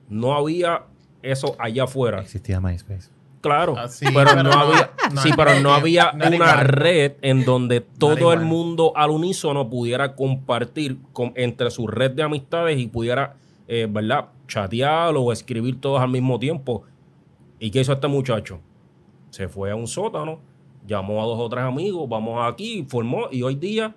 No 0.09 0.35
había 0.35 0.83
eso 1.23 1.57
allá 1.59 1.85
afuera. 1.85 2.21
Existía 2.21 2.61
MySpace. 2.61 3.09
Claro, 3.41 3.75
Ah, 3.77 3.89
sí, 3.89 4.07
pero, 4.15 4.31
pero 4.31 4.43
no 4.43 4.51
no- 4.51 4.59
había, 4.59 4.91
no 5.13 5.21
sí, 5.21 5.31
pero 5.37 5.61
no 5.61 5.75
había 5.75 6.13
no 6.13 6.27
una 6.29 6.35
igual. 6.37 6.69
red 6.69 7.13
en 7.21 7.45
donde 7.45 7.81
todo 7.83 8.33
el 8.33 8.41
mundo 8.41 8.93
al 8.97 9.11
unísono 9.11 9.69
pudiera 9.69 10.15
compartir 10.15 10.97
con, 11.13 11.33
entre 11.37 11.71
su 11.71 11.87
red 11.87 12.13
de 12.13 12.23
amistades 12.23 12.79
y 12.79 12.87
pudiera, 12.87 13.35
eh, 13.69 13.87
¿verdad? 13.91 14.27
Chatear 14.49 15.15
o 15.17 15.31
escribir 15.31 15.79
todos 15.79 16.01
al 16.01 16.09
mismo 16.09 16.39
tiempo. 16.39 16.85
¿Y 17.65 17.71
qué 17.71 17.81
hizo 17.81 17.95
este 17.95 18.09
muchacho? 18.09 18.61
Se 19.31 19.49
fue 19.49 19.71
a 19.71 19.75
un 19.75 19.87
sótano, 19.87 20.39
llamó 20.87 21.23
a 21.23 21.25
dos 21.25 21.39
o 21.41 21.49
tres 21.49 21.65
amigos, 21.65 22.07
vamos 22.07 22.39
aquí, 22.47 22.85
formó 22.87 23.29
y 23.33 23.41
hoy 23.41 23.55
día 23.55 23.95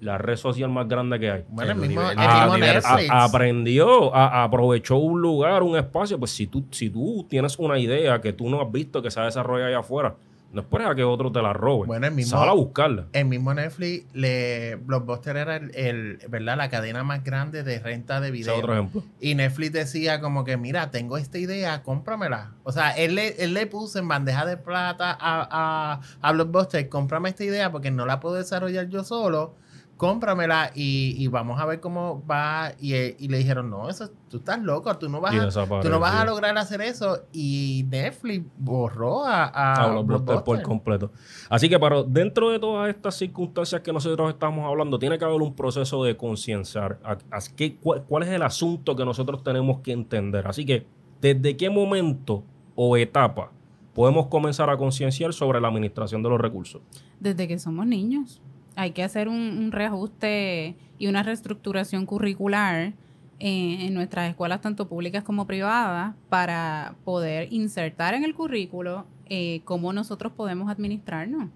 la 0.00 0.16
red 0.16 0.36
social 0.36 0.70
más 0.70 0.88
grande 0.88 1.20
que 1.20 1.30
hay. 1.30 1.44
Bueno, 1.50 1.72
el 1.72 1.76
mismo, 1.78 2.00
el 2.10 2.16
Ah, 2.18 2.44
mismo 2.46 2.54
diverso. 2.54 2.88
Netflix. 2.94 3.10
A- 3.12 3.24
aprendió, 3.24 4.14
a- 4.14 4.44
aprovechó 4.44 4.96
un 4.96 5.20
lugar, 5.20 5.62
un 5.62 5.76
espacio. 5.76 6.18
Pues 6.18 6.30
si 6.30 6.46
tú, 6.46 6.64
si 6.70 6.88
tú 6.88 7.26
tienes 7.28 7.58
una 7.58 7.78
idea 7.78 8.18
que 8.22 8.32
tú 8.32 8.48
no 8.48 8.62
has 8.62 8.72
visto 8.72 9.02
que 9.02 9.10
se 9.10 9.20
ha 9.20 9.24
desarrollado 9.26 9.68
allá 9.68 9.80
afuera, 9.80 10.16
no 10.56 10.62
esperes 10.62 10.86
a 10.88 10.94
que 10.94 11.04
otro 11.04 11.30
te 11.30 11.40
la 11.42 11.52
robe. 11.52 11.86
Bueno, 11.86 12.06
el 12.06 12.12
mismo- 12.14 12.38
Sal 12.38 12.48
a 12.48 12.52
buscarla. 12.52 13.06
El 13.12 13.26
mismo 13.26 13.52
Netflix, 13.54 14.06
le, 14.14 14.76
Blockbuster 14.76 15.36
era 15.36 15.56
el, 15.56 15.70
el- 15.76 16.18
¿verdad? 16.28 16.56
la 16.56 16.70
cadena 16.70 17.04
más 17.04 17.22
grande 17.22 17.62
de 17.62 17.78
renta 17.78 18.20
de 18.20 18.28
Ese 18.28 18.32
video. 18.32 18.56
otro 18.56 18.72
ejemplo. 18.72 19.04
Y 19.20 19.34
Netflix 19.34 19.72
decía 19.72 20.20
como 20.20 20.44
que, 20.44 20.56
mira, 20.56 20.90
tengo 20.90 21.18
esta 21.18 21.38
idea, 21.38 21.82
cómpramela. 21.82 22.52
O 22.64 22.72
sea, 22.72 22.90
él 22.92 23.14
le, 23.16 23.42
él 23.44 23.52
le 23.54 23.66
puso 23.66 23.98
en 23.98 24.08
bandeja 24.08 24.46
de 24.46 24.56
plata 24.56 25.10
a, 25.20 25.46
a, 25.50 26.00
a 26.22 26.32
Blockbuster, 26.32 26.88
cómprame 26.88 27.28
esta 27.28 27.44
idea 27.44 27.70
porque 27.70 27.90
no 27.90 28.06
la 28.06 28.18
puedo 28.18 28.34
desarrollar 28.36 28.88
yo 28.88 29.04
solo, 29.04 29.54
cómpramela 29.96 30.70
y, 30.74 31.14
y 31.16 31.26
vamos 31.28 31.60
a 31.60 31.64
ver 31.66 31.80
cómo 31.80 32.24
va. 32.26 32.72
Y, 32.80 32.94
eh, 32.94 33.16
y 33.18 33.28
le 33.28 33.38
dijeron, 33.38 33.70
no, 33.70 33.88
eso, 33.88 34.10
tú 34.28 34.38
estás 34.38 34.60
loco, 34.62 34.94
tú 34.98 35.08
no 35.08 35.20
vas, 35.20 35.32
a, 35.40 35.44
tú 35.82 35.88
no 35.88 36.00
vas 36.00 36.12
a 36.14 36.24
lograr 36.26 36.58
hacer 36.58 36.80
eso. 36.82 37.22
Y 37.32 37.86
Netflix 37.90 38.44
borró 38.58 39.24
a, 39.24 39.44
a 39.44 39.74
a 39.84 39.94
los 39.94 40.06
Blockbuster 40.06 40.44
por 40.44 40.56
completo. 40.62 41.12
Así 41.48 41.68
que 41.68 41.78
pero 41.78 42.02
dentro 42.04 42.50
de 42.50 42.58
todas 42.58 42.88
estas 42.88 43.14
circunstancias 43.16 43.80
que 43.80 43.92
nosotros 43.92 44.28
estamos 44.30 44.66
hablando, 44.66 44.98
tiene 44.98 45.18
que 45.18 45.24
haber 45.24 45.40
un 45.40 45.54
proceso 45.54 46.04
de 46.04 46.16
concienciar. 46.16 46.98
a- 47.02 47.12
a 47.30 47.38
qué- 47.56 47.76
cuál, 47.76 48.02
cuál 48.04 48.22
es 48.24 48.28
el 48.30 48.42
asunto 48.42 48.94
que 48.96 49.04
nosotros 49.04 49.42
tenemos 49.42 49.80
que 49.80 49.92
entender? 49.92 50.46
Así 50.46 50.64
que, 50.66 50.86
¿desde 51.20 51.56
qué 51.56 51.70
momento 51.70 52.42
o 52.74 52.96
etapa 52.96 53.50
podemos 53.94 54.26
comenzar 54.26 54.68
a 54.68 54.76
concienciar 54.76 55.32
sobre 55.32 55.58
la 55.60 55.68
administración 55.68 56.22
de 56.22 56.28
los 56.28 56.38
recursos? 56.40 56.82
Desde 57.18 57.48
que 57.48 57.58
somos 57.58 57.86
niños. 57.86 58.42
Hay 58.76 58.92
que 58.92 59.02
hacer 59.02 59.28
un, 59.28 59.36
un 59.58 59.72
reajuste 59.72 60.76
y 60.98 61.06
una 61.08 61.22
reestructuración 61.22 62.06
curricular 62.06 62.92
en 63.38 63.92
nuestras 63.92 64.30
escuelas, 64.30 64.60
tanto 64.62 64.88
públicas 64.88 65.22
como 65.22 65.46
privadas, 65.46 66.14
para 66.30 66.94
poder 67.04 67.52
insertar 67.52 68.14
en 68.14 68.24
el 68.24 68.34
currículo 68.34 69.04
eh, 69.28 69.60
cómo 69.64 69.92
nosotros 69.92 70.32
podemos 70.32 70.70
administrarnos. 70.70 71.50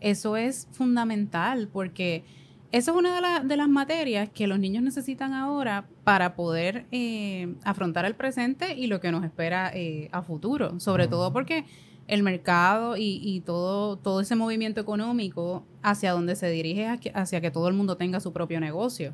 Eso 0.00 0.36
es 0.36 0.68
fundamental 0.72 1.68
porque 1.72 2.22
eso 2.70 2.92
es 2.92 2.96
una 2.96 3.14
de, 3.16 3.20
la- 3.22 3.40
de 3.40 3.56
las 3.56 3.68
materias 3.68 4.28
que 4.28 4.46
los 4.46 4.58
niños 4.60 4.82
necesitan 4.84 5.32
ahora 5.32 5.86
para 6.04 6.34
poder 6.36 6.84
eh, 6.92 7.54
afrontar 7.64 8.04
el 8.04 8.14
presente 8.14 8.76
y 8.76 8.86
lo 8.86 9.00
que 9.00 9.10
nos 9.10 9.24
espera 9.24 9.70
eh, 9.74 10.08
a 10.12 10.22
futuro. 10.22 10.78
Sobre 10.78 11.08
todo 11.08 11.32
porque 11.32 11.64
el 12.08 12.22
mercado 12.22 12.96
y, 12.96 13.20
y 13.22 13.40
todo, 13.40 13.96
todo 13.96 14.20
ese 14.20 14.36
movimiento 14.36 14.80
económico 14.80 15.64
hacia 15.82 16.12
donde 16.12 16.36
se 16.36 16.48
dirige 16.50 16.86
hacia- 17.14 17.40
que 17.40 17.50
todo 17.50 17.66
el 17.68 17.74
mundo 17.74 17.96
tenga 17.96 18.20
su 18.20 18.32
propio 18.32 18.60
negocio. 18.60 19.12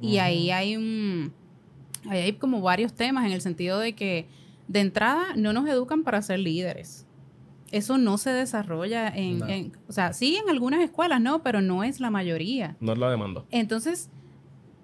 Y 0.00 0.18
ahí 0.18 0.50
hay 0.50 0.76
un 0.76 1.32
ahí 2.08 2.20
hay 2.20 2.32
como 2.34 2.60
varios 2.60 2.92
temas 2.94 3.26
en 3.26 3.32
el 3.32 3.40
sentido 3.40 3.80
de 3.80 3.94
que 3.94 4.26
de 4.68 4.80
entrada 4.80 5.34
no 5.36 5.52
nos 5.52 5.68
educan 5.68 6.04
para 6.04 6.22
ser 6.22 6.38
líderes. 6.38 7.06
Eso 7.72 7.98
no 7.98 8.16
se 8.18 8.30
desarrolla 8.30 9.08
en, 9.08 9.38
No. 9.40 9.46
en- 9.48 9.72
o 9.88 9.92
sea, 9.92 10.12
sí 10.12 10.36
en 10.36 10.48
algunas 10.48 10.80
escuelas, 10.80 11.20
no, 11.20 11.42
pero 11.42 11.60
no 11.60 11.82
es 11.84 11.98
la 12.00 12.10
mayoría. 12.10 12.76
No 12.80 12.92
es 12.92 12.98
la 12.98 13.10
demanda. 13.10 13.44
Entonces, 13.50 14.10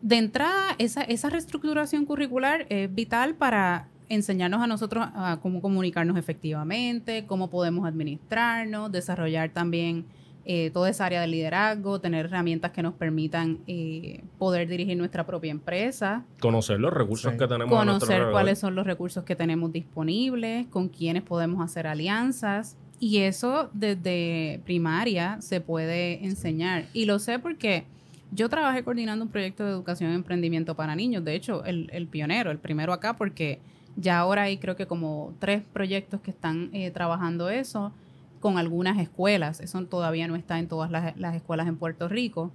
de 0.02 0.16
entrada, 0.18 0.74
esa, 0.78 1.02
esa 1.02 1.30
reestructuración 1.30 2.04
curricular 2.04 2.66
es 2.68 2.92
vital 2.94 3.36
para 3.36 3.88
enseñarnos 4.14 4.62
a 4.62 4.66
nosotros 4.66 5.06
a 5.14 5.38
cómo 5.42 5.60
comunicarnos 5.60 6.16
efectivamente, 6.16 7.24
cómo 7.26 7.50
podemos 7.50 7.86
administrarnos, 7.86 8.90
desarrollar 8.92 9.50
también 9.50 10.04
eh, 10.46 10.70
toda 10.74 10.90
esa 10.90 11.06
área 11.06 11.22
de 11.22 11.26
liderazgo, 11.26 12.00
tener 12.00 12.26
herramientas 12.26 12.70
que 12.72 12.82
nos 12.82 12.92
permitan 12.94 13.60
eh, 13.66 14.22
poder 14.38 14.68
dirigir 14.68 14.94
nuestra 14.96 15.24
propia 15.24 15.50
empresa, 15.50 16.24
Conocer 16.40 16.78
los 16.78 16.92
recursos 16.92 17.32
Sí. 17.32 17.38
que 17.38 17.46
tenemos 17.46 17.70
conocer 17.78 18.26
cuáles 18.30 18.58
son 18.58 18.74
los 18.74 18.86
recursos 18.86 19.24
que 19.24 19.36
tenemos 19.36 19.72
disponibles, 19.72 20.66
con 20.66 20.88
quiénes 20.88 21.22
podemos 21.22 21.62
hacer 21.64 21.86
alianzas 21.86 22.76
Y 23.00 23.18
eso 23.18 23.70
desde 23.72 24.60
primaria 24.64 25.38
se 25.40 25.60
puede 25.60 26.24
enseñar. 26.24 26.84
Y 26.92 27.06
lo 27.06 27.18
sé 27.18 27.38
porque 27.38 27.84
yo 28.30 28.48
trabajé 28.48 28.84
coordinando 28.84 29.24
un 29.24 29.30
proyecto 29.30 29.64
de 29.64 29.70
educación 29.70 30.12
y 30.12 30.14
emprendimiento 30.14 30.74
para 30.76 30.94
niños. 30.94 31.24
De 31.24 31.34
hecho, 31.34 31.64
el, 31.64 31.88
el 31.92 32.06
pionero, 32.06 32.50
el 32.50 32.58
primero 32.58 32.92
acá, 32.92 33.14
porque 33.16 33.60
ya 33.96 34.18
ahora 34.18 34.42
hay 34.42 34.58
creo 34.58 34.76
que 34.76 34.86
como 34.86 35.34
tres 35.38 35.62
proyectos 35.72 36.20
que 36.20 36.30
están 36.30 36.70
eh, 36.72 36.90
trabajando 36.90 37.48
eso 37.48 37.92
con 38.40 38.58
algunas 38.58 38.98
escuelas. 38.98 39.60
Eso 39.60 39.84
todavía 39.86 40.28
no 40.28 40.36
está 40.36 40.58
en 40.58 40.68
todas 40.68 40.90
las, 40.90 41.16
las 41.16 41.34
escuelas 41.34 41.66
en 41.66 41.76
Puerto 41.76 42.08
Rico. 42.08 42.52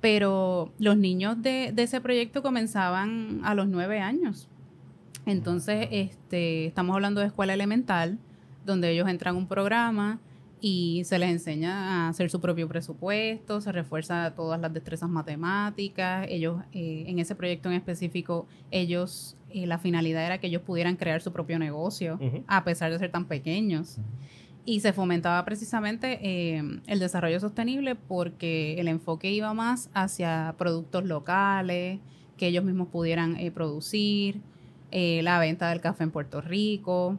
Pero 0.00 0.72
los 0.78 0.96
niños 0.96 1.42
de, 1.42 1.72
de 1.74 1.82
ese 1.82 2.00
proyecto 2.00 2.42
comenzaban 2.42 3.40
a 3.44 3.54
los 3.54 3.66
nueve 3.66 4.00
años. 4.00 4.48
Entonces, 5.26 5.88
este, 5.90 6.66
estamos 6.66 6.94
hablando 6.94 7.20
de 7.20 7.26
escuela 7.26 7.52
elemental, 7.52 8.18
donde 8.64 8.90
ellos 8.90 9.08
entran 9.08 9.34
a 9.34 9.38
un 9.38 9.48
programa 9.48 10.20
y 10.60 11.02
se 11.04 11.18
les 11.18 11.30
enseña 11.30 12.06
a 12.06 12.08
hacer 12.08 12.30
su 12.30 12.40
propio 12.40 12.68
presupuesto, 12.68 13.60
se 13.60 13.72
refuerza 13.72 14.34
todas 14.34 14.60
las 14.60 14.72
destrezas 14.72 15.10
matemáticas. 15.10 16.26
Ellos, 16.28 16.62
eh, 16.72 17.04
en 17.08 17.18
ese 17.18 17.34
proyecto 17.34 17.68
en 17.68 17.74
específico, 17.74 18.46
ellos, 18.70 19.35
la 19.64 19.78
finalidad 19.78 20.26
era 20.26 20.38
que 20.38 20.48
ellos 20.48 20.60
pudieran 20.62 20.96
crear 20.96 21.22
su 21.22 21.32
propio 21.32 21.58
negocio, 21.58 22.18
a 22.46 22.64
pesar 22.64 22.92
de 22.92 22.98
ser 22.98 23.10
tan 23.10 23.24
pequeños. 23.24 23.98
Y 24.66 24.80
se 24.80 24.92
fomentaba 24.92 25.44
precisamente 25.44 26.18
eh, 26.20 26.80
el 26.86 26.98
desarrollo 26.98 27.38
sostenible 27.38 27.94
porque 27.94 28.78
el 28.80 28.88
enfoque 28.88 29.30
iba 29.30 29.54
más 29.54 29.88
hacia 29.94 30.56
productos 30.58 31.04
locales, 31.04 32.00
que 32.36 32.48
ellos 32.48 32.64
mismos 32.64 32.88
pudieran 32.88 33.36
eh, 33.36 33.50
producir, 33.50 34.40
eh, 34.90 35.20
la 35.22 35.38
venta 35.38 35.70
del 35.70 35.80
café 35.80 36.04
en 36.04 36.10
Puerto 36.10 36.40
Rico. 36.40 37.18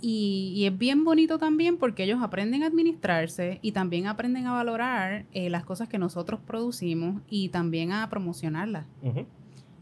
Y, 0.00 0.52
y 0.54 0.66
es 0.66 0.76
bien 0.76 1.04
bonito 1.04 1.38
también 1.38 1.78
porque 1.78 2.04
ellos 2.04 2.22
aprenden 2.22 2.62
a 2.62 2.66
administrarse 2.66 3.58
y 3.62 3.72
también 3.72 4.06
aprenden 4.06 4.46
a 4.46 4.52
valorar 4.52 5.24
eh, 5.32 5.48
las 5.48 5.64
cosas 5.64 5.88
que 5.88 5.98
nosotros 5.98 6.40
producimos 6.46 7.22
y 7.28 7.48
también 7.48 7.92
a 7.92 8.08
promocionarlas. 8.10 8.84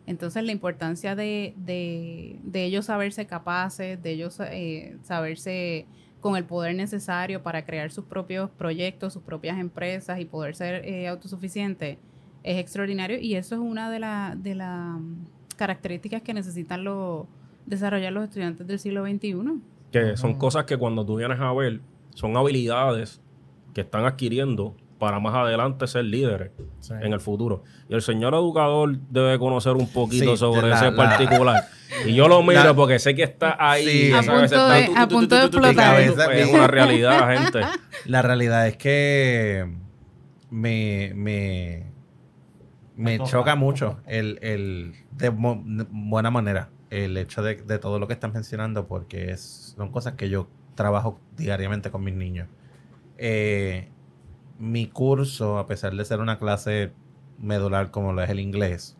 Entonces 0.07 0.43
la 0.45 0.53
importancia 0.53 1.15
de, 1.15 1.55
de- 1.57 2.39
de 2.43 2.65
ellos 2.65 2.87
saberse 2.87 3.27
capaces, 3.27 4.03
de 4.03 4.11
ellos 4.11 4.39
eh, 4.41 4.97
saberse 5.03 5.87
con 6.21 6.37
el 6.37 6.45
poder 6.45 6.75
necesario 6.75 7.43
para 7.43 7.65
crear 7.65 7.91
sus 7.91 8.05
propios 8.05 8.51
proyectos, 8.51 9.13
sus 9.13 9.23
propias 9.23 9.59
empresas 9.59 10.21
y 10.21 10.25
poder 10.25 10.55
ser 10.55 10.85
eh, 10.87 11.09
autosuficiente 11.09 11.99
es 12.45 12.59
extraordinario 12.59 13.19
y 13.21 13.35
eso 13.37 13.55
es 13.55 13.61
una 13.61 13.91
de 13.91 14.01
las 14.01 14.43
de 14.43 14.55
las 14.57 14.99
características 15.57 16.23
que 16.23 16.35
necesitan 16.35 16.83
los 16.85 17.27
desarrollar 17.67 18.13
los 18.13 18.25
estudiantes 18.25 18.67
del 18.67 18.79
siglo 18.81 19.05
XXI. 19.07 19.35
Que 19.93 20.17
son 20.17 20.35
cosas 20.35 20.65
que 20.65 20.77
cuando 20.77 21.05
tú 21.07 21.17
vienes 21.17 21.39
a 21.39 21.53
ver, 21.53 21.81
son 22.15 22.37
habilidades 22.37 23.21
que 23.75 23.83
están 23.83 24.05
adquiriendo 24.05 24.75
para 25.03 25.19
más 25.19 25.35
adelante 25.35 25.89
ser 25.89 26.05
líderes 26.05 26.53
Sí. 26.79 26.95
en 27.03 27.13
el 27.13 27.19
futuro. 27.19 27.65
Y 27.89 27.95
el 27.95 28.03
señor 28.03 28.35
educador 28.35 28.97
debe 29.11 29.37
conocer 29.37 29.73
un 29.73 29.89
poquito 29.89 30.31
Sí, 30.31 30.37
sobre 30.37 30.69
la- 30.69 30.77
ese 30.77 30.93
la- 30.93 30.97
particular. 30.97 31.65
y 32.07 32.15
yo 32.15 32.29
lo 32.29 32.41
miro 32.45 32.63
la- 32.63 32.73
porque 32.73 33.01
sé 33.01 33.13
que 33.17 33.25
está 33.25 33.57
ahí. 33.59 33.85
Sí. 33.85 34.13
A 34.13 34.23
punto 34.23 34.69
de- 34.69 34.91
a 34.97 35.09
punto 35.09 35.35
de 35.35 35.43
explotar. 35.47 36.01
Es 36.01 36.49
una 36.53 36.69
realidad, 36.69 37.37
gente. 37.37 37.63
La 38.05 38.23
realidad 38.23 38.69
es 38.69 38.77
que 38.77 39.75
me, 40.51 41.11
me, 41.17 41.87
me 42.95 43.19
choca 43.25 43.57
mucho 43.57 43.99
el, 44.07 44.39
el 44.41 44.95
de, 45.17 45.33
mo- 45.33 45.61
de 45.67 45.85
buena 45.91 46.31
manera 46.31 46.69
el 46.91 47.17
hecho 47.17 47.43
de, 47.43 47.57
de 47.57 47.81
todo 47.81 47.99
lo 47.99 48.07
que 48.07 48.13
están 48.13 48.33
mencionando 48.33 48.87
porque 48.87 49.33
es, 49.33 49.75
son 49.77 49.91
cosas 49.91 50.13
que 50.13 50.29
yo 50.29 50.47
trabajo 50.77 51.19
diariamente 51.37 51.91
con 51.91 52.05
mis 52.05 52.15
niños. 52.15 52.47
Eh, 53.19 53.89
mi 54.63 54.87
curso, 54.87 55.59
a 55.59 55.67
pesar 55.67 55.93
de 55.97 56.05
ser 56.05 56.21
una 56.21 56.39
clase 56.39 56.93
medular 57.41 57.91
como 57.91 58.13
lo 58.13 58.23
es 58.23 58.31
el 58.31 58.39
inglés, 58.39 58.97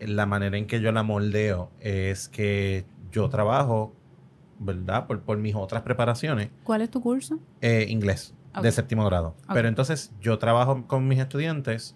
la 0.00 0.26
manera 0.26 0.58
en 0.58 0.66
que 0.66 0.80
yo 0.80 0.90
la 0.90 1.04
moldeo 1.04 1.70
es 1.78 2.28
que 2.28 2.84
yo 3.12 3.28
trabajo, 3.28 3.94
¿verdad? 4.58 5.06
Por, 5.06 5.20
por 5.20 5.38
mis 5.38 5.54
otras 5.54 5.82
preparaciones 5.82 6.50
¿Cuál 6.64 6.82
es 6.82 6.90
tu 6.90 7.00
curso? 7.00 7.38
eh, 7.60 7.86
inglés 7.88 8.34
de 8.60 8.72
séptimo 8.72 9.04
grado. 9.06 9.36
Pero 9.54 9.68
entonces 9.68 10.12
yo 10.20 10.38
trabajo 10.38 10.84
con 10.88 11.06
mis 11.06 11.20
estudiantes, 11.20 11.94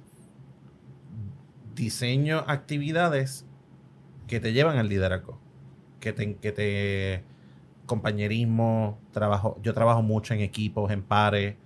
diseño 1.74 2.44
actividades 2.46 3.44
que 4.28 4.38
te 4.38 4.52
llevan 4.52 4.78
al 4.78 4.88
liderazgo, 4.88 5.40
que 5.98 6.12
te, 6.12 6.36
que 6.36 6.52
te 6.52 7.24
compañerismo, 7.86 8.98
trabajo, 9.10 9.58
yo 9.62 9.74
trabajo 9.74 10.02
mucho 10.02 10.34
en 10.34 10.40
equipos, 10.40 10.90
en 10.92 11.02
pares, 11.02 11.56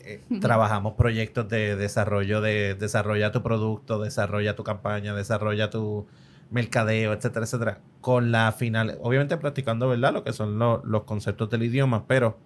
eh, 0.00 0.20
trabajamos 0.40 0.94
proyectos 0.94 1.48
de 1.48 1.76
desarrollo 1.76 2.40
de 2.40 2.74
desarrolla 2.74 3.32
tu 3.32 3.42
producto, 3.42 3.98
desarrolla 4.00 4.54
tu 4.56 4.64
campaña, 4.64 5.14
desarrolla 5.14 5.70
tu 5.70 6.06
mercadeo, 6.50 7.12
etcétera, 7.12 7.44
etcétera, 7.44 7.78
con 8.00 8.32
la 8.32 8.52
final, 8.52 8.98
obviamente 9.02 9.36
practicando, 9.36 9.88
¿verdad? 9.88 10.12
Lo 10.14 10.24
que 10.24 10.32
son 10.32 10.58
lo- 10.58 10.82
los 10.84 11.04
conceptos 11.04 11.50
del 11.50 11.62
idioma, 11.62 12.06
pero 12.06 12.38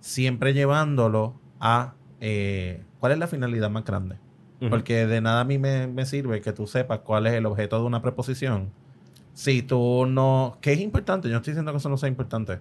siempre 0.00 0.52
llevándolo 0.54 1.34
a 1.60 1.94
eh, 2.20 2.82
cuál 3.00 3.12
es 3.12 3.18
la 3.18 3.26
finalidad 3.26 3.70
más 3.70 3.84
grande. 3.84 4.16
Porque 4.70 5.06
de 5.06 5.20
nada 5.20 5.42
a 5.42 5.44
mí 5.44 5.58
me, 5.58 5.86
me 5.86 6.06
sirve 6.06 6.40
que 6.40 6.52
tú 6.52 6.66
sepas 6.66 7.00
cuál 7.00 7.26
es 7.26 7.34
el 7.34 7.44
objeto 7.46 7.78
de 7.78 7.84
una 7.84 8.00
preposición. 8.00 8.70
Si 9.34 9.60
tú 9.62 10.06
no... 10.06 10.56
Que 10.62 10.72
es 10.72 10.80
importante, 10.80 11.28
yo 11.28 11.32
no 11.34 11.38
estoy 11.38 11.52
diciendo 11.52 11.72
que 11.72 11.76
eso 11.78 11.90
no 11.90 11.98
sea 11.98 12.08
importante. 12.08 12.58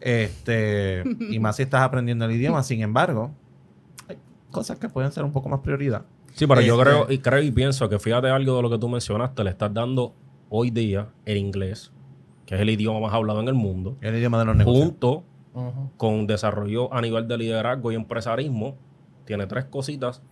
Este, 0.00 1.04
y 1.30 1.38
más 1.38 1.56
si 1.56 1.62
estás 1.62 1.82
aprendiendo 1.82 2.24
el 2.24 2.32
idioma. 2.32 2.62
Sin 2.62 2.80
embargo, 2.82 3.30
cosas 4.50 4.78
que 4.78 4.88
pueden 4.88 5.12
ser 5.12 5.24
un 5.24 5.32
poco 5.32 5.48
más 5.48 5.60
prioridad. 5.60 6.02
Sí, 6.34 6.46
pero 6.46 6.60
yo 6.60 6.74
Este- 6.74 6.84
creo 6.90 7.06
y 7.10 7.18
creo 7.18 7.42
y 7.42 7.50
pienso 7.50 7.88
que 7.88 7.98
fíjate 7.98 8.28
algo 8.28 8.56
de 8.56 8.62
lo 8.62 8.70
que 8.70 8.78
tú 8.78 8.88
mencionaste, 8.88 9.42
le 9.44 9.50
estás 9.50 9.72
dando 9.72 10.14
hoy 10.48 10.70
día 10.70 11.08
el 11.24 11.36
inglés, 11.38 11.92
que 12.46 12.54
es 12.54 12.60
el 12.60 12.70
idioma 12.70 13.00
más 13.00 13.12
hablado 13.14 13.40
en 13.40 13.48
el 13.48 13.54
mundo, 13.54 13.96
El 14.00 14.14
idioma 14.16 14.38
de 14.38 14.44
los 14.44 14.56
negocios. 14.56 14.84
junto 14.86 15.24
con 15.96 16.26
desarrollo 16.28 16.92
a 16.94 17.00
nivel 17.00 17.26
de 17.26 17.36
liderazgo 17.38 17.90
y 17.90 17.96
empresarismo, 17.96 18.76
tiene 19.24 19.46
tres 19.46 19.64
cositas 19.64 20.22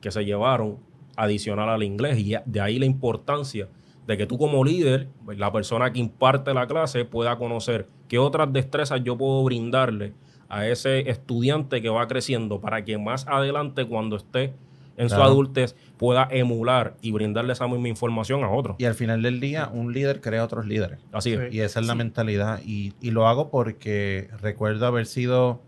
que 0.00 0.10
se 0.10 0.24
llevaron 0.24 0.76
adicional 1.16 1.68
al 1.70 1.82
inglés 1.82 2.18
y 2.18 2.34
de 2.44 2.60
ahí 2.60 2.78
la 2.78 2.86
importancia 2.86 3.68
de 4.06 4.16
que 4.16 4.26
tú 4.26 4.38
como 4.38 4.64
líder, 4.64 5.08
la 5.36 5.50
persona 5.52 5.92
que 5.92 5.98
imparte 5.98 6.54
la 6.54 6.66
clase, 6.66 7.04
pueda 7.04 7.36
conocer 7.36 7.88
qué 8.08 8.18
otras 8.18 8.50
destrezas 8.52 9.02
yo 9.02 9.16
puedo 9.18 9.42
brindarle 9.44 10.12
a 10.48 10.66
ese 10.66 11.10
estudiante 11.10 11.82
que 11.82 11.88
va 11.88 12.06
creciendo 12.08 12.60
para 12.60 12.84
que 12.84 12.98
más 12.98 13.26
adelante 13.28 13.86
cuando 13.86 14.16
esté 14.16 14.54
en 14.98 15.08
su 15.08 15.16
adultez 15.16 15.76
pueda 15.96 16.26
emular 16.30 16.96
y 17.00 17.12
brindarle 17.12 17.52
esa 17.52 17.68
misma 17.68 17.88
información 17.88 18.42
a 18.42 18.50
otros. 18.50 18.76
Y 18.78 18.84
al 18.84 18.94
final 18.94 19.22
del 19.22 19.38
día, 19.38 19.70
un 19.72 19.92
líder 19.92 20.20
crea 20.20 20.44
otros 20.44 20.66
líderes. 20.66 20.98
Así 21.12 21.32
es. 21.32 21.50
Sí. 21.50 21.56
Y 21.56 21.60
esa 21.60 21.80
es 21.80 21.86
la 21.86 21.94
mentalidad. 21.94 22.60
Y, 22.64 22.94
y 23.00 23.12
lo 23.12 23.28
hago 23.28 23.48
porque 23.48 24.28
recuerdo 24.40 24.86
haber 24.86 25.06
sido 25.06 25.62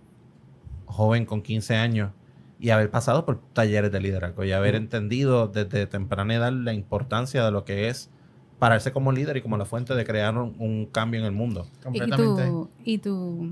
joven 0.86 1.26
con 1.26 1.42
15 1.42 1.76
años 1.76 2.10
y 2.58 2.70
haber 2.70 2.90
pasado 2.90 3.24
por 3.24 3.40
talleres 3.52 3.92
de 3.92 4.00
liderazgo 4.00 4.44
y 4.44 4.52
haber 4.52 4.74
entendido 4.74 5.46
desde 5.46 5.86
temprana 5.86 6.34
edad 6.34 6.52
la 6.52 6.74
importancia 6.74 7.44
de 7.44 7.52
lo 7.52 7.64
que 7.64 7.88
es 7.88 8.10
pararse 8.58 8.92
como 8.92 9.12
líder 9.12 9.38
y 9.38 9.42
como 9.42 9.56
la 9.56 9.64
fuente 9.64 9.94
de 9.94 10.04
crear 10.04 10.36
un, 10.36 10.54
un 10.58 10.86
cambio 10.86 11.20
en 11.20 11.26
el 11.26 11.32
mundo. 11.32 11.66
Y 11.80 11.82
Completamente. 11.84 12.46
tu, 12.46 12.70
y 12.84 12.98
tu, 12.98 13.48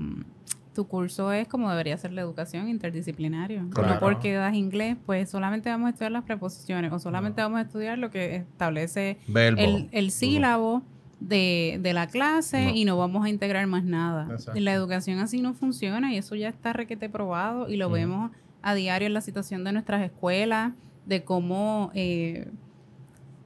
tu 0.79 0.87
curso 0.87 1.33
es 1.33 1.45
como 1.49 1.69
debería 1.69 1.97
ser 1.97 2.13
la 2.13 2.21
educación 2.21 2.69
interdisciplinario. 2.69 3.67
Claro. 3.71 3.95
No 3.95 3.99
porque 3.99 4.31
das 4.33 4.53
inglés, 4.55 4.95
pues 5.05 5.29
solamente 5.29 5.69
vamos 5.69 5.87
a 5.87 5.89
estudiar 5.89 6.13
las 6.13 6.23
preposiciones 6.23 6.93
o 6.93 6.99
solamente 6.99 7.41
vamos 7.41 7.59
a 7.59 7.63
estudiar 7.63 7.97
lo 7.97 8.09
que 8.11 8.37
establece 8.37 9.17
el, 9.35 9.89
el 9.91 10.11
sílabo 10.11 10.81
de, 11.19 11.79
de 11.81 11.91
la 11.91 12.07
clase 12.07 12.67
No. 12.67 12.71
y 12.75 12.85
no 12.85 12.97
vamos 12.97 13.25
a 13.25 13.29
integrar 13.29 13.67
más 13.67 13.83
nada. 13.83 14.29
Exacto. 14.31 14.57
La 14.61 14.71
educación 14.71 15.19
así 15.19 15.41
no 15.41 15.53
funciona 15.53 16.13
y 16.13 16.17
eso 16.17 16.35
ya 16.35 16.47
está 16.47 16.71
requete 16.71 17.09
probado 17.09 17.67
y 17.67 17.75
lo 17.75 17.89
vemos 17.89 18.31
a 18.61 18.73
diario 18.73 19.07
en 19.07 19.13
la 19.13 19.19
situación 19.21 19.65
de 19.65 19.73
nuestras 19.73 20.01
escuelas, 20.01 20.71
de 21.05 21.25
cómo 21.25 21.91
eh, 21.93 22.47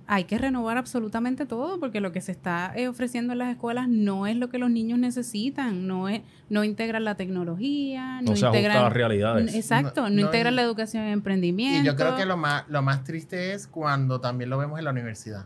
hay 0.06 0.26
que 0.26 0.38
renovar 0.38 0.78
absolutamente 0.78 1.46
todo 1.46 1.80
porque 1.80 2.02
lo 2.02 2.12
que 2.12 2.20
se 2.22 2.32
está 2.34 2.74
eh, 2.76 2.88
ofreciendo 2.90 3.34
en 3.34 3.40
las 3.40 3.50
escuelas 3.52 3.88
no 3.88 4.28
es 4.28 4.36
lo 4.36 4.50
que 4.50 4.58
los 4.58 4.70
niños 4.70 5.00
necesitan, 5.00 5.88
no 5.88 6.10
es 6.10 6.22
no 6.50 6.64
integran 6.64 7.04
la 7.06 7.16
tecnología, 7.16 8.22
no, 8.22 8.32
No 8.32 8.36
se 8.36 8.46
a 8.46 8.50
integran 8.50 8.84
las 8.84 8.94
realidades. 8.94 9.56
Exacto, 9.56 10.02
no, 10.04 10.10
No- 10.10 10.16
no 10.16 10.22
integran 10.22 10.56
la 10.56 10.62
educación 10.62 11.04
en 11.04 11.10
emprendimiento. 11.14 11.82
Y 11.82 11.86
yo 11.86 11.96
creo 11.96 12.16
que 12.16 12.26
lo 12.26 12.38
más, 12.38 12.64
lo 12.68 12.82
más 12.82 13.04
triste 13.04 13.54
es 13.54 13.66
cuando 13.68 14.20
también 14.20 14.50
lo 14.50 14.58
vemos 14.58 14.78
en 14.80 14.86
la 14.86 14.92
universidad. 14.92 15.46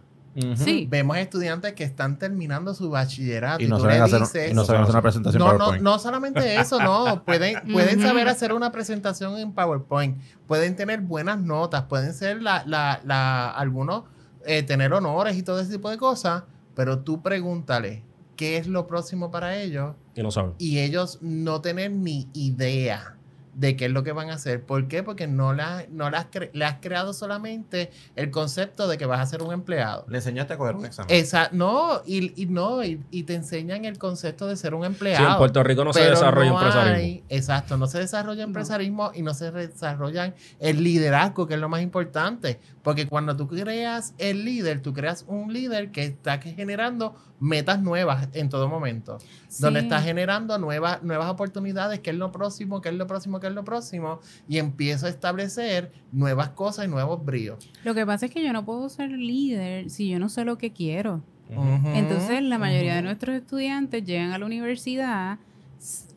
Sí. 0.55 0.85
Vemos 0.87 1.17
estudiantes 1.17 1.73
que 1.73 1.83
están 1.83 2.19
terminando 2.19 2.75
su 2.75 2.91
bachillerato 2.91 3.63
Y 3.63 3.67
no 3.67 3.79
saben 3.79 4.03
hacer, 4.03 4.19
dices- 4.21 4.51
y 4.51 4.53
no 4.53 4.65
saben 4.65 4.81
hacer 4.83 4.93
una 4.93 5.01
presentación 5.01 5.39
no, 5.39 5.51
no, 5.53 5.57
PowerPoint. 5.57 5.83
no 5.83 5.97
solamente 5.97 6.55
eso, 6.59 6.79
no. 6.79 7.23
Pueden, 7.25 7.55
pueden 7.73 7.99
saber 8.01 8.27
hacer 8.27 8.53
una 8.53 8.71
presentación 8.71 9.35
en 9.39 9.51
PowerPoint. 9.53 10.17
Pueden 10.45 10.75
tener 10.75 11.01
buenas 11.01 11.39
notas. 11.39 11.83
Pueden 11.85 12.13
ser 12.13 12.43
la, 12.43 12.63
la, 12.67 13.01
la, 13.03 13.49
algunos, 13.49 14.03
eh, 14.47 14.63
tener 14.63 14.91
honores 14.93 15.37
y 15.37 15.43
todo 15.43 15.59
ese 15.59 15.71
tipo 15.73 15.89
de 15.91 15.97
cosas. 15.97 16.43
Pero 16.75 16.99
tú 16.99 17.21
pregúntale 17.21 18.03
qué 18.35 18.57
es 18.57 18.67
lo 18.67 18.87
próximo 18.87 19.29
para 19.31 19.55
ellos 19.57 19.95
Y 20.15 20.21
no 20.23 20.31
saben. 20.31 20.53
y 20.57 20.79
ellos 20.79 21.19
no 21.21 21.61
tener 21.61 21.91
ni 21.91 22.27
idea 22.33 23.13
de 23.55 23.75
qué 23.75 23.85
es 23.85 23.91
lo 23.91 24.03
que 24.03 24.11
van 24.11 24.29
a 24.29 24.35
hacer. 24.35 24.63
¿Por 24.63 24.87
qué? 24.87 25.01
Porque 25.01 25.25
no, 25.25 25.51
la, 25.51 25.85
no 25.89 26.11
las 26.11 26.29
cre- 26.29 26.51
le 26.53 26.63
has 26.63 26.75
creado 26.79 27.11
solamente 27.11 27.89
el 28.15 28.29
concepto 28.29 28.87
de 28.87 28.99
que 28.99 29.07
vas 29.07 29.19
a 29.19 29.25
ser 29.25 29.41
un 29.41 29.51
empleado. 29.51 30.05
Le 30.09 30.19
enseñaste 30.19 30.53
a 30.53 30.57
coger 30.59 30.75
un 30.75 30.85
examen. 30.85 31.07
Esa, 31.09 31.49
no, 31.51 32.03
y, 32.05 32.39
y 32.39 32.45
no, 32.45 32.83
y, 32.83 33.03
y 33.09 33.23
te 33.23 33.33
enseñan 33.33 33.85
el 33.85 33.97
concepto 33.97 34.45
de 34.45 34.55
ser 34.57 34.75
un 34.75 34.81
Sí, 34.83 34.85
empleado. 34.85 35.31
en 35.31 35.37
Puerto 35.39 35.63
Rico 35.63 35.83
no 35.83 35.91
se 35.91 36.01
desarrolla 36.07 36.51
no 36.51 36.57
empresarismo. 36.59 36.97
hay- 36.97 37.23
exacto, 37.29 37.77
no 37.77 37.87
se 37.87 37.97
desarrolla 37.97 38.43
empresarismo 38.43 39.09
y 39.15 39.23
no 39.23 39.33
se 39.33 39.49
desarrolla 39.51 40.35
el 40.59 40.83
liderazgo, 40.83 41.47
que 41.47 41.55
es 41.55 41.59
lo 41.59 41.67
más 41.67 41.81
importante. 41.81 42.59
Porque 42.87 43.05
cuando 43.05 43.35
tú 43.35 43.49
creas 43.49 44.13
el 44.17 44.45
líder, 44.45 44.81
tú 44.81 44.93
creas 44.93 45.25
un 45.27 45.51
líder 45.51 45.91
que 45.91 46.05
está 46.05 46.37
generando 46.39 47.17
metas 47.37 47.81
nuevas 47.81 48.29
en 48.31 48.47
todo 48.47 48.69
momento. 48.69 49.17
Donde 49.59 49.81
Sí. 49.81 49.87
está 49.87 50.01
generando 50.01 50.57
nuevas, 50.57 51.03
nuevas 51.03 51.29
oportunidades, 51.29 51.99
que 51.99 52.11
es 52.11 52.15
lo 52.15 52.31
próximo, 52.31 52.79
que 52.79 52.87
es 52.87 52.95
lo 52.95 53.05
próximo, 53.05 53.41
que 53.41 53.47
es 53.47 53.53
lo 53.53 53.65
próximo. 53.65 54.21
Y 54.47 54.57
empieza 54.59 55.07
a 55.07 55.09
establecer 55.09 55.91
nuevas 56.13 56.51
cosas 56.51 56.85
y 56.85 56.87
nuevos 56.87 57.25
bríos. 57.25 57.69
Lo 57.83 57.93
que 57.93 58.05
pasa 58.05 58.27
es 58.27 58.31
que 58.31 58.41
yo 58.41 58.53
no 58.53 58.63
puedo 58.63 58.87
ser 58.87 59.09
líder 59.09 59.89
si 59.89 60.07
yo 60.07 60.17
no 60.17 60.29
sé 60.29 60.45
lo 60.45 60.57
que 60.57 60.71
quiero. 60.71 61.21
Ujú, 61.49 61.89
Entonces, 61.93 62.41
la 62.41 62.57
mayoría 62.57 62.93
de 62.93 62.99
ujú. 62.99 63.07
nuestros 63.07 63.35
estudiantes 63.35 64.05
llegan 64.05 64.31
a 64.31 64.37
la 64.37 64.45
universidad. 64.45 65.39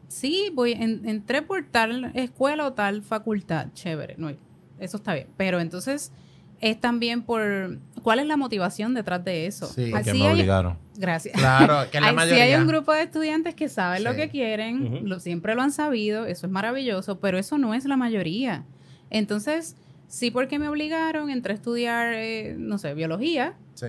Sí, 0.06 0.52
voy, 0.54 0.74
en- 0.74 1.02
entré 1.08 1.42
por 1.42 1.64
tal 1.66 2.12
escuela 2.14 2.64
o 2.64 2.74
tal 2.74 3.02
facultad. 3.02 3.66
Chévere, 3.74 4.14
no, 4.18 4.30
eso 4.78 4.98
está 4.98 5.14
bien. 5.14 5.26
Pero 5.36 5.58
entonces 5.58 6.12
es 6.60 6.80
también 6.80 7.22
por 7.22 7.78
cuál 8.02 8.18
es 8.18 8.26
la 8.26 8.36
motivación 8.36 8.94
detrás 8.94 9.24
de 9.24 9.46
eso. 9.46 9.66
Sí. 9.66 9.88
Porque 9.90 10.10
Así 10.10 10.18
me 10.20 10.26
hay- 10.28 10.32
obligaron. 10.34 10.78
Gracias. 10.96 11.34
Claro, 11.38 11.90
que 11.90 11.96
es 11.96 12.00
la 12.02 12.08
Hay- 12.08 12.12
sí 12.12 12.16
mayoría. 12.16 12.44
hay 12.44 12.54
un 12.56 12.66
grupo 12.66 12.92
de 12.92 13.02
estudiantes 13.02 13.54
que 13.54 13.68
saben 13.70 14.04
lo 14.04 14.14
que 14.14 14.28
quieren, 14.28 15.08
lo, 15.08 15.18
siempre 15.20 15.54
lo 15.54 15.62
han 15.62 15.72
sabido, 15.72 16.26
eso 16.26 16.46
es 16.46 16.52
maravilloso, 16.52 17.18
pero 17.20 17.38
eso 17.38 17.56
no 17.56 17.72
es 17.72 17.84
la 17.86 17.96
mayoría. 17.96 18.64
Entonces, 19.08 19.76
sí 20.08 20.30
porque 20.30 20.58
me 20.58 20.68
obligaron, 20.68 21.30
entré 21.30 21.52
a 21.52 21.56
estudiar, 21.56 22.12
eh, 22.14 22.54
no 22.58 22.76
sé, 22.78 22.92
biología, 22.94 23.54
Sí. 23.74 23.86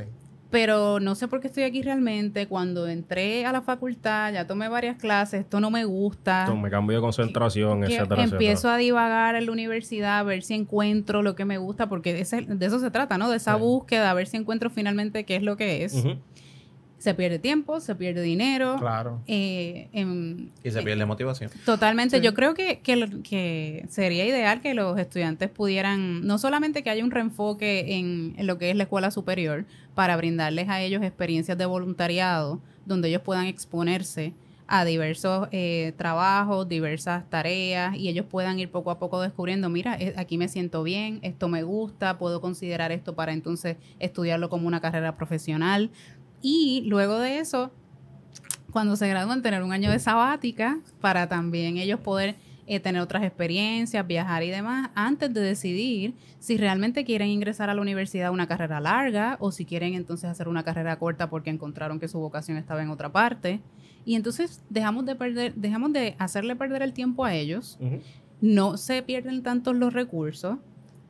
Pero 0.52 1.00
no 1.00 1.16
sé 1.16 1.28
por 1.28 1.40
qué 1.40 1.48
estoy 1.48 1.64
aquí 1.64 1.82
realmente. 1.82 2.48
Cuando 2.48 2.88
entré 2.88 3.46
a 3.46 3.52
la 3.52 3.62
facultad, 3.62 4.34
ya 4.34 4.46
tomé 4.46 4.68
varias 4.68 4.98
clases, 4.98 5.40
esto 5.42 5.60
no 5.60 5.72
me 5.72 5.86
gusta. 5.86 6.42
Entonces, 6.42 6.62
me 6.64 6.70
cambio 6.70 6.98
de 6.98 7.02
concentración, 7.02 7.82
Que 7.82 7.96
etcétera, 7.96 8.24
empiezo 8.24 8.52
etcétera. 8.68 8.74
a 8.74 8.78
divagar 8.78 9.36
en 9.36 9.46
la 9.48 9.52
universidad 9.52 10.20
a 10.20 10.24
ver 10.24 10.44
si 10.44 10.54
encuentro 10.54 11.22
lo 11.24 11.34
que 11.36 11.46
me 11.46 11.58
gusta, 11.58 11.88
porque 11.90 12.14
de, 12.14 12.22
ese- 12.22 12.42
de 12.42 12.66
eso 12.66 12.80
se 12.80 12.92
trata, 12.92 13.18
¿no? 13.18 13.30
De 13.30 13.38
esa 13.38 13.56
Sí. 13.56 13.62
búsqueda, 13.62 14.12
a 14.12 14.14
ver 14.14 14.28
si 14.28 14.38
encuentro 14.38 14.70
finalmente 14.70 15.24
qué 15.24 15.38
es 15.38 15.44
lo 15.44 15.58
que 15.58 15.84
es. 15.86 15.94
Ujú. 15.96 16.18
Se 17.02 17.16
pierde 17.16 17.40
tiempo, 17.40 17.80
se 17.80 17.96
pierde 17.96 18.22
dinero. 18.22 18.76
Claro. 18.78 19.22
eh, 19.26 19.88
en- 19.92 20.52
Y 20.64 20.70
se 20.70 20.84
pierde 20.84 21.04
motivación. 21.06 21.50
Totalmente. 21.66 22.18
Sí. 22.18 22.24
Yo 22.24 22.36
creo 22.36 22.54
que, 22.54 22.80
que, 22.82 23.08
que 23.24 23.86
sería 23.90 24.24
ideal 24.26 24.62
que 24.62 24.76
los 24.76 25.00
estudiantes 25.00 25.50
pudieran, 25.50 26.28
no 26.28 26.38
solamente 26.38 26.84
que 26.84 26.92
haya 26.92 27.04
un 27.04 27.10
reenfoque 27.10 27.98
en, 27.98 28.36
en 28.38 28.46
lo 28.46 28.60
que 28.60 28.70
es 28.70 28.76
la 28.76 28.84
escuela 28.84 29.10
superior, 29.10 29.66
para 29.96 30.16
brindarles 30.16 30.70
a 30.70 30.80
ellos 30.80 31.02
experiencias 31.02 31.58
de 31.58 31.66
voluntariado, 31.66 32.62
donde 32.86 33.10
ellos 33.10 33.24
puedan 33.24 33.48
exponerse 33.48 34.34
a 34.68 34.86
diversos 34.86 35.50
eh, 35.52 35.94
trabajos, 35.98 36.70
diversas 36.70 37.28
tareas, 37.30 37.96
y 37.98 38.08
ellos 38.10 38.26
puedan 38.30 38.58
ir 38.60 38.70
poco 38.70 38.92
a 38.92 39.00
poco 39.00 39.20
descubriendo, 39.22 39.68
mira, 39.70 39.98
eh, 40.00 40.14
aquí 40.18 40.38
me 40.38 40.48
siento 40.48 40.82
bien, 40.84 41.20
esto 41.24 41.50
me 41.50 41.64
gusta, 41.64 42.18
puedo 42.20 42.40
considerar 42.40 42.92
esto 42.94 43.14
para 43.16 43.34
entonces 43.34 43.76
estudiarlo 44.00 44.50
como 44.50 44.68
una 44.68 44.80
carrera 44.80 45.18
profesional. 45.18 45.90
Y 46.42 46.84
luego 46.88 47.20
de 47.20 47.40
eso, 47.40 47.72
cuando 48.72 48.96
se 48.96 49.08
gradúan, 49.08 49.42
tener 49.42 49.64
un 49.64 49.72
año 49.72 49.92
de 49.92 50.00
sabática 50.00 50.80
para 51.00 51.28
también 51.28 51.78
ellos 51.78 52.00
poder 52.00 52.36
eh, 52.68 52.80
tener 52.80 53.02
otras 53.02 53.24
experiencias, 53.24 54.06
viajar 54.08 54.44
y 54.44 54.50
demás, 54.50 54.92
antes 54.96 55.34
de 55.34 55.42
decidir 55.42 56.14
si 56.40 56.58
realmente 56.58 57.04
quieren 57.04 57.28
ingresar 57.28 57.70
a 57.70 57.74
la 57.74 57.82
universidad 57.82 58.28
a 58.28 58.32
una 58.32 58.48
carrera 58.48 58.80
larga 58.80 59.36
o 59.40 59.52
si 59.52 59.66
quieren 59.66 59.94
entonces 59.94 60.30
hacer 60.30 60.48
una 60.48 60.64
carrera 60.64 60.98
corta 60.98 61.30
porque 61.30 61.50
encontraron 61.50 62.00
que 62.00 62.08
su 62.08 62.20
vocación 62.20 62.58
estaba 62.58 62.82
en 62.82 62.90
otra 62.90 63.12
parte. 63.12 63.60
Y 64.06 64.16
entonces 64.16 64.64
dejamos 64.70 65.06
de 65.06 65.16
perder, 65.16 65.54
dejamos 65.56 65.92
de 65.94 66.16
hacerle 66.18 66.56
perder 66.56 66.82
el 66.82 66.94
tiempo 66.94 67.26
a 67.26 67.36
ellos, 67.36 67.78
no 68.40 68.78
se 68.78 69.04
pierden 69.04 69.44
tantos 69.44 69.76
los 69.76 69.94
recursos. 69.94 70.58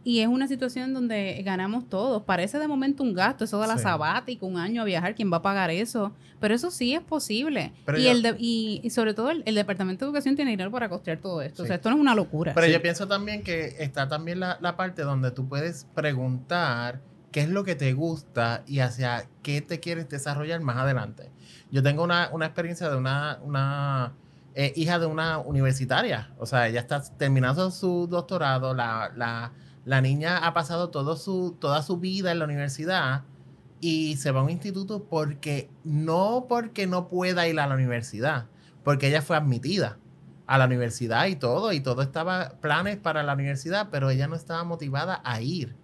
Y 0.03 0.21
es 0.21 0.27
una 0.27 0.47
situación 0.47 0.93
donde 0.93 1.41
ganamos 1.45 1.87
todos. 1.87 2.23
Parece 2.23 2.57
de 2.57 2.67
momento 2.67 3.03
un 3.03 3.13
gasto, 3.13 3.43
eso 3.43 3.61
de 3.61 3.67
la 3.67 3.77
Sí. 3.77 3.83
sabática, 3.83 4.45
un 4.45 4.57
año 4.57 4.81
a 4.81 4.85
viajar, 4.85 5.13
¿quién 5.13 5.31
va 5.31 5.37
a 5.37 5.41
pagar 5.43 5.69
eso? 5.69 6.11
Pero 6.39 6.55
eso 6.55 6.71
sí 6.71 6.93
es 6.95 7.01
posible. 7.01 7.71
Pero 7.85 7.99
y, 7.99 8.07
el 8.07 8.23
de- 8.23 8.35
y, 8.39 8.81
y 8.83 8.89
sobre 8.89 9.13
todo 9.13 9.29
el, 9.29 9.43
el 9.45 9.53
Departamento 9.53 10.03
de 10.03 10.09
Educación 10.09 10.35
tiene 10.35 10.49
dinero 10.51 10.71
para 10.71 10.89
costear 10.89 11.19
todo 11.19 11.43
esto. 11.43 11.61
O 11.61 11.65
sea, 11.67 11.75
esto 11.75 11.89
no 11.91 11.97
es 11.97 12.01
una 12.01 12.15
locura. 12.15 12.53
Pero 12.55 12.65
Sí. 12.65 12.73
yo 12.73 12.81
pienso 12.81 13.07
también 13.07 13.43
que 13.43 13.75
está 13.79 14.07
también 14.09 14.39
la, 14.39 14.57
la 14.59 14.75
parte 14.75 15.03
donde 15.03 15.29
tú 15.29 15.47
puedes 15.47 15.85
preguntar 15.93 16.99
qué 17.31 17.41
es 17.41 17.49
lo 17.49 17.63
que 17.63 17.75
te 17.75 17.93
gusta 17.93 18.63
y 18.67 18.79
hacia 18.79 19.27
qué 19.43 19.61
te 19.61 19.79
quieres 19.79 20.09
desarrollar 20.09 20.61
más 20.61 20.77
adelante. 20.77 21.29
Yo 21.71 21.81
tengo 21.83 22.03
una, 22.03 22.29
una 22.33 22.47
experiencia 22.47 22.89
de 22.89 22.97
una, 22.97 23.39
una 23.43 24.13
eh, 24.55 24.73
hija 24.75 24.99
de 24.99 25.05
una 25.05 25.37
universitaria. 25.37 26.31
O 26.39 26.45
sea, 26.45 26.67
ella 26.67 26.81
está 26.81 27.01
terminando 27.17 27.71
su 27.71 28.07
doctorado. 28.07 28.73
La, 28.73 29.11
la, 29.15 29.51
la 29.85 30.01
niña 30.01 30.37
ha 30.45 30.53
pasado 30.53 30.89
todo 30.89 31.15
su, 31.17 31.55
toda 31.59 31.81
su 31.81 31.97
vida 31.97 32.31
en 32.31 32.39
la 32.39 32.45
universidad 32.45 33.23
y 33.79 34.17
se 34.17 34.31
va 34.31 34.41
a 34.41 34.43
un 34.43 34.49
instituto 34.51 35.05
porque 35.05 35.69
no 35.83 36.45
porque 36.47 36.85
no 36.87 37.07
pueda 37.07 37.47
ir 37.47 37.59
a 37.59 37.67
la 37.67 37.73
universidad, 37.75 38.45
porque 38.83 39.07
ella 39.07 39.21
fue 39.21 39.37
admitida 39.37 39.97
a 40.45 40.57
la 40.57 40.65
universidad 40.65 41.25
y 41.27 41.35
todo, 41.35 41.71
y 41.71 41.79
todo 41.79 42.01
estaba 42.01 42.59
planes 42.61 42.97
para 42.97 43.23
la 43.23 43.33
universidad, 43.33 43.87
pero 43.89 44.09
ella 44.09 44.27
no 44.27 44.35
estaba 44.35 44.63
motivada 44.63 45.21
a 45.23 45.41
ir. 45.41 45.75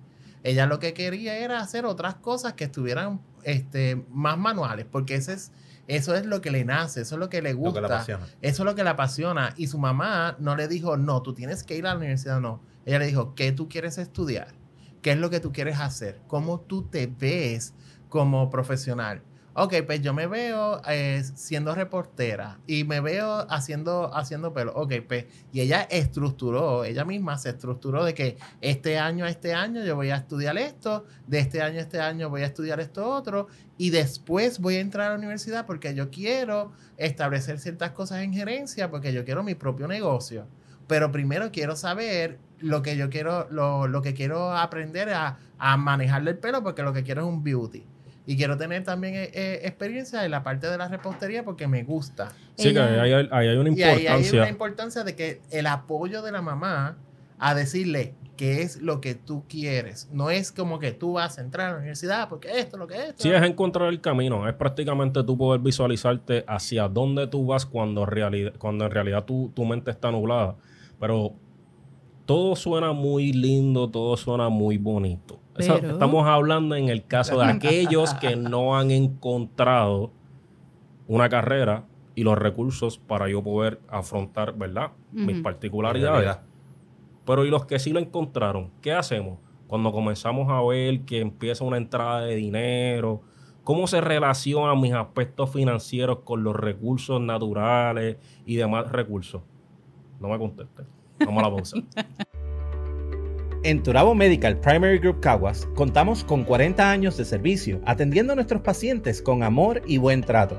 Ella 0.43 0.65
lo 0.67 0.79
que 0.79 0.93
quería 0.93 1.37
era 1.37 1.59
hacer 1.59 1.85
otras 1.85 2.15
cosas 2.15 2.53
que 2.53 2.65
estuvieran 2.65 3.21
este, 3.43 4.05
más 4.11 4.37
manuales, 4.37 4.85
porque 4.91 5.15
ese 5.15 5.33
es, 5.33 5.51
eso 5.87 6.15
es 6.15 6.25
lo 6.25 6.41
que 6.41 6.51
le 6.51 6.65
nace, 6.65 7.01
eso 7.01 7.15
es 7.15 7.19
lo 7.19 7.29
que 7.29 7.41
le 7.41 7.53
Lo 7.53 7.59
gusta. 7.59 7.81
que 7.81 7.87
la. 8.13 8.19
Eso 8.41 8.63
es 8.63 8.65
lo 8.65 8.75
que 8.75 8.83
le 8.83 8.89
apasiona. 8.89 9.53
Y 9.57 9.67
su 9.67 9.79
mamá 9.79 10.35
no 10.39 10.55
le 10.55 10.67
dijo, 10.67 10.97
no, 10.97 11.21
tú 11.21 11.33
tienes 11.33 11.63
que 11.63 11.77
ir 11.77 11.87
a 11.87 11.91
la 11.91 11.97
universidad, 11.97 12.39
no. 12.41 12.61
Ella 12.87 12.99
le 12.99 13.07
dijo, 13.07 13.35
¿qué 13.35 13.51
tú 13.51 13.67
quieres 13.67 13.97
estudiar? 13.97 14.55
¿Qué 15.01 15.11
es 15.11 15.17
lo 15.17 15.29
que 15.29 15.41
tú 15.41 15.51
quieres 15.51 15.77
hacer? 15.77 16.21
¿Cómo 16.27 16.61
tú 16.61 16.83
te 16.83 17.07
ves 17.07 17.73
como 18.07 18.49
profesional? 18.49 19.21
Ok, 19.55 19.73
pues 19.85 20.01
yo 20.01 20.13
me 20.13 20.25
veo 20.25 20.81
eh, 20.87 21.21
siendo 21.35 21.75
reportera 21.75 22.59
y 22.65 22.85
me 22.85 23.01
veo 23.01 23.45
haciendo, 23.49 24.15
haciendo 24.15 24.53
pelo. 24.53 24.71
Ok, 24.73 24.93
pues, 25.05 25.25
y 25.51 25.59
ella 25.59 25.81
estructuró, 25.81 26.85
ella 26.85 27.03
misma 27.03 27.37
se 27.37 27.49
estructuró 27.49 28.05
de 28.05 28.13
que 28.13 28.37
este 28.61 28.97
año 28.97 29.25
a 29.25 29.29
este 29.29 29.53
año 29.53 29.83
yo 29.83 29.97
voy 29.97 30.11
a 30.11 30.15
estudiar 30.15 30.57
esto, 30.57 31.03
de 31.25 31.39
este 31.39 31.61
año 31.61 31.79
a 31.79 31.81
este 31.81 31.99
año 31.99 32.29
voy 32.29 32.43
a 32.43 32.45
estudiar 32.45 32.79
esto 32.79 33.09
otro, 33.09 33.47
y 33.77 33.89
después 33.89 34.59
voy 34.59 34.75
a 34.75 34.79
entrar 34.79 35.07
a 35.07 35.09
la 35.09 35.17
universidad 35.17 35.65
porque 35.65 35.93
yo 35.93 36.09
quiero 36.09 36.71
establecer 36.95 37.59
ciertas 37.59 37.91
cosas 37.91 38.19
en 38.19 38.31
gerencia, 38.31 38.89
porque 38.89 39.11
yo 39.11 39.25
quiero 39.25 39.43
mi 39.43 39.55
propio 39.55 39.89
negocio. 39.89 40.47
Pero 40.87 41.11
primero 41.11 41.51
quiero 41.51 41.75
saber 41.75 42.39
lo 42.59 42.81
que 42.81 42.97
yo 42.97 43.09
quiero, 43.09 43.47
lo, 43.51 43.87
lo 43.87 44.01
que 44.01 44.13
quiero 44.13 44.55
aprender 44.55 45.09
a, 45.09 45.37
a 45.57 45.77
manejarle 45.77 46.31
el 46.31 46.37
pelo, 46.37 46.63
porque 46.63 46.83
lo 46.83 46.93
que 46.93 47.03
quiero 47.03 47.21
es 47.21 47.27
un 47.27 47.43
beauty. 47.43 47.83
Y 48.25 48.35
quiero 48.35 48.57
tener 48.57 48.83
también 48.83 49.15
eh, 49.15 49.29
eh, 49.33 49.59
experiencia 49.63 50.25
en 50.25 50.31
la 50.31 50.43
parte 50.43 50.67
de 50.67 50.77
la 50.77 50.87
repostería 50.89 51.45
porque 51.45 51.65
me 51.67 51.83
gusta. 51.83 52.29
Sí, 52.55 52.73
que 52.73 52.79
ahí 52.79 53.13
hay, 53.13 53.29
ahí 53.31 53.47
hay 53.47 53.57
una 53.57 53.69
Y 53.69 53.81
ahí 53.83 53.89
hay 53.91 53.99
importancia. 54.01 54.41
una 54.41 54.49
importancia 54.49 55.03
de 55.05 55.15
que 55.15 55.41
el 55.49 55.65
apoyo 55.67 56.21
de 56.21 56.31
la 56.33 56.41
mamá 56.41 56.97
a 57.39 57.55
decirle 57.55 58.15
qué 58.35 58.63
es 58.63 58.81
lo 58.81 58.99
que 58.99 59.15
tú 59.15 59.45
quieres. 59.47 60.09
No 60.11 60.29
es 60.29 60.51
como 60.51 60.77
que 60.77 60.91
tú 60.91 61.13
vas 61.13 61.37
a 61.37 61.41
entrar 61.41 61.67
a 61.67 61.71
la 61.71 61.77
universidad 61.77 62.27
porque 62.27 62.59
esto, 62.59 62.77
lo 62.77 62.85
que 62.87 62.95
es 62.95 63.01
esto. 63.09 63.23
Sí, 63.23 63.31
es 63.31 63.41
encontrar 63.43 63.87
el 63.89 64.01
camino. 64.01 64.45
Es 64.47 64.55
prácticamente 64.55 65.23
tú 65.23 65.37
poder 65.37 65.61
visualizarte 65.61 66.43
hacia 66.47 66.87
dónde 66.89 67.27
tú 67.27 67.45
vas 67.45 67.65
cuando, 67.65 68.05
reali- 68.05 68.51
cuando 68.57 68.85
en 68.85 68.91
realidad 68.91 69.23
tu, 69.23 69.51
tu 69.55 69.63
mente 69.63 69.89
está 69.91 70.11
nublada. 70.11 70.55
Pero 70.99 71.33
todo 72.27 72.57
suena 72.57 72.91
muy 72.91 73.31
lindo, 73.31 73.89
todo 73.89 74.17
suena 74.17 74.49
muy 74.49 74.77
bonito. 74.77 75.39
Estamos 75.57 76.27
hablando 76.27 76.75
en 76.75 76.89
el 76.89 77.05
caso 77.05 77.39
de 77.39 77.45
aquellos 77.45 78.13
que 78.15 78.35
no 78.35 78.77
han 78.77 78.91
encontrado 78.91 80.11
una 81.07 81.29
carrera 81.29 81.85
y 82.15 82.23
los 82.23 82.37
recursos 82.37 82.99
para 82.99 83.29
yo 83.29 83.41
poder 83.41 83.79
afrontar, 83.87 84.53
¿verdad? 84.55 84.91
Mis 85.11 85.39
particularidades. 85.41 86.37
Pero 87.25 87.45
¿y 87.45 87.49
los 87.49 87.65
que 87.65 87.79
sí 87.79 87.93
lo 87.93 87.99
encontraron? 87.99 88.71
¿Qué 88.81 88.91
hacemos? 88.91 89.39
Cuando 89.67 89.93
comenzamos 89.93 90.49
a 90.49 90.61
ver 90.61 91.01
que 91.05 91.21
empieza 91.21 91.63
una 91.63 91.77
entrada 91.77 92.21
de 92.21 92.35
dinero, 92.35 93.21
¿cómo 93.63 93.87
se 93.87 94.01
relacionan 94.01 94.81
mis 94.81 94.93
aspectos 94.93 95.49
financieros 95.51 96.19
con 96.25 96.43
los 96.43 96.55
recursos 96.57 97.21
naturales 97.21 98.17
y 98.45 98.57
demás 98.57 98.91
recursos? 98.91 99.43
No 100.19 100.27
me 100.27 100.37
conteste. 100.37 100.96
Vamos 101.19 101.43
a 101.43 101.49
la 101.49 101.55
pausa. 101.55 101.77
En 103.63 103.83
Turabo 103.83 104.15
Medical 104.15 104.59
Primary 104.59 104.99
Group 104.99 105.19
Caguas 105.19 105.67
contamos 105.75 106.23
con 106.23 106.43
40 106.43 106.89
años 106.89 107.17
de 107.17 107.25
servicio 107.25 107.81
atendiendo 107.85 108.31
a 108.31 108.35
nuestros 108.35 108.61
pacientes 108.61 109.21
con 109.21 109.43
amor 109.43 109.81
y 109.85 109.97
buen 109.97 110.21
trato. 110.21 110.57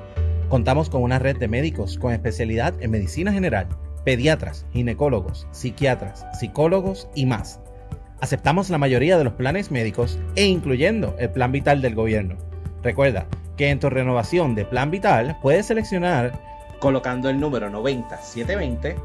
Contamos 0.48 0.90
con 0.90 1.02
una 1.02 1.18
red 1.18 1.38
de 1.38 1.48
médicos 1.48 1.96
con 1.96 2.12
especialidad 2.12 2.74
en 2.82 2.90
medicina 2.90 3.32
general, 3.32 3.68
pediatras, 4.04 4.66
ginecólogos, 4.72 5.46
psiquiatras, 5.52 6.26
psicólogos 6.38 7.08
y 7.14 7.24
más. 7.24 7.60
Aceptamos 8.20 8.68
la 8.68 8.78
mayoría 8.78 9.16
de 9.16 9.24
los 9.24 9.34
planes 9.34 9.70
médicos 9.70 10.18
e 10.34 10.44
incluyendo 10.44 11.14
el 11.18 11.30
plan 11.30 11.52
vital 11.52 11.80
del 11.80 11.94
gobierno. 11.94 12.36
Recuerda 12.82 13.26
que 13.56 13.70
en 13.70 13.78
tu 13.78 13.90
renovación 13.90 14.54
de 14.54 14.64
plan 14.64 14.90
vital 14.90 15.38
puedes 15.40 15.66
seleccionar 15.66 16.32
colocando 16.80 17.30
el 17.30 17.38
número 17.38 17.70
90720 17.70 18.96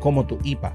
como 0.00 0.26
tu 0.26 0.38
IPA. 0.42 0.74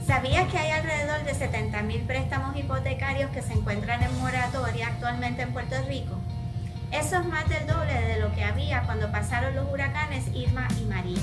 ¿Sabías 0.07 0.51
que 0.51 0.59
hay 0.59 0.71
alrededor 0.71 1.23
de 1.25 1.33
70.000 1.33 2.07
préstamos 2.07 2.57
hipotecarios 2.57 3.31
que 3.31 3.43
se 3.43 3.53
encuentran 3.53 4.03
en 4.03 4.19
moratoria 4.19 4.87
actualmente 4.89 5.43
en 5.43 5.53
Puerto 5.53 5.77
Rico? 5.87 6.17
Eso 6.93 7.19
es 7.19 7.27
más 7.27 7.47
del 7.49 7.67
doble 7.67 7.93
de 7.93 8.21
lo 8.21 8.35
que 8.35 8.45
había 8.45 8.85
cuando 8.85 9.13
pasaron 9.13 9.55
los 9.55 9.71
huracanes 9.71 10.25
Irma 10.35 10.67
y 10.81 10.85
María. 10.85 11.21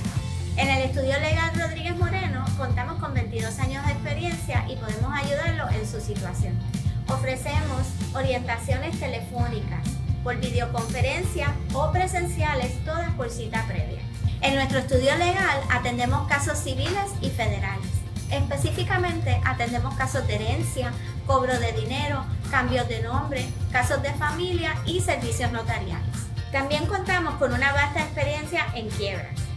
En 0.60 0.68
el 0.68 0.82
estudio 0.82 1.18
legal 1.22 1.52
Rodríguez 1.56 1.96
Moreno 1.96 2.44
contamos 2.58 3.00
con 3.00 3.14
22 3.14 3.60
años 3.60 3.86
de 3.86 3.94
experiencia 3.94 4.66
y 4.68 4.76
podemos 4.76 5.10
ayudarlo 5.14 5.70
en 5.70 5.88
su 5.88 6.02
situación. 6.02 6.60
Ofrecemos 7.08 7.88
orientaciones 8.14 9.00
telefónicas, 9.00 9.88
por 10.22 10.36
videoconferencia 10.36 11.56
o 11.74 11.94
presenciales, 11.94 12.74
todas 12.84 13.10
por 13.12 13.30
cita 13.30 13.64
previa. 13.68 14.02
En 14.42 14.56
nuestro 14.56 14.80
estudio 14.80 15.16
legal 15.16 15.62
atendemos 15.72 16.28
casos 16.28 16.60
civiles 16.60 17.10
y 17.22 17.30
federales. 17.30 17.88
Específicamente 18.30 19.40
atendemos 19.46 19.96
casos 19.96 20.28
de 20.28 20.36
herencia, 20.36 20.92
cobro 21.26 21.58
de 21.58 21.72
dinero, 21.72 22.26
cambios 22.52 22.86
de 22.90 23.02
nombre, 23.02 23.48
casos 23.72 24.02
de 24.02 24.12
familia 24.16 24.76
y 24.86 25.00
servicios 25.00 25.54
notariales. 25.54 26.28
También 26.52 26.86
contamos 26.86 27.36
con 27.36 27.54
una 27.54 27.72
vasta 27.72 28.02
experiencia 28.02 28.66
en 28.76 28.90
quiebras. 28.90 29.49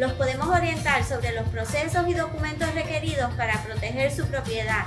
Los 0.00 0.12
podemos 0.12 0.48
orientar 0.48 1.04
sobre 1.04 1.32
los 1.32 1.46
procesos 1.48 2.08
y 2.08 2.14
documentos 2.14 2.74
requeridos 2.74 3.30
para 3.34 3.62
proteger 3.62 4.10
su 4.10 4.26
propiedad, 4.28 4.86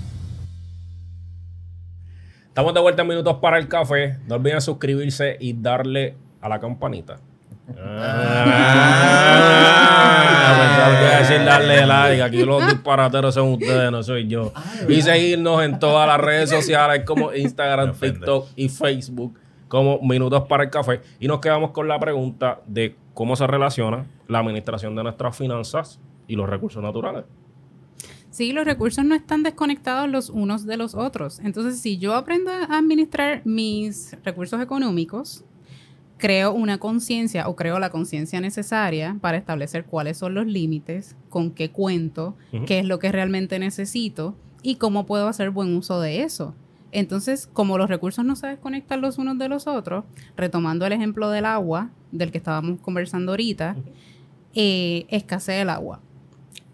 Estamos 2.48 2.74
de 2.74 2.80
vuelta 2.80 3.00
en 3.00 3.08
minutos 3.08 3.38
para 3.40 3.56
el 3.56 3.66
café. 3.66 4.18
No 4.26 4.34
olviden 4.34 4.60
suscribirse 4.60 5.38
y 5.40 5.54
darle 5.54 6.18
a 6.42 6.50
la 6.50 6.60
campanita. 6.60 7.18
Ah, 7.78 9.16
a 11.16 11.18
decir 11.18 11.44
darle 11.44 11.86
like. 11.86 12.22
Aquí 12.22 12.44
los 12.44 12.66
disparateros 12.66 13.34
son 13.34 13.52
ustedes, 13.54 13.90
no 13.90 14.02
soy 14.02 14.28
yo. 14.28 14.52
Y 14.88 15.02
seguirnos 15.02 15.62
en 15.62 15.78
todas 15.78 16.06
las 16.06 16.20
redes 16.20 16.50
sociales 16.50 17.02
como 17.04 17.32
Instagram, 17.32 17.94
TikTok 17.94 18.48
y 18.56 18.68
Facebook 18.68 19.38
como 19.68 20.00
Minutos 20.00 20.44
para 20.48 20.64
el 20.64 20.70
Café. 20.70 21.00
Y 21.18 21.28
nos 21.28 21.40
quedamos 21.40 21.72
con 21.72 21.88
la 21.88 21.98
pregunta 21.98 22.60
de 22.66 22.94
cómo 23.14 23.34
se 23.36 23.46
relaciona 23.46 24.06
la 24.28 24.38
administración 24.40 24.94
de 24.94 25.02
nuestras 25.02 25.36
finanzas 25.36 26.00
y 26.28 26.36
los 26.36 26.48
recursos 26.48 26.82
naturales. 26.82 27.24
Sí, 28.30 28.52
los 28.52 28.66
recursos 28.66 29.04
no 29.04 29.14
están 29.14 29.42
desconectados 29.42 30.10
los 30.10 30.28
unos 30.28 30.66
de 30.66 30.76
los 30.76 30.94
otros. 30.94 31.38
Entonces, 31.40 31.80
si 31.80 31.96
yo 31.96 32.14
aprendo 32.14 32.50
a 32.50 32.64
administrar 32.76 33.40
mis 33.46 34.14
recursos 34.24 34.60
económicos, 34.60 35.44
creo 36.18 36.52
una 36.52 36.78
conciencia 36.78 37.48
o 37.48 37.56
creo 37.56 37.78
la 37.78 37.90
conciencia 37.90 38.40
necesaria 38.40 39.16
para 39.20 39.36
establecer 39.36 39.84
cuáles 39.84 40.16
son 40.16 40.34
los 40.34 40.46
límites, 40.46 41.16
con 41.28 41.50
qué 41.50 41.70
cuento, 41.70 42.36
qué 42.66 42.78
es 42.78 42.86
lo 42.86 42.98
que 42.98 43.12
realmente 43.12 43.58
necesito 43.58 44.36
y 44.62 44.76
cómo 44.76 45.06
puedo 45.06 45.28
hacer 45.28 45.50
buen 45.50 45.74
uso 45.74 46.00
de 46.00 46.22
eso. 46.22 46.54
Entonces, 46.92 47.46
como 47.46 47.76
los 47.76 47.90
recursos 47.90 48.24
no 48.24 48.36
se 48.36 48.46
desconectan 48.46 49.00
los 49.00 49.18
unos 49.18 49.38
de 49.38 49.48
los 49.48 49.66
otros, 49.66 50.04
retomando 50.36 50.86
el 50.86 50.92
ejemplo 50.92 51.28
del 51.30 51.44
agua, 51.44 51.90
del 52.12 52.30
que 52.30 52.38
estábamos 52.38 52.80
conversando 52.80 53.32
ahorita, 53.32 53.76
eh, 54.54 55.04
escasea 55.10 55.60
el 55.60 55.68
agua. 55.68 56.00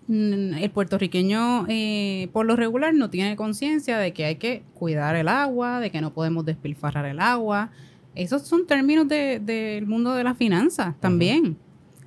Mm, 0.07 0.55
el 0.55 0.71
puertorriqueño 0.71 1.67
eh, 1.69 2.29
por 2.33 2.45
lo 2.45 2.55
regular 2.57 2.93
no 2.95 3.11
tiene 3.11 3.35
conciencia 3.35 3.99
de 3.99 4.13
que 4.13 4.25
hay 4.25 4.37
que 4.37 4.63
cuidar 4.75 5.17
el 5.17 5.29
agua, 5.29 5.81
de 5.81 5.91
que 5.91 6.01
no 6.01 6.13
podemos 6.13 6.45
despilfarrar 6.45 7.07
el 7.07 7.19
agua. 7.19 7.71
Esos 8.15 8.43
son 8.43 8.67
términos 8.67 9.09
del 9.09 9.87
mundo 9.87 10.15
de 10.15 10.25
las 10.25 10.37
finanzas 10.37 10.95
también. 11.01 11.57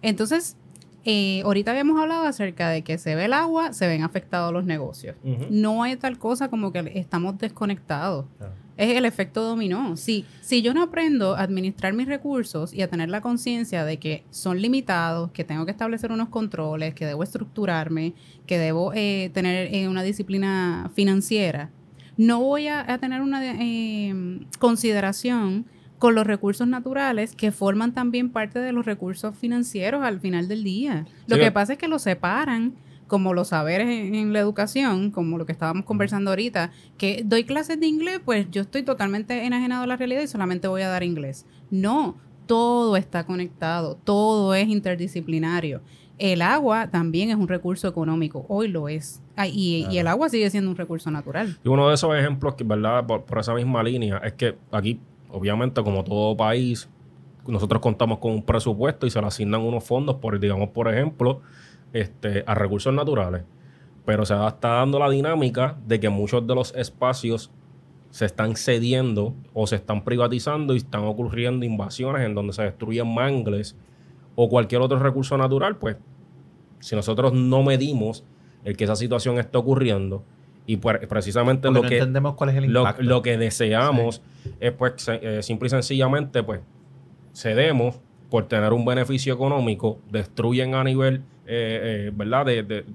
Entonces, 0.02 0.56
eh, 1.08 1.42
ahorita 1.44 1.70
habíamos 1.70 2.02
hablado 2.02 2.26
acerca 2.26 2.70
de 2.70 2.84
que 2.84 2.98
se 2.98 3.16
ve 3.16 3.26
el 3.26 3.34
agua, 3.34 3.74
se 3.74 3.88
ven 3.88 4.02
afectados 4.02 4.52
los 4.52 4.66
negocios. 4.66 5.16
No 5.52 5.84
hay 5.84 5.96
tal 5.96 6.18
cosa 6.18 6.50
como 6.50 6.72
que 6.72 6.92
estamos 6.96 7.38
desconectados. 7.38 8.26
Es 8.76 8.98
el 8.98 9.06
efecto 9.06 9.42
dominó. 9.44 9.96
Si, 9.98 10.26
si 10.42 10.62
yo 10.62 10.74
no 10.74 10.84
aprendo 10.84 11.36
a 11.36 11.42
administrar 11.42 11.94
mis 11.94 12.08
recursos 12.08 12.74
y 12.74 12.82
a 12.82 12.90
tener 12.90 13.10
la 13.10 13.22
conciencia 13.22 13.86
de 13.86 13.98
que 13.98 14.24
son 14.32 14.62
limitados, 14.62 15.32
que 15.32 15.44
tengo 15.44 15.64
que 15.66 15.72
establecer 15.72 16.12
unos 16.12 16.30
controles, 16.30 16.94
que 16.94 17.06
debo 17.06 17.24
estructurarme, 17.24 18.14
que 18.46 18.58
debo 18.58 18.92
eh, 18.94 19.30
tener 19.34 19.74
eh, 19.74 19.88
una 19.88 20.04
disciplina 20.04 20.92
financiera, 20.94 21.70
no 22.18 22.40
voy 22.40 22.68
a, 22.68 22.98
tener 23.00 23.22
una 23.22 23.42
consideración 24.60 25.66
con 26.00 26.16
los 26.16 26.28
recursos 26.28 26.68
naturales 26.68 27.36
que 27.36 27.52
forman 27.52 27.94
también 27.94 28.30
parte 28.30 28.60
de 28.60 28.72
los 28.72 28.86
recursos 28.86 29.36
financieros 29.38 30.04
al 30.04 30.20
final 30.20 30.48
del 30.48 30.64
día. 30.64 31.06
Lo 31.28 31.38
que 31.38 31.52
pasa 31.52 31.74
es 31.74 31.80
que 31.80 31.88
los 31.88 32.02
separan 32.02 32.74
como 33.08 33.34
los 33.34 33.50
saberes 33.50 33.88
en, 33.88 34.34
la 34.34 34.40
educación, 34.40 35.12
como 35.12 35.38
lo 35.38 35.46
que 35.46 35.52
estábamos 35.52 35.86
conversando 35.86 36.32
ahorita, 36.32 36.72
que 36.98 37.22
doy 37.24 37.44
clases 37.44 37.80
de 37.80 37.88
inglés, 37.88 38.20
pues 38.24 38.50
yo 38.50 38.64
estoy 38.64 38.84
totalmente 38.84 39.46
enajenado 39.46 39.84
a 39.84 39.88
la 39.88 39.96
realidad 39.96 40.22
y 40.22 40.28
solamente 40.28 40.68
voy 40.68 40.82
a 40.82 40.90
dar 40.90 41.04
inglés. 41.04 41.46
No, 41.70 42.18
todo 42.48 42.98
está 42.98 43.26
conectado, 43.26 43.96
todo 44.04 44.56
es 44.56 44.68
interdisciplinario. 44.68 45.82
El 46.18 46.42
agua 46.42 46.90
también 46.90 47.30
es 47.30 47.36
un 47.36 47.48
recurso 47.48 47.88
económico, 47.88 48.46
hoy 48.48 48.70
lo 48.70 48.90
es. 48.90 49.22
y, 49.52 49.86
el 49.96 50.08
agua 50.08 50.30
sigue 50.30 50.50
siendo 50.50 50.72
un 50.72 50.78
recurso 50.78 51.12
natural. 51.12 51.60
Y 51.64 51.68
uno 51.68 51.90
de 51.90 51.96
esos 51.96 52.16
ejemplos 52.16 52.56
que, 52.56 52.64
¿verdad? 52.64 53.06
por 53.06 53.38
esa 53.38 53.54
misma 53.54 53.84
línea, 53.84 54.18
es 54.18 54.34
que 54.34 54.58
aquí 54.72 55.00
obviamente, 55.36 55.84
como 55.84 56.04
todo 56.04 56.36
país, 56.38 56.90
nosotros 57.46 57.82
contamos 57.82 58.20
con 58.20 58.32
un 58.32 58.42
presupuesto 58.42 59.06
y 59.06 59.12
se 59.12 59.20
le 59.20 59.28
asignan 59.28 59.62
unos 59.62 59.84
fondos, 59.84 60.16
por, 60.16 60.40
digamos, 60.40 60.70
por 60.70 60.92
ejemplo, 60.92 61.42
este, 61.94 62.44
a 62.48 62.56
recursos 62.56 62.94
naturales. 62.94 63.44
Pero 64.06 64.26
se 64.26 64.34
está 64.34 64.70
dando 64.70 64.98
la 64.98 65.10
dinámica 65.10 65.78
de 65.86 66.00
que 66.00 66.10
muchos 66.10 66.48
de 66.48 66.56
los 66.56 66.74
espacios 66.76 67.52
se 68.12 68.26
están 68.26 68.56
cediendo 68.56 69.34
o 69.54 69.68
se 69.68 69.76
están 69.76 70.04
privatizando 70.06 70.74
y 70.74 70.78
están 70.78 71.04
ocurriendo 71.04 71.66
invasiones 71.66 72.26
en 72.26 72.34
donde 72.34 72.54
se 72.54 72.64
destruyen 72.64 73.14
mangles 73.14 73.76
o 74.36 74.48
cualquier 74.48 74.82
otro 74.82 75.00
recurso 75.00 75.38
natural, 75.38 75.78
pues 75.78 75.98
si 76.80 76.96
nosotros 76.96 77.34
no 77.34 77.62
medimos 77.64 78.24
el 78.64 78.78
que 78.78 78.86
esa 78.86 78.96
situación 78.96 79.38
está 79.38 79.60
ocurriendo, 79.60 80.24
y 80.68 80.78
precisamente 80.78 81.70
lo 81.70 81.84
que 81.84 81.98
entendemos 81.98 82.34
cuál 82.36 82.50
es 82.50 82.56
el 82.56 82.74
lo, 82.74 83.22
que 83.22 83.38
deseamos 83.38 84.22
es 84.60 84.72
pues 84.72 85.08
eh, 85.08 85.44
simple 85.44 85.68
y 85.68 85.70
sencillamente 85.70 86.42
pues 86.42 86.62
cedemos 87.34 88.00
por 88.30 88.48
tener 88.48 88.74
un 88.74 88.86
beneficio 88.86 89.34
económico, 89.34 90.00
destruyen 90.12 90.76
a 90.76 90.84
nivel, 90.84 91.22
eh, 91.46 92.08
eh, 92.08 92.12
¿verdad? 92.14 92.46
De, 92.46 92.86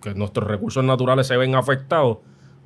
que 0.00 0.14
nuestros 0.14 0.46
recursos 0.46 0.84
naturales 0.84 1.26
se 1.26 1.36
ven 1.36 1.54
afectados. 1.54 2.18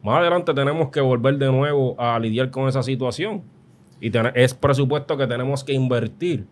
Más 0.02 0.18
adelante 0.18 0.52
tenemos 0.52 0.90
que 0.90 1.00
volver 1.00 1.38
de 1.38 1.50
nuevo 1.50 1.94
a 1.98 2.18
lidiar 2.18 2.50
con 2.50 2.68
esa 2.68 2.82
situación. 2.82 3.42
Y 4.00 4.10
es 4.34 4.54
presupuesto 4.54 5.16
que 5.18 5.26
tenemos 5.26 5.62
que 5.62 5.74
invertir 5.74 6.46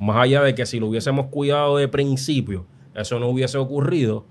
Más 0.00 0.16
allá 0.16 0.42
de 0.42 0.54
que 0.54 0.66
si 0.66 0.80
lo 0.80 0.88
hubiésemos 0.88 1.26
cuidado 1.26 1.76
de 1.76 1.88
principio, 1.88 2.66
eso 2.94 3.18
no 3.18 3.28
hubiese 3.28 3.56
ocurrido, 3.58 4.24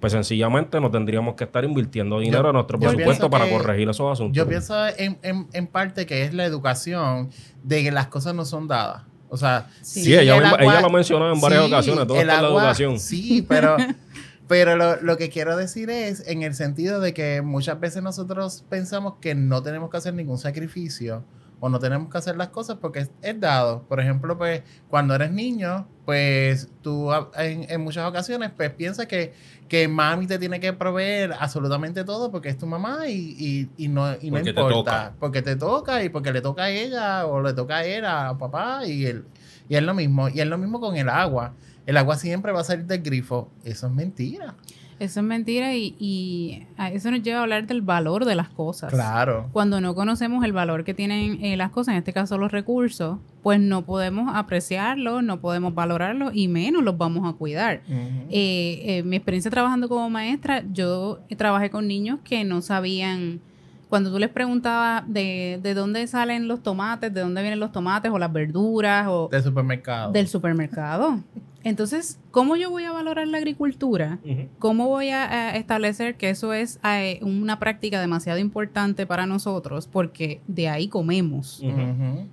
pues 0.00 0.12
sencillamente 0.12 0.80
no 0.80 0.90
tendríamos 0.90 1.34
que 1.34 1.44
estar 1.44 1.64
invirtiendo 1.64 2.18
dinero 2.20 2.42
Yo- 2.44 2.48
en 2.48 2.54
nuestro 2.54 2.78
presupuesto 2.78 3.28
para 3.30 3.44
que- 3.44 3.50
corregir 3.52 3.88
esos 3.88 4.10
asuntos. 4.12 4.36
Yo 4.36 4.48
pienso 4.48 4.74
en, 4.96 5.18
en- 5.22 5.46
en 5.52 5.66
parte 5.66 6.06
que 6.06 6.24
es 6.24 6.32
la 6.34 6.44
educación 6.44 7.30
de 7.62 7.82
que 7.82 7.92
las 7.92 8.06
cosas 8.08 8.34
no 8.34 8.44
son 8.44 8.66
dadas. 8.66 9.02
O 9.28 9.36
sea, 9.36 9.68
Sí. 9.82 10.02
Sí, 10.04 10.14
ella 10.14 10.36
el 10.36 10.42
misma- 10.42 10.56
ella 10.60 10.80
lo 10.80 10.86
ha 10.86 10.90
mencionado 10.90 11.32
en 11.32 11.40
varias 11.40 11.64
sí, 11.66 11.72
ocasiones, 11.72 12.06
todo 12.06 12.16
el 12.16 12.22
está 12.22 12.36
en 12.36 12.42
la 12.42 12.48
agua- 12.48 12.62
educación. 12.62 12.98
Sí, 12.98 13.44
pero, 13.48 13.76
pero 14.48 14.76
lo, 14.76 14.96
lo 15.02 15.16
que 15.16 15.28
quiero 15.28 15.56
decir 15.56 15.90
es 15.90 16.26
en 16.26 16.42
el 16.42 16.54
sentido 16.54 17.00
de 17.00 17.14
que 17.14 17.40
muchas 17.42 17.78
veces 17.78 18.02
nosotros 18.02 18.64
pensamos 18.68 19.14
que 19.20 19.34
no 19.34 19.62
tenemos 19.62 19.90
que 19.90 19.98
hacer 19.98 20.14
ningún 20.14 20.38
sacrificio 20.38 21.22
o 21.60 21.68
no 21.68 21.78
tenemos 21.78 22.10
que 22.10 22.16
hacer 22.18 22.36
las 22.36 22.48
cosas 22.48 22.78
porque 22.80 23.00
es, 23.00 23.10
es 23.22 23.38
dado. 23.38 23.82
Por 23.82 24.00
ejemplo, 24.00 24.36
pues 24.38 24.62
cuando 24.88 25.14
eres 25.14 25.30
niño, 25.30 25.86
pues 26.10 26.68
tú 26.82 27.12
a- 27.12 27.30
en, 27.38 27.66
en 27.70 27.80
muchas 27.82 28.04
ocasiones 28.08 28.50
pues 28.56 28.70
piensas 28.70 29.06
que, 29.06 29.32
que 29.68 29.86
mami 29.86 30.26
te 30.26 30.40
tiene 30.40 30.58
que 30.58 30.72
proveer 30.72 31.32
absolutamente 31.38 32.02
todo 32.02 32.32
porque 32.32 32.48
es 32.48 32.58
tu 32.58 32.66
mamá 32.66 33.06
y, 33.06 33.36
y- 33.38 33.68
y 33.84 33.86
no, 33.86 34.12
y 34.20 34.30
no 34.32 34.38
Porque 34.38 34.52
te 34.52 34.60
importa. 34.60 34.74
toca. 34.74 35.12
Porque 35.20 35.42
te 35.42 35.54
toca 35.54 36.02
y 36.02 36.08
porque 36.08 36.32
le 36.32 36.40
toca 36.40 36.64
a 36.64 36.70
ella 36.70 37.26
o 37.26 37.40
le 37.40 37.52
toca 37.52 37.76
a 37.76 37.84
él, 37.84 38.04
a 38.04 38.36
papá 38.36 38.84
y 38.86 39.06
él. 39.06 39.24
Y 39.68 39.76
es 39.76 39.82
lo 39.84 39.94
mismo. 39.94 40.28
Y 40.28 40.40
es 40.40 40.46
lo 40.48 40.58
mismo 40.58 40.80
con 40.80 40.96
el 40.96 41.08
agua. 41.08 41.52
El 41.86 41.96
agua 41.96 42.16
siempre 42.16 42.50
va 42.50 42.62
a 42.62 42.64
salir 42.64 42.86
del 42.86 43.02
grifo. 43.02 43.48
Eso 43.64 43.86
es 43.86 43.92
mentira. 43.92 44.56
Eso 45.00 45.20
es 45.20 45.26
mentira 45.26 45.74
y, 45.74 45.96
y 45.98 46.66
a 46.76 46.90
eso 46.90 47.10
nos 47.10 47.22
lleva 47.22 47.40
a 47.40 47.42
hablar 47.42 47.66
del 47.66 47.80
valor 47.82 48.26
de 48.26 48.34
las 48.34 48.50
cosas. 48.50 48.92
Claro. 48.92 49.48
Cuando 49.52 49.80
no 49.80 49.94
conocemos 49.94 50.44
el 50.44 50.52
valor 50.52 50.84
que 50.84 50.92
tienen 50.94 51.42
eh, 51.42 51.56
las 51.56 51.70
cosas, 51.70 51.92
en 51.92 51.98
este 51.98 52.12
caso 52.12 52.36
los 52.38 52.52
recursos, 52.52 53.18
pues 53.42 53.58
no 53.58 53.82
podemos 53.86 54.30
apreciarlos, 54.34 55.24
no 55.24 55.40
podemos 55.40 55.74
valorarlos 55.74 56.32
y 56.34 56.48
menos 56.48 56.82
los 56.84 56.98
vamos 56.98 57.26
a 57.28 57.34
cuidar. 57.36 57.80
Eh, 57.88 58.82
eh, 58.84 59.02
mi 59.04 59.16
experiencia 59.16 59.50
trabajando 59.50 59.88
como 59.88 60.08
maestra, 60.10 60.62
yo 60.70 61.20
trabajé 61.36 61.70
con 61.70 61.88
niños 61.88 62.18
que 62.22 62.44
no 62.44 62.60
sabían, 62.60 63.40
cuando 63.88 64.12
tú 64.12 64.18
les 64.18 64.28
preguntabas 64.28 65.02
de, 65.06 65.58
de 65.62 65.72
dónde 65.74 66.06
salen 66.06 66.46
los 66.46 66.62
tomates, 66.62 67.12
de 67.12 67.22
dónde 67.22 67.40
vienen 67.40 67.58
los 67.58 67.72
tomates 67.72 68.10
o 68.12 68.18
las 68.18 68.30
verduras 68.32 69.06
o 69.08 69.28
Del 69.32 69.42
supermercado. 69.42 70.12
del 70.12 70.28
supermercado. 70.28 71.20
Entonces, 71.62 72.18
¿cómo 72.30 72.56
yo 72.56 72.70
voy 72.70 72.84
a 72.84 72.92
valorar 72.92 73.28
la 73.28 73.38
agricultura? 73.38 74.18
¿Cómo 74.58 74.88
voy 74.88 75.10
a, 75.10 75.54
establecer 75.56 76.16
que 76.16 76.30
eso 76.30 76.52
es 76.54 76.80
eh, 76.84 77.18
una 77.22 77.58
práctica 77.58 78.00
demasiado 78.00 78.38
importante 78.38 79.06
para 79.06 79.26
nosotros? 79.26 79.86
Porque 79.86 80.40
de 80.46 80.68
ahí 80.68 80.88
comemos. 80.88 81.62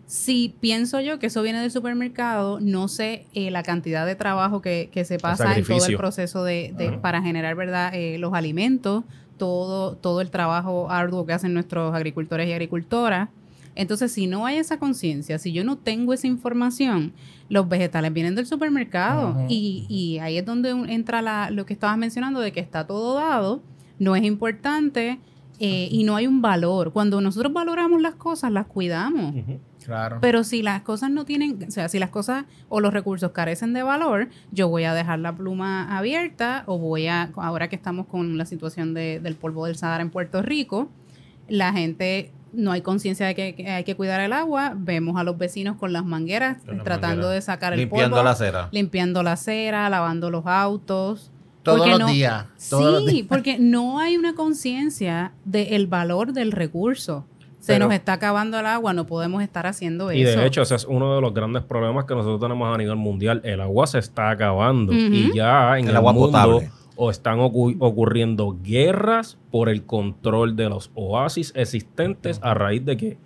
Si 0.05 0.55
pienso 0.61 1.01
yo 1.01 1.19
que 1.19 1.27
eso 1.27 1.41
viene 1.41 1.59
del 1.59 1.71
supermercado, 1.71 2.59
no 2.61 2.87
sé 2.87 3.25
eh, 3.33 3.51
la 3.51 3.63
cantidad 3.63 4.05
de 4.05 4.15
trabajo 4.15 4.61
que, 4.61 4.89
que 4.93 5.03
se 5.03 5.17
pasa 5.19 5.43
en 5.57 5.65
todo 5.65 5.85
el 5.91 5.97
proceso 5.97 6.43
de, 6.43 6.73
de- 6.77 6.91
para 7.01 7.21
generar 7.21 7.55
verdad 7.55 7.91
Eh, 7.93 8.17
los 8.17 8.33
alimentos, 8.33 9.03
todo, 9.37 9.95
todo 9.95 10.21
el 10.21 10.29
trabajo 10.31 10.89
arduo 10.89 11.25
que 11.25 11.33
hacen 11.33 11.53
nuestros 11.53 11.93
agricultores 11.93 12.47
y 12.47 12.53
agricultoras. 12.53 13.29
Entonces, 13.79 14.11
si 14.11 14.25
no 14.27 14.45
hay 14.45 14.57
esa 14.57 14.79
conciencia, 14.79 15.37
si 15.39 15.53
yo 15.53 15.63
no 15.63 15.77
tengo 15.77 16.11
esa 16.13 16.27
información, 16.27 17.13
los 17.47 17.69
vegetales 17.69 18.11
vienen 18.11 18.33
del 18.35 18.45
supermercado 18.47 19.45
y, 19.49 19.85
y 19.87 20.17
ahí 20.19 20.37
es 20.37 20.45
donde 20.45 20.71
entra 20.71 21.21
la- 21.21 21.49
lo 21.51 21.65
que 21.65 21.73
estabas 21.73 21.97
mencionando 21.97 22.39
de 22.39 22.51
que 22.51 22.59
está 22.59 22.87
todo 22.87 23.13
dado, 23.15 23.61
no 23.99 24.15
es 24.15 24.23
importante 24.23 25.19
eh, 25.59 25.87
y 25.91 26.03
no 26.03 26.15
hay 26.15 26.27
un 26.27 26.41
valor. 26.41 26.91
Cuando 26.91 27.21
nosotros 27.21 27.51
valoramos 27.53 28.01
las 28.01 28.15
cosas, 28.15 28.51
las 28.51 28.65
cuidamos. 28.67 29.33
Claro. 29.83 30.17
Pero 30.21 30.43
si 30.43 30.61
las 30.63 30.81
cosas 30.81 31.09
no 31.11 31.23
tienen, 31.23 31.57
o 31.67 31.71
sea, 31.71 31.87
si 31.87 31.97
las 31.97 32.09
cosas 32.09 32.45
o 32.69 32.81
los 32.81 32.93
recursos 32.93 33.31
carecen 33.31 33.71
de 33.73 33.83
valor, 33.83 34.27
yo 34.51 34.67
voy 34.69 34.83
a 34.83 34.93
dejar 34.93 35.19
la 35.19 35.33
pluma 35.35 35.97
abierta 35.97 36.63
o 36.67 36.77
voy 36.77 37.07
a, 37.07 37.31
ahora 37.37 37.69
que 37.69 37.75
estamos 37.77 38.05
con 38.07 38.37
la 38.37 38.45
situación 38.45 38.93
de- 38.93 39.19
del 39.21 39.35
polvo 39.35 39.65
del 39.65 39.77
Sahara 39.77 40.01
en 40.03 40.09
Puerto 40.09 40.41
Rico, 40.41 40.89
la 41.47 41.71
gente 41.71 42.33
no 42.53 42.71
hay 42.71 42.81
conciencia 42.81 43.25
de 43.27 43.35
que, 43.35 43.55
que 43.55 43.69
hay 43.69 43.83
que 43.83 43.95
cuidar 43.95 44.19
el 44.21 44.33
agua, 44.33 44.73
vemos 44.75 45.17
a 45.19 45.23
los 45.23 45.37
vecinos 45.37 45.75
con 45.77 45.93
las 45.93 46.05
mangueras 46.05 46.57
Con 46.65 46.77
las 46.77 46.83
tratando 46.83 47.23
mangueras. 47.23 47.33
de 47.35 47.41
sacar 47.41 47.73
el 47.73 47.79
Limpiando 47.79 48.15
polvo, 48.15 48.23
la 48.25 48.31
acera. 48.31 48.69
limpiando 48.71 49.23
la 49.23 49.33
acera, 49.33 49.89
lavando 49.89 50.29
los 50.31 50.45
autos. 50.45 51.31
todos 51.63 51.79
porque 51.79 51.91
los 51.91 51.99
no- 51.99 52.07
días. 52.07 52.45
Todos 52.69 52.93
los 52.93 53.05
Sí, 53.09 53.11
días. 53.15 53.27
porque 53.27 53.59
no 53.59 53.99
hay 53.99 54.15
una 54.15 54.35
conciencia 54.35 55.33
del 55.43 55.87
valor 55.87 56.31
del 56.33 56.51
recurso. 56.53 57.25
Se 57.59 57.73
Pero- 57.73 57.85
nos 57.87 57.93
está 57.95 58.13
acabando 58.13 58.57
el 58.57 58.65
agua, 58.65 58.93
no 58.93 59.05
podemos 59.05 59.43
estar 59.43 59.67
haciendo 59.67 60.11
Y 60.13 60.21
eso. 60.21 60.39
de 60.39 60.45
hecho, 60.45 60.61
ese 60.61 60.75
es 60.75 60.85
uno 60.85 61.13
de 61.15 61.19
los 61.21 61.33
grandes 61.33 61.63
problemas 61.63 62.05
que 62.05 62.15
nosotros 62.15 62.39
tenemos 62.39 62.73
a 62.73 62.77
nivel 62.77 62.95
mundial. 62.95 63.41
El 63.43 63.59
agua 63.59 63.85
se 63.87 63.99
está 63.99 64.29
acabando. 64.29 64.93
Y 64.93 65.33
ya 65.35 65.77
en 65.77 65.85
El 65.85 65.89
el, 65.91 65.97
agua 65.97 66.13
mundo 66.13 66.27
potable. 66.29 66.71
O 66.97 67.09
están 67.11 67.39
ocu- 67.39 67.77
ocurriendo 67.79 68.57
guerras 68.61 69.37
por 69.51 69.69
el 69.69 69.85
control 69.85 70.55
de 70.55 70.67
los 70.69 70.91
oasis 70.95 71.53
existentes 71.55 72.39
a 72.43 72.53
raíz 72.53 72.83
de 72.83 72.97
que 72.97 73.17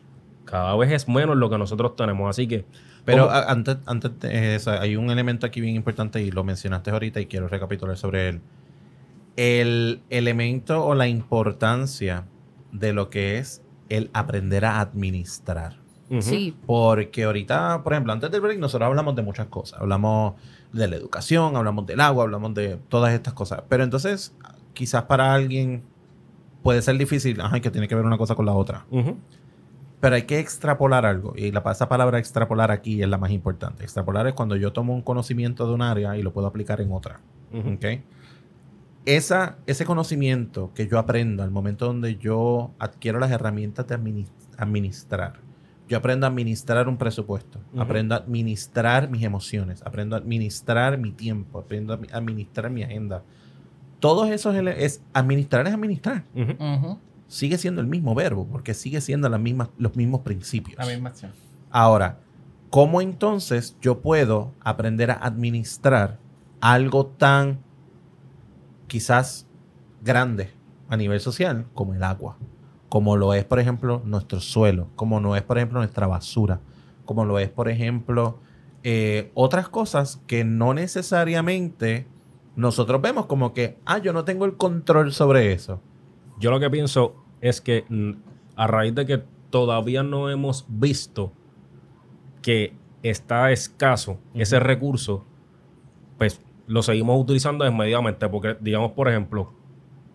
cada 0.45 0.76
vez 0.76 0.91
es 0.91 1.07
menos 1.07 1.38
lo 1.38 1.49
que 1.49 1.57
nosotros 1.57 1.95
tenemos. 1.95 2.30
Así 2.30 2.47
que, 2.47 2.65
Pero 3.05 3.32
antes, 3.32 3.78
antes 3.86 4.19
de 4.19 4.55
eso, 4.55 4.72
hay 4.72 4.95
un 4.95 5.09
elemento 5.09 5.47
aquí 5.47 5.61
bien 5.61 5.76
importante 5.76 6.22
y 6.22 6.30
lo 6.30 6.43
mencionaste 6.43 6.91
ahorita 6.91 7.19
y 7.22 7.26
quiero 7.26 7.47
recapitular 7.47 7.97
sobre 7.97 8.30
él. 8.30 8.41
El 9.38 10.01
elemento 10.09 10.86
o 10.86 10.93
la 10.93 11.07
importancia 11.07 12.26
de 12.72 12.93
lo 12.93 13.09
que 13.09 13.38
es 13.38 13.63
el 13.89 14.09
aprender 14.13 14.65
a 14.65 14.82
administrar. 14.82 15.80
Sí, 16.20 16.55
Porque 16.66 17.24
ahorita, 17.24 17.84
por 17.84 17.93
ejemplo, 17.93 18.12
antes 18.12 18.30
del 18.32 18.41
break 18.41 18.59
nosotros 18.59 18.86
hablamos 18.88 19.16
de 19.16 19.22
muchas 19.22 19.47
cosas. 19.47 19.80
Hablamos 19.80 20.34
de 20.74 20.88
la 20.88 20.95
educación, 20.97 21.55
hablamos 21.55 21.86
del 21.86 22.01
agua, 22.01 22.24
hablamos 22.24 22.53
de 22.53 22.78
todas 22.89 23.14
estas 23.14 23.34
cosas. 23.34 23.64
Pero 23.70 23.84
entonces, 23.84 24.36
quizás 24.74 25.03
para 25.03 25.34
alguien 25.34 25.84
puede 26.64 26.82
ser 26.82 26.97
difícil, 26.97 27.39
ajá, 27.39 27.59
que 27.62 27.72
tiene 27.72 27.88
que 27.88 27.95
ver 27.95 28.05
una 28.05 28.18
cosa 28.18 28.36
con 28.36 28.45
la 28.45 28.53
otra. 28.53 28.86
Pero 30.01 30.16
hay 30.16 30.24
que 30.24 30.39
extrapolar 30.39 31.05
algo. 31.05 31.34
Y 31.38 31.51
la, 31.51 31.64
esa 31.72 31.88
palabra 31.88 32.18
extrapolar 32.20 32.72
aquí 32.72 33.01
es 33.03 33.07
la 33.07 33.18
más 33.18 33.32
importante. 33.32 33.84
Extrapolar 33.84 34.28
es 34.28 34.34
cuando 34.34 34.55
yo 34.55 34.74
tomo 34.74 34.93
un 34.93 35.01
conocimiento 35.03 35.68
de 35.68 35.74
un 35.74 35.82
área 35.82 36.18
y 36.18 36.24
lo 36.24 36.34
puedo 36.34 36.47
aplicar 36.47 36.82
en 36.82 36.91
otra. 36.91 37.22
Ujú. 37.53 37.74
¿ok? 37.76 37.86
Esa, 39.05 39.57
ese 39.66 39.86
conocimiento 39.86 40.72
que 40.76 40.88
yo 40.88 40.99
aprendo 40.99 41.41
al 41.43 41.49
momento 41.51 41.86
donde 41.88 42.18
yo 42.18 42.72
adquiero 42.78 43.20
las 43.20 43.32
herramientas 43.32 43.88
de 43.88 43.97
admini- 43.97 44.28
administrar. 44.57 45.39
Yo 45.92 45.98
aprendo 45.98 46.26
a 46.26 46.30
administrar 46.30 46.88
un 46.88 46.96
presupuesto. 46.96 47.60
Aprendo 47.78 48.16
a 48.16 48.20
administrar 48.20 49.10
mis 49.10 49.24
emociones. 49.24 49.82
Aprendo 49.86 50.16
a 50.16 50.20
administrar 50.20 50.98
mi 50.98 51.12
tiempo. 51.12 51.60
Aprendo 51.60 51.92
a 51.94 52.00
admi- 52.00 52.14
administrar 52.14 52.72
mi 52.72 52.82
agenda. 52.82 53.24
Todos 54.00 54.30
esos 54.30 54.56
es 54.56 55.04
administrar 55.12 55.68
es 55.68 55.74
administrar. 55.74 56.24
Sigue 57.28 57.58
siendo 57.58 57.82
el 57.82 57.88
mismo 57.88 58.16
verbo 58.16 58.48
porque 58.48 58.74
sigue 58.74 59.02
siendo 59.02 59.28
las 59.28 59.39
mismas, 59.42 59.68
los 59.78 59.98
mismos 59.98 60.22
principios. 60.22 60.78
La 60.80 60.86
misma 60.86 61.10
acción. 61.10 61.34
Ahora, 61.70 62.20
¿cómo 62.70 63.02
entonces 63.02 63.76
yo 63.82 64.00
puedo 64.00 64.54
aprender 64.62 65.12
a 65.12 65.16
administrar 65.16 66.20
algo 66.62 67.06
tan 67.06 67.60
quizás 68.88 69.46
grande 70.02 70.52
a 70.88 70.96
nivel 70.96 71.20
social 71.20 71.66
como 71.74 71.94
el 71.94 72.04
agua? 72.04 72.38
Como 72.92 73.16
lo 73.16 73.34
es, 73.34 73.46
por 73.46 73.60
ejemplo, 73.60 74.02
nuestro 74.04 74.42
suelo, 74.42 74.89
como 74.98 75.22
lo 75.22 75.38
es, 75.38 75.44
por 75.44 75.58
ejemplo, 75.58 75.80
nuestra 75.80 76.08
basura, 76.08 76.60
como 77.06 77.24
lo 77.24 77.39
es, 77.39 77.48
por 77.48 77.70
ejemplo, 77.70 78.39
eh, 78.84 79.32
otras 79.34 79.70
cosas 79.70 80.22
que 80.28 80.44
no 80.44 80.74
necesariamente 80.74 82.06
nosotros 82.58 83.02
vemos 83.02 83.28
como 83.28 83.54
que, 83.54 83.78
ah, 83.86 84.00
yo 84.00 84.12
no 84.12 84.26
tengo 84.26 84.44
el 84.44 84.58
control 84.58 85.14
sobre 85.14 85.54
eso. 85.54 85.80
Yo 86.38 86.52
lo 86.52 86.60
que 86.60 86.70
pienso 86.70 87.16
es 87.39 87.62
que 87.62 87.86
mm, 87.88 88.12
a 88.58 88.68
raíz 88.68 88.94
de 88.94 89.06
que 89.06 89.24
todavía 89.50 90.04
no 90.04 90.30
hemos 90.30 90.66
visto 90.68 91.32
que 92.42 92.74
está 93.04 93.52
escaso 93.52 94.20
ese 94.34 94.60
recurso, 94.60 95.26
pues 96.18 96.42
lo 96.68 96.84
seguimos 96.84 97.20
utilizando 97.22 97.64
desmedidamente. 97.64 98.28
Porque, 98.28 98.58
digamos, 98.60 98.92
por 98.92 99.08
ejemplo, 99.08 99.54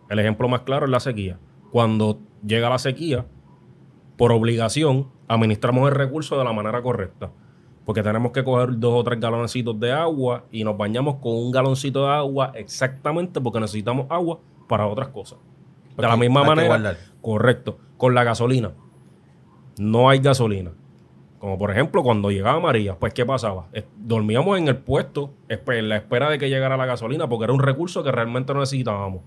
el 0.09 0.19
ejemplo 0.19 0.49
más 0.49 0.61
claro 0.63 0.87
es 0.87 0.91
la 0.91 1.01
sequía. 1.01 1.39
Cuando 1.71 2.21
llega 2.47 2.71
la 2.71 2.79
sequía, 2.79 3.27
por 4.17 4.33
obligación, 4.33 5.09
administramos 5.29 5.89
el 5.89 5.95
recurso 5.95 6.39
de 6.39 6.45
la 6.45 6.53
manera 6.53 6.83
correcta. 6.83 7.31
Porque 7.85 8.03
tenemos 8.03 8.33
que 8.33 8.43
coger 8.43 8.79
dos 8.79 8.95
o 8.95 9.05
tres 9.05 9.21
galoncitos 9.21 9.79
de 9.79 9.93
agua 9.93 10.45
y 10.51 10.65
nos 10.65 10.77
bañamos 10.77 11.17
con 11.17 11.33
un 11.33 11.53
galoncito 11.53 12.05
de 12.07 12.13
agua 12.13 12.53
exactamente 12.57 13.41
porque 13.41 13.61
necesitamos 13.61 14.07
agua 14.11 14.41
para 14.69 14.87
otras 14.87 15.09
cosas. 15.09 15.39
De 15.97 16.03
la 16.03 16.17
misma 16.17 16.41
hay 16.41 16.47
manera, 16.47 16.97
correcto, 17.23 17.79
con 17.97 18.15
la 18.15 18.25
gasolina. 18.25 18.73
No 19.79 20.09
hay 20.09 20.19
gasolina. 20.19 20.73
Como 21.39 21.59
por 21.59 21.71
ejemplo, 21.71 22.03
cuando 22.03 22.31
llegaba 22.31 22.59
María, 22.59 22.99
pues 22.99 23.15
¿qué 23.15 23.25
pasaba? 23.25 23.69
Dormíamos 23.97 24.59
en 24.59 24.69
el 24.69 24.77
puesto 24.79 25.33
en 25.49 25.89
la 25.89 25.97
espera 25.97 26.29
de 26.29 26.39
que 26.39 26.49
llegara 26.49 26.77
la 26.77 26.87
gasolina 26.87 27.29
porque 27.29 27.45
era 27.45 27.53
un 27.53 27.61
recurso 27.61 28.03
que 28.03 28.11
realmente 28.11 28.53
no 28.53 28.61
necesitábamos. 28.61 29.23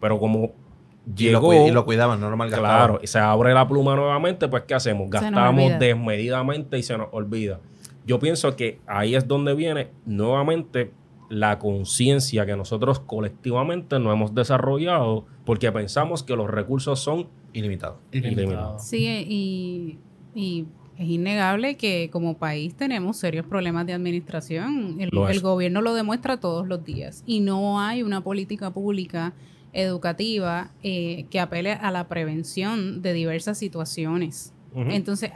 Pero 0.00 0.18
como 0.18 0.52
Y 1.06 1.30
lo, 1.30 1.40
llegó, 1.40 1.66
y 1.68 1.70
lo 1.70 1.84
cuidaban, 1.84 2.18
no 2.20 2.30
lo 2.30 2.36
malgastaban. 2.36 2.76
claro, 2.76 3.00
y 3.02 3.06
se 3.06 3.18
abre 3.18 3.52
la 3.52 3.68
pluma 3.68 3.94
nuevamente, 3.94 4.48
pues 4.48 4.62
¿qué 4.66 4.74
hacemos? 4.74 5.10
Gastamos 5.10 5.78
desmedidamente 5.78 6.78
y 6.78 6.82
se 6.82 6.96
nos 6.96 7.08
olvida. 7.12 7.60
yo 8.06 8.18
pienso 8.18 8.56
que 8.56 8.80
ahí 8.86 9.14
es 9.14 9.28
donde 9.28 9.54
viene 9.54 9.88
nuevamente 10.06 10.92
la 11.28 11.58
conciencia 11.58 12.46
que 12.46 12.56
nosotros 12.56 13.00
colectivamente 13.00 13.98
no 13.98 14.12
hemos 14.12 14.34
desarrollado 14.34 15.26
porque 15.44 15.70
pensamos 15.72 16.22
que 16.22 16.36
los 16.36 16.48
recursos 16.50 17.00
son 17.00 17.28
Ilimitado. 17.52 17.98
ilimitados. 18.12 18.82
Sí, 18.84 19.06
y, 19.06 19.98
y 20.34 20.66
es 20.98 21.08
innegable 21.08 21.76
que 21.76 22.08
como 22.10 22.36
país 22.36 22.74
tenemos 22.74 23.16
serios 23.16 23.46
problemas 23.46 23.86
de 23.86 23.92
administración. 23.94 24.96
El 25.00 25.40
gobierno 25.40 25.80
lo 25.80 25.94
demuestra 25.94 26.38
todos 26.38 26.66
los 26.66 26.84
días 26.84 27.22
y 27.26 27.40
no 27.40 27.80
hay 27.80 28.02
una 28.02 28.22
política 28.22 28.70
pública 28.70 29.34
educativa 29.74 30.70
eh, 30.82 31.26
que 31.30 31.40
apele 31.40 31.72
a 31.72 31.90
la 31.90 32.08
prevención 32.08 33.02
de 33.02 33.12
diversas 33.12 33.58
situaciones. 33.58 34.52
Entonces, 34.74 35.30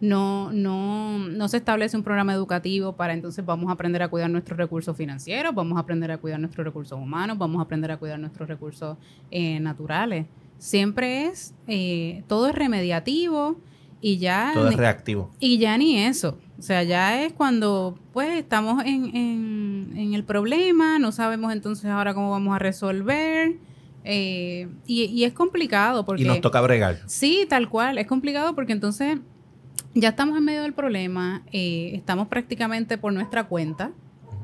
no, 0.00 0.52
no, 0.52 1.18
no 1.18 1.48
se 1.48 1.56
establece 1.56 1.96
un 1.96 2.02
programa 2.02 2.34
educativo 2.34 2.94
para 2.94 3.14
entonces 3.14 3.44
vamos 3.44 3.70
a 3.70 3.72
aprender 3.72 4.02
a 4.02 4.08
cuidar 4.08 4.28
nuestros 4.28 4.58
recursos 4.58 4.94
financieros, 4.96 5.54
vamos 5.54 5.78
a 5.78 5.80
aprender 5.80 6.10
a 6.10 6.18
cuidar 6.18 6.38
nuestros 6.38 6.66
recursos 6.66 6.98
humanos, 6.98 7.38
vamos 7.38 7.60
a 7.60 7.62
aprender 7.62 7.90
a 7.90 7.96
cuidar 7.96 8.18
nuestros 8.18 8.48
recursos 8.48 8.98
eh, 9.30 9.58
naturales. 9.60 10.26
Siempre 10.58 11.26
es, 11.26 11.54
eh, 11.66 12.24
todo 12.26 12.48
es 12.48 12.54
remediativo 12.54 13.56
y 14.00 14.18
ya... 14.18 14.50
Todo 14.52 14.68
es 14.68 14.76
reactivo. 14.76 15.30
y 15.40 15.58
ya 15.58 15.78
ni 15.78 15.98
eso. 15.98 16.38
O 16.58 16.62
sea, 16.62 16.82
ya 16.82 17.22
es 17.22 17.32
cuando 17.34 17.98
pues 18.12 18.30
estamos 18.38 18.82
en, 18.84 19.14
en- 19.14 19.92
en 19.96 20.14
el 20.14 20.24
problema, 20.24 20.98
no 20.98 21.12
sabemos 21.12 21.52
entonces 21.52 21.86
ahora 21.90 22.14
cómo 22.14 22.30
vamos 22.30 22.54
a 22.54 22.58
resolver. 22.58 23.56
eh, 24.04 24.68
y, 24.86 25.04
y 25.04 25.24
es 25.24 25.32
complicado 25.32 26.04
porque... 26.04 26.22
Y 26.22 26.26
nos 26.26 26.40
toca 26.40 26.60
bregar. 26.60 26.98
Sí, 27.06 27.44
tal 27.48 27.68
cual. 27.68 27.98
Es 27.98 28.06
complicado 28.06 28.54
porque 28.54 28.72
entonces 28.72 29.18
ya 29.94 30.10
estamos 30.10 30.38
en 30.38 30.44
medio 30.44 30.62
del 30.62 30.72
problema, 30.74 31.42
eh, 31.52 31.90
estamos 31.94 32.28
prácticamente 32.28 32.98
por 32.98 33.12
nuestra 33.12 33.44
cuenta, 33.48 33.90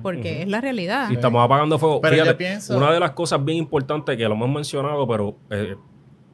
porque 0.02 0.42
es 0.42 0.48
la 0.48 0.60
realidad. 0.60 1.08
Sí, 1.08 1.14
estamos 1.14 1.44
apagando 1.44 1.78
fuego. 1.78 2.00
Pero 2.00 2.16
yo 2.16 2.22
Fíjate, 2.24 2.38
pienso- 2.38 2.76
una 2.76 2.92
de 2.92 2.98
las 3.00 3.12
cosas 3.12 3.44
bien 3.44 3.58
importantes 3.58 4.16
que 4.16 4.24
lo 4.24 4.34
hemos 4.34 4.50
mencionado, 4.50 5.06
pero 5.06 5.36
eh, 5.50 5.76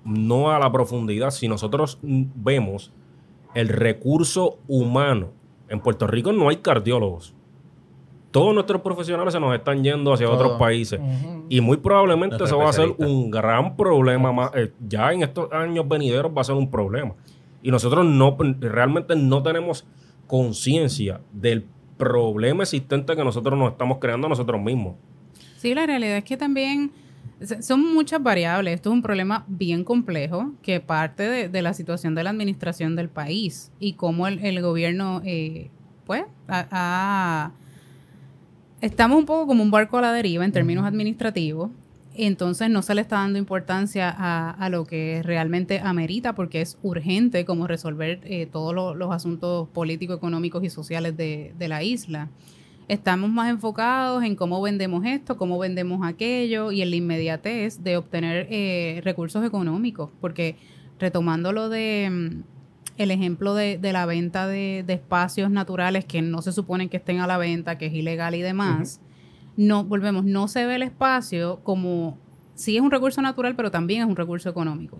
no 0.05 0.51
a 0.51 0.59
la 0.59 0.73
profundidad, 0.73 1.31
si 1.31 1.49
nosotros 1.49 1.99
vemos 2.03 2.93
el 3.55 3.69
recurso 3.69 4.59
humano, 4.69 5.33
en 5.69 5.81
Puerto 5.81 6.07
Rico 6.07 6.33
no 6.33 6.49
hay 6.49 6.57
cardiólogos. 6.57 7.35
Todos 8.31 8.53
nuestros 8.55 8.83
profesionales 8.83 9.33
se 9.33 9.41
nos 9.41 9.55
están 9.55 9.83
yendo 9.83 10.13
hacia 10.13 10.27
Todo. 10.27 10.37
otros 10.37 10.59
países. 10.59 11.01
Y 11.49 11.61
muy 11.61 11.79
probablemente 11.79 12.37
eso 12.45 12.59
va 12.59 12.69
a 12.69 12.73
ser 12.73 12.95
un 12.99 13.31
gran 13.31 13.75
problema 13.77 14.33
más. 14.33 14.51
eh, 14.55 14.73
ya 14.87 15.13
en 15.13 15.23
estos 15.23 15.51
años 15.53 15.89
venideros 15.89 16.31
va 16.37 16.43
a 16.43 16.45
ser 16.45 16.55
un 16.55 16.71
problema. 16.71 17.15
Y 17.63 17.71
nosotros 17.71 18.05
no 18.05 18.37
realmente 18.61 19.17
no 19.17 19.43
tenemos 19.43 19.87
conciencia 20.27 21.21
del 21.33 21.65
problema 21.97 22.63
existente 22.63 23.17
que 23.17 23.25
nosotros 23.25 23.59
nos 23.59 23.73
estamos 23.73 23.99
creando 23.99 24.29
nosotros 24.29 24.61
mismos. 24.61 24.95
Sí, 25.57 25.75
la 25.75 25.87
realidad 25.87 26.19
es 26.19 26.25
que 26.25 26.37
también 26.37 26.93
son 27.61 27.93
muchas 27.95 28.23
variables. 28.23 28.75
Esto 28.75 28.91
es 28.91 28.95
un 28.95 29.03
problema 29.03 29.45
bien 29.49 29.85
complejo 29.85 30.53
que 30.63 30.81
parte 30.81 31.23
de, 31.25 31.49
de 31.49 31.63
la 31.63 31.73
situación 31.75 32.15
de 32.15 32.25
la 32.25 32.31
administración 32.31 32.97
del 32.97 33.09
país 33.09 33.71
y 33.79 33.93
cómo 33.95 34.27
el, 34.27 34.39
el 34.45 34.61
gobierno, 34.63 35.23
eh, 35.25 35.71
pues, 36.05 36.25
ha- 36.49 36.67
ha- 36.71 37.53
estamos 38.81 39.19
un 39.19 39.27
poco 39.27 39.47
como 39.47 39.63
un 39.63 39.71
barco 39.71 39.99
a 39.99 40.03
la 40.03 40.13
deriva 40.13 40.45
en 40.45 40.53
términos 40.53 40.85
administrativos. 40.85 41.71
Entonces 42.21 42.69
no 42.69 42.83
se 42.83 42.97
le 42.97 43.01
está 43.01 43.17
dando 43.19 43.39
importancia 43.39 44.11
a, 44.11 44.51
a 44.51 44.69
lo 44.71 44.85
que 44.87 45.21
realmente 45.23 45.79
amerita 45.79 46.35
porque 46.35 46.61
es 46.61 46.77
urgente 46.83 47.45
como 47.45 47.69
resolver 47.69 48.21
eh, 48.25 48.47
todos 48.51 48.75
lo- 48.75 48.95
los 48.97 49.13
asuntos 49.13 49.69
políticos, 49.69 50.17
económicos 50.17 50.65
y 50.65 50.71
sociales 50.71 51.17
de, 51.17 51.55
de 51.57 51.69
la 51.69 51.85
isla 51.85 52.29
estamos 52.89 53.31
más 53.31 53.51
enfocados 53.51 54.25
en 54.25 54.35
cómo 54.35 54.61
vendemos 54.61 55.05
esto, 55.05 55.37
cómo 55.37 55.59
vendemos 55.59 56.07
aquello 56.07 56.73
y 56.73 56.83
en 56.83 56.91
la 56.91 56.97
inmediatez 56.97 57.83
de 57.83 57.97
obtener 57.97 58.47
eh, 58.51 59.01
recursos 59.05 59.45
económicos. 59.45 60.11
Porque 60.21 60.57
retomando 60.99 61.53
lo 61.53 61.69
de 61.69 62.09
mm, 62.11 62.43
el 62.97 63.11
ejemplo 63.11 63.55
de, 63.55 63.79
de 63.79 63.93
la 63.93 64.07
venta 64.07 64.47
de, 64.47 64.85
de 64.87 64.95
espacios 64.95 65.51
naturales 65.51 66.05
que 66.05 66.23
no 66.23 66.43
se 66.43 66.53
suponen 66.53 66.89
que 66.89 66.97
estén 66.97 67.21
a 67.21 67.27
la 67.27 67.39
venta, 67.39 67.79
que 67.79 67.87
es 67.87 67.93
ilegal 67.93 68.35
y 68.35 68.43
demás, 68.43 69.01
no, 69.57 69.85
volvemos, 69.85 70.25
no 70.25 70.49
se 70.49 70.67
ve 70.67 70.77
el 70.77 70.83
espacio 70.83 71.61
como 71.63 72.17
sí 72.55 72.77
es 72.77 72.83
un 72.83 72.91
recurso 72.91 73.23
natural, 73.23 73.55
pero 73.55 73.71
también 73.71 74.03
es 74.03 74.09
un 74.09 74.17
recurso 74.17 74.49
económico. 74.49 74.99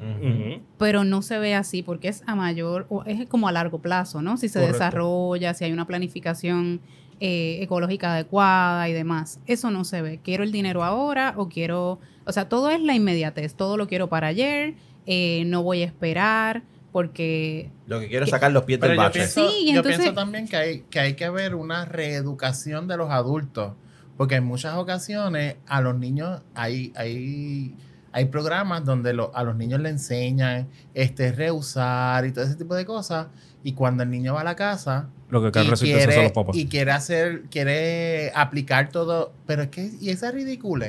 Pero 0.79 1.05
no 1.05 1.23
se 1.23 1.39
ve 1.39 1.55
así 1.55 1.83
porque 1.83 2.09
es 2.09 2.23
a 2.27 2.37
mayor, 2.37 2.87
o 2.89 3.03
es 3.05 3.27
como 3.27 3.49
a 3.49 3.53
largo 3.53 3.81
plazo, 3.81 4.23
¿no? 4.23 4.37
Si 4.37 4.49
se 4.49 4.61
Correcto. 4.61 4.75
desarrolla, 4.75 5.55
si 5.55 5.65
hay 5.65 5.73
una 5.73 5.87
planificación 5.87 6.81
eh, 7.21 7.59
ecológica 7.63 8.13
adecuada 8.15 8.89
y 8.89 8.93
demás. 8.93 9.41
Eso 9.47 9.71
no 9.71 9.85
se 9.85 10.03
ve. 10.03 10.21
Quiero 10.23 10.45
el 10.45 10.53
dinero 10.53 10.85
ahora 10.85 11.35
o 11.37 11.49
quiero, 11.49 11.99
o 12.25 12.33
sea, 12.33 12.49
todo 12.49 12.71
es 12.71 12.81
la 12.81 12.95
inmediatez, 12.95 13.55
todo 13.55 13.77
lo 13.77 13.87
quiero 13.89 14.09
para 14.09 14.29
ayer, 14.29 14.75
eh, 15.07 15.43
no 15.47 15.63
voy 15.63 15.83
a 15.83 15.87
esperar 15.87 16.63
porque 16.93 17.71
Lo 17.87 18.01
que 18.01 18.09
quiero 18.09 18.25
es 18.25 18.31
sacar 18.31 18.51
los 18.53 18.65
pies 18.65 18.81
del 18.81 18.93
yo 18.93 18.97
bache. 18.97 19.21
pienso, 19.21 19.49
Sí, 19.49 19.57
y 19.63 19.73
yo 19.73 19.77
entonces- 19.79 20.01
pienso 20.01 20.15
también 20.15 20.49
que 20.49 20.57
hay, 20.57 20.81
que 20.91 21.01
hay 21.01 21.15
que 21.15 21.29
ver 21.31 21.55
una 21.55 21.85
reeducación 21.85 22.89
de 22.89 22.97
los 22.97 23.11
adultos. 23.11 23.75
Porque 24.17 24.35
en 24.37 24.45
muchas 24.45 24.75
ocasiones 24.77 25.57
a 25.69 25.81
los 25.81 25.97
niños 25.97 26.41
hay, 26.55 26.93
hay, 26.97 27.77
hay 28.11 28.25
programas 28.25 28.85
donde 28.85 29.13
lo- 29.13 29.31
a 29.37 29.45
los 29.45 29.55
niños 29.55 29.81
le 29.81 29.91
enseñan 29.91 30.67
este, 30.95 31.31
reusar 31.31 32.27
y 32.27 32.33
todo 32.33 32.45
ese 32.45 32.57
tipo 32.57 32.75
de 32.75 32.85
cosas. 32.85 33.29
Y 33.63 33.75
cuando 33.75 34.03
el 34.03 34.11
niño 34.11 34.35
va 34.35 34.41
a 34.41 34.45
la 34.45 34.57
casa 34.57 35.09
Lo 35.31 35.43
que 35.43 35.49
y 35.49 35.53
cae 35.53 35.65
resistencia 35.65 36.01
son 36.05 36.09
quiere, 36.11 36.23
los 36.25 36.33
papás. 36.33 36.57
y 36.57 36.67
quiere 36.67 36.91
hacer, 36.93 37.43
quiere 37.51 38.33
aplicar 38.35 38.89
todo, 38.91 39.33
pero 39.47 39.63
es 39.65 39.69
que, 39.69 39.91
y 40.01 40.11
esa 40.11 40.31
ridícula. 40.31 40.87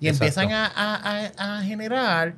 Y 0.00 0.08
Exacto. 0.08 0.24
empiezan 0.40 0.52
a, 0.52 0.66
a- 0.66 1.30
a- 1.36 1.58
a 1.58 1.62
generar 1.62 2.34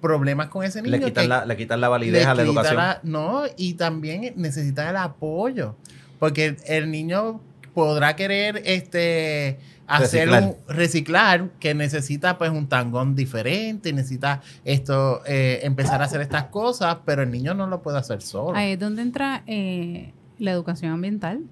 problemas 0.00 0.48
con 0.48 0.64
ese 0.64 0.82
niño. 0.82 0.96
Le 0.98 1.04
quitan, 1.04 1.24
que- 1.24 1.28
la, 1.28 1.46
le 1.46 1.56
quitan 1.56 1.80
la 1.80 1.88
validez 1.88 2.24
le 2.24 2.30
a 2.30 2.34
la 2.34 2.42
educación. 2.42 2.76
la- 2.76 3.00
no, 3.02 3.42
y 3.56 3.74
también 3.74 4.34
necesita 4.36 4.88
el 4.90 4.96
apoyo. 4.96 5.76
Porque 6.18 6.56
el 6.66 6.90
niño 6.90 7.40
podrá 7.74 8.14
querer 8.16 8.62
este 8.64 9.58
hacer 9.86 10.28
Reciclar. 10.28 10.42
un 10.42 10.56
reciclar 10.76 11.48
que 11.60 11.74
necesita 11.74 12.38
pues 12.38 12.50
un 12.50 12.68
tangón 12.68 13.14
diferente, 13.14 13.92
necesita 13.92 14.40
esto 14.64 15.22
eh, 15.26 15.60
empezar 15.62 16.00
a 16.00 16.04
hacer 16.06 16.20
estas 16.22 16.44
cosas, 16.44 16.98
pero 17.04 17.22
el 17.22 17.30
niño 17.30 17.52
no 17.52 17.66
lo 17.66 17.82
puede 17.82 17.98
hacer 17.98 18.22
solo. 18.22 18.56
ahí 18.56 18.72
es 18.72 18.78
donde 18.78 19.02
entra 19.02 19.42
eh, 19.46 20.12
la 20.38 20.50
educación 20.52 20.92
ambiental. 20.92 21.42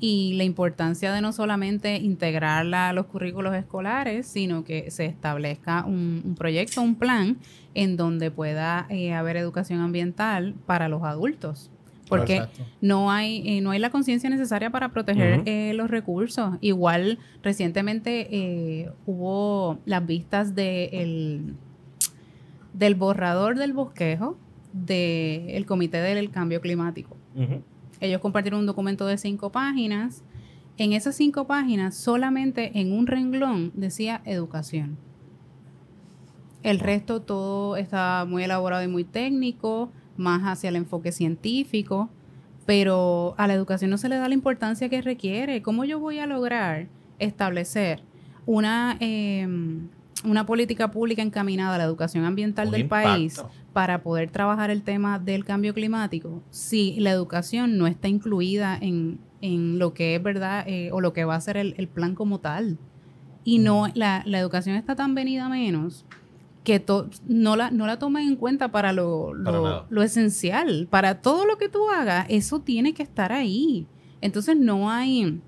Y 0.00 0.34
la 0.34 0.44
importancia 0.44 1.14
de 1.14 1.22
no 1.22 1.32
solamente 1.32 1.96
integrarla 1.96 2.90
a 2.90 2.92
los 2.92 3.06
currículos 3.06 3.54
escolares, 3.54 4.26
sino 4.26 4.64
que 4.64 4.90
se 4.90 5.06
establezca 5.06 5.86
un, 5.86 6.20
un 6.26 6.34
proyecto, 6.34 6.82
un 6.82 6.94
plan 6.94 7.38
en 7.74 7.96
donde 7.96 8.30
pueda 8.30 8.84
eh, 8.90 9.14
haber 9.14 9.38
educación 9.38 9.80
ambiental 9.80 10.54
para 10.66 10.88
los 10.88 11.04
adultos. 11.04 11.70
Porque 12.06 12.34
Exacto. 12.36 12.64
no 12.82 13.10
hay, 13.10 13.42
eh, 13.48 13.60
no 13.62 13.70
hay 13.70 13.78
la 13.78 13.88
conciencia 13.88 14.28
necesaria 14.28 14.68
para 14.68 14.90
proteger 14.90 15.42
eh, 15.46 15.72
los 15.74 15.88
recursos. 15.88 16.58
Igual 16.60 17.18
recientemente 17.42 18.28
eh, 18.30 18.90
hubo 19.06 19.78
las 19.86 20.04
vistas 20.04 20.54
de 20.54 20.86
el- 20.92 21.54
del 22.74 22.94
borrador 22.94 23.56
del 23.56 23.72
bosquejo 23.72 24.36
del 24.74 25.64
Comité 25.66 25.98
del 25.98 26.30
Cambio 26.30 26.60
Climático. 26.60 27.16
Ellos 28.00 28.20
compartieron 28.20 28.60
un 28.60 28.66
documento 28.66 29.06
de 29.06 29.18
cinco 29.18 29.52
páginas. 29.52 30.22
En 30.78 30.92
esas 30.92 31.14
cinco 31.14 31.46
páginas, 31.46 31.94
solamente 31.94 32.80
en 32.80 32.92
un 32.92 33.06
renglón 33.06 33.72
decía 33.74 34.22
educación. 34.24 34.96
El 36.62 36.78
resto 36.78 37.22
todo 37.22 37.76
está 37.76 38.26
muy 38.28 38.44
elaborado 38.44 38.82
y 38.82 38.88
muy 38.88 39.04
técnico, 39.04 39.90
más 40.16 40.42
hacia 40.42 40.68
el 40.68 40.76
enfoque 40.76 41.12
científico, 41.12 42.10
pero 42.66 43.34
a 43.38 43.46
la 43.46 43.54
educación 43.54 43.90
no 43.90 43.98
se 43.98 44.08
le 44.08 44.16
da 44.16 44.28
la 44.28 44.34
importancia 44.34 44.88
que 44.88 45.00
requiere. 45.00 45.62
¿Cómo 45.62 45.84
yo 45.84 45.98
voy 45.98 46.18
a 46.18 46.26
lograr 46.26 46.88
establecer 47.18 48.02
una, 48.46 48.96
eh, 49.00 49.46
una 50.24 50.46
política 50.46 50.90
pública 50.90 51.22
encaminada 51.22 51.74
a 51.76 51.78
la 51.78 51.84
educación 51.84 52.24
ambiental 52.24 52.66
Un 52.66 52.72
del 52.72 52.80
impacto. 52.82 53.08
país 53.08 53.42
para 53.72 54.02
poder 54.02 54.30
trabajar 54.30 54.70
el 54.70 54.82
tema 54.82 55.18
del 55.18 55.44
cambio 55.44 55.72
climático 55.74 56.42
si 56.50 56.98
la 56.98 57.10
educación 57.10 57.78
no 57.78 57.86
está 57.86 58.08
incluida 58.08 58.76
en, 58.80 59.20
en 59.40 59.78
lo 59.78 59.94
que 59.94 60.16
es 60.16 60.22
verdad 60.22 60.64
eh, 60.66 60.90
o 60.92 61.00
lo 61.00 61.12
que 61.12 61.24
va 61.24 61.36
a 61.36 61.40
ser 61.40 61.56
el, 61.56 61.74
el 61.78 61.86
plan 61.88 62.14
como 62.14 62.40
tal? 62.40 62.78
Y 63.44 63.58
no, 63.58 63.86
la, 63.94 64.22
la 64.26 64.38
educación 64.38 64.76
está 64.76 64.96
tan 64.96 65.14
venida 65.14 65.48
menos 65.48 66.04
que 66.64 66.78
to- 66.78 67.08
no, 67.26 67.56
la, 67.56 67.70
no 67.70 67.86
la 67.86 67.98
tomen 67.98 68.28
en 68.28 68.36
cuenta 68.36 68.70
para 68.70 68.92
lo, 68.92 69.32
lo 69.88 70.02
esencial. 70.02 70.88
Para 70.90 71.22
todo 71.22 71.46
lo 71.46 71.56
que 71.56 71.68
tú 71.70 71.88
hagas, 71.88 72.26
eso 72.28 72.60
tiene 72.60 72.92
que 72.92 73.02
estar 73.02 73.32
ahí. 73.32 73.86
Entonces 74.20 74.56
no 74.58 74.90
hay, 74.90 75.40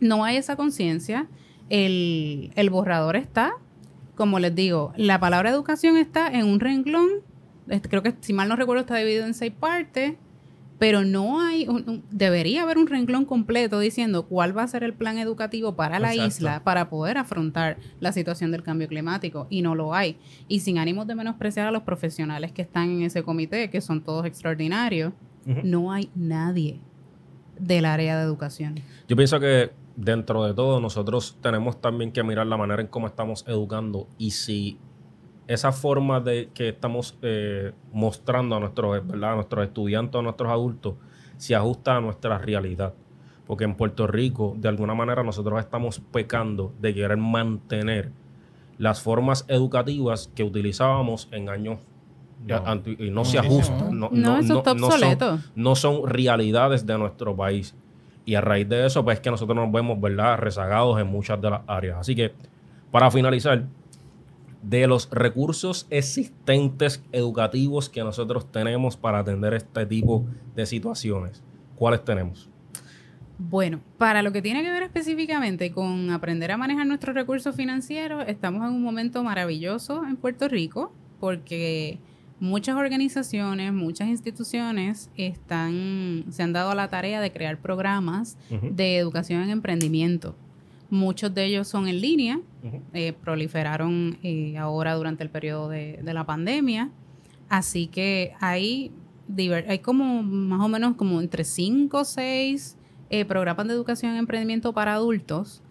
no 0.00 0.24
hay 0.24 0.38
esa 0.38 0.56
conciencia. 0.56 1.28
El, 1.68 2.50
el 2.56 2.70
borrador 2.70 3.14
está, 3.14 3.52
como 4.16 4.40
les 4.40 4.54
digo, 4.56 4.92
la 4.96 5.20
palabra 5.20 5.50
educación 5.50 5.96
está 5.96 6.26
en 6.28 6.46
un 6.46 6.58
renglón. 6.58 7.08
Este, 7.68 7.88
creo 7.88 8.02
que 8.02 8.14
si 8.20 8.32
mal 8.32 8.48
no 8.48 8.56
recuerdo 8.56 8.80
está 8.82 8.96
dividido 8.96 9.26
en 9.26 9.34
seis 9.34 9.52
partes. 9.58 10.14
pero 10.78 11.04
no 11.06 11.40
hay, 11.40 11.66
un- 11.68 11.88
un- 11.88 12.04
debería 12.10 12.62
haber 12.62 12.76
un 12.76 12.86
renglón 12.86 13.24
completo 13.24 13.78
diciendo 13.80 14.26
cuál 14.26 14.54
va 14.54 14.62
a 14.62 14.68
ser 14.68 14.84
el 14.84 14.92
plan 14.92 15.16
educativo 15.16 15.74
para 15.74 15.98
la 15.98 16.10
Exacto. 16.12 16.28
isla 16.28 16.64
para 16.64 16.90
poder 16.90 17.16
afrontar 17.16 17.78
la 17.98 18.12
situación 18.12 18.50
del 18.50 18.62
cambio 18.62 18.86
climático 18.86 19.46
y 19.48 19.62
no 19.62 19.74
lo 19.74 19.94
hay. 19.94 20.18
Y 20.48 20.60
sin 20.60 20.76
ánimos 20.76 21.06
de 21.06 21.14
menospreciar 21.14 21.66
a 21.66 21.70
los 21.70 21.82
profesionales 21.84 22.52
que 22.52 22.60
están 22.60 22.90
en 22.90 23.00
ese 23.04 23.22
comité, 23.22 23.70
que 23.70 23.80
son 23.80 24.02
todos 24.02 24.26
extraordinarios, 24.26 25.14
no 25.64 25.92
hay 25.92 26.10
nadie 26.14 26.78
del 27.58 27.86
área 27.86 28.18
de 28.18 28.24
educación. 28.24 28.74
Yo 29.08 29.16
pienso 29.16 29.40
que 29.40 29.70
dentro 29.96 30.44
de 30.44 30.52
todo 30.52 30.78
nosotros 30.78 31.38
tenemos 31.40 31.80
también 31.80 32.12
que 32.12 32.22
mirar 32.22 32.46
la 32.48 32.58
manera 32.58 32.82
en 32.82 32.88
cómo 32.88 33.06
estamos 33.06 33.46
educando 33.48 34.08
y 34.18 34.32
si 34.32 34.76
esa 35.48 35.72
forma 35.72 36.20
de 36.20 36.50
que 36.52 36.70
estamos 36.70 37.16
eh, 37.22 37.72
mostrando 37.92 38.56
a 38.56 38.60
nuestros, 38.60 39.06
¿verdad? 39.06 39.32
a 39.32 39.34
nuestros 39.36 39.64
estudiantes, 39.66 40.18
a 40.18 40.22
nuestros 40.22 40.50
adultos, 40.50 40.94
se 41.36 41.54
ajusta 41.54 41.96
a 41.96 42.00
nuestra 42.00 42.38
realidad. 42.38 42.94
Porque 43.46 43.64
en 43.64 43.74
Puerto 43.76 44.06
Rico, 44.08 44.54
de 44.58 44.68
alguna 44.68 44.94
manera, 44.94 45.22
nosotros 45.22 45.60
estamos 45.60 46.00
pecando 46.12 46.72
de 46.80 46.92
querer 46.94 47.16
mantener 47.16 48.10
las 48.78 49.00
formas 49.00 49.44
educativas 49.48 50.30
que 50.34 50.42
utilizábamos 50.42 51.28
en 51.30 51.48
años 51.48 51.78
No. 52.46 52.82
y 52.98 53.10
no 53.10 53.24
se 53.24 53.38
ajustan. 53.38 53.98
No, 53.98 54.08
No, 54.12 54.38
eso 54.38 54.58
está 54.58 54.72
son- 54.72 54.84
obsoleto. 54.84 55.38
no 55.54 55.74
son 55.76 56.06
realidades 56.08 56.84
de 56.86 56.98
nuestro 56.98 57.34
país. 57.36 57.74
Y 58.24 58.34
a 58.34 58.40
raíz 58.40 58.68
de 58.68 58.84
eso, 58.84 59.04
pues 59.04 59.18
es 59.18 59.20
que 59.22 59.30
nosotros 59.30 59.56
nos 59.56 59.70
vemos, 59.70 60.00
¿verdad?, 60.00 60.36
rezagados 60.38 61.00
en 61.00 61.06
muchas 61.06 61.40
de 61.40 61.48
las 61.50 61.60
áreas. 61.68 61.98
Así 62.00 62.16
que, 62.16 62.32
para 62.90 63.10
finalizar, 63.12 63.62
de 64.68 64.88
los 64.88 65.08
recursos 65.10 65.86
existentes 65.90 67.02
educativos 67.12 67.88
que 67.88 68.02
nosotros 68.02 68.50
tenemos 68.50 68.96
para 68.96 69.20
atender 69.20 69.54
este 69.54 69.86
tipo 69.86 70.24
de 70.56 70.66
situaciones, 70.66 71.42
¿cuáles 71.76 72.04
tenemos? 72.04 72.50
Bueno, 73.38 73.80
para 73.96 74.22
lo 74.22 74.32
que 74.32 74.42
tiene 74.42 74.64
que 74.64 74.70
ver 74.70 74.82
específicamente 74.82 75.70
con 75.70 76.10
aprender 76.10 76.50
a 76.50 76.56
manejar 76.56 76.86
nuestros 76.86 77.14
recursos 77.14 77.54
financieros, 77.54 78.24
estamos 78.26 78.66
en 78.66 78.74
un 78.74 78.82
momento 78.82 79.22
maravilloso 79.22 80.04
en 80.04 80.16
Puerto 80.16 80.48
Rico 80.48 80.92
porque 81.20 81.98
muchas 82.40 82.76
organizaciones, 82.76 83.72
muchas 83.72 84.08
instituciones 84.08 85.10
están, 85.16 86.24
se 86.30 86.42
han 86.42 86.52
dado 86.52 86.70
a 86.70 86.74
la 86.74 86.88
tarea 86.88 87.20
de 87.20 87.30
crear 87.30 87.58
programas 87.58 88.36
de 88.50 88.96
educación 88.96 89.42
en 89.42 89.50
emprendimiento. 89.50 90.34
Muchos 90.90 91.34
de 91.34 91.44
ellos 91.44 91.68
son 91.68 91.88
en 91.88 92.00
línea, 92.00 92.40
eh, 92.92 93.12
proliferaron 93.12 94.18
eh, 94.22 94.56
ahora 94.58 94.94
durante 94.94 95.24
el 95.24 95.30
periodo 95.30 95.68
de, 95.68 96.00
de 96.02 96.14
la 96.14 96.24
pandemia. 96.24 96.90
Así 97.48 97.86
que 97.86 98.32
hay, 98.40 98.92
hay 99.68 99.78
como 99.80 100.22
más 100.22 100.60
o 100.60 100.68
menos 100.68 100.96
como 100.96 101.20
entre 101.20 101.44
5 101.44 101.98
o 101.98 102.04
6 102.04 102.76
programas 103.28 103.68
de 103.68 103.74
educación 103.74 104.12
en 104.12 104.18
emprendimiento 104.18 104.72
para 104.72 104.94
adultos 104.94 105.62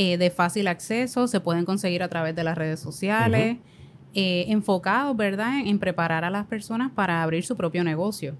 eh, 0.00 0.16
de 0.16 0.30
fácil 0.30 0.68
acceso, 0.68 1.26
se 1.26 1.40
pueden 1.40 1.64
conseguir 1.64 2.04
a 2.04 2.08
través 2.08 2.36
de 2.36 2.44
las 2.44 2.56
redes 2.56 2.78
sociales, 2.78 3.56
eh, 4.14 4.44
enfocados, 4.46 5.16
¿verdad?, 5.16 5.58
en, 5.58 5.66
en 5.66 5.80
preparar 5.80 6.22
a 6.22 6.30
las 6.30 6.46
personas 6.46 6.92
para 6.92 7.20
abrir 7.20 7.44
su 7.44 7.56
propio 7.56 7.82
negocio 7.82 8.36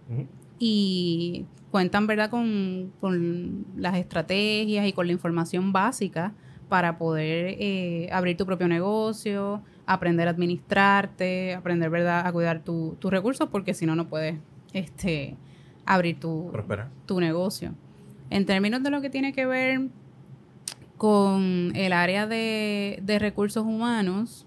y 0.61 1.47
cuentan, 1.71 2.07
¿verdad?, 2.07 2.31
con, 2.31 2.93
con 3.01 3.65
las 3.77 3.97
estrategias 3.97 4.87
y 4.87 4.93
con 4.93 5.07
la 5.07 5.13
información 5.13 5.73
básica 5.73 6.33
para 6.69 6.99
poder 6.99 7.57
eh, 7.59 8.09
abrir 8.13 8.37
tu 8.37 8.45
propio 8.47 8.69
negocio, 8.69 9.63
aprender 9.87 10.29
a 10.29 10.33
administrarte, 10.33 11.55
aprender, 11.55 11.91
¿verdad?, 11.91 12.27
a 12.27 12.33
cuidar 12.33 12.61
tu- 12.65 12.97
tus 12.99 13.11
recursos, 13.11 13.49
porque 13.51 13.75
si 13.75 13.87
no, 13.87 13.95
no 13.97 14.09
puedes 14.09 14.37
este, 14.73 15.37
abrir 15.87 16.21
tu, 16.21 16.51
Prospera. 16.53 16.89
tu 17.07 17.21
negocio. 17.21 17.75
En 18.31 18.45
términos 18.45 18.83
de 18.83 18.91
lo 18.91 19.01
que 19.01 19.09
tiene 19.11 19.33
que 19.33 19.47
ver 19.47 19.89
con 20.97 21.73
el 21.75 21.93
área 21.93 22.27
de, 22.27 22.99
de 23.03 23.19
recursos 23.19 23.65
humanos, 23.65 24.47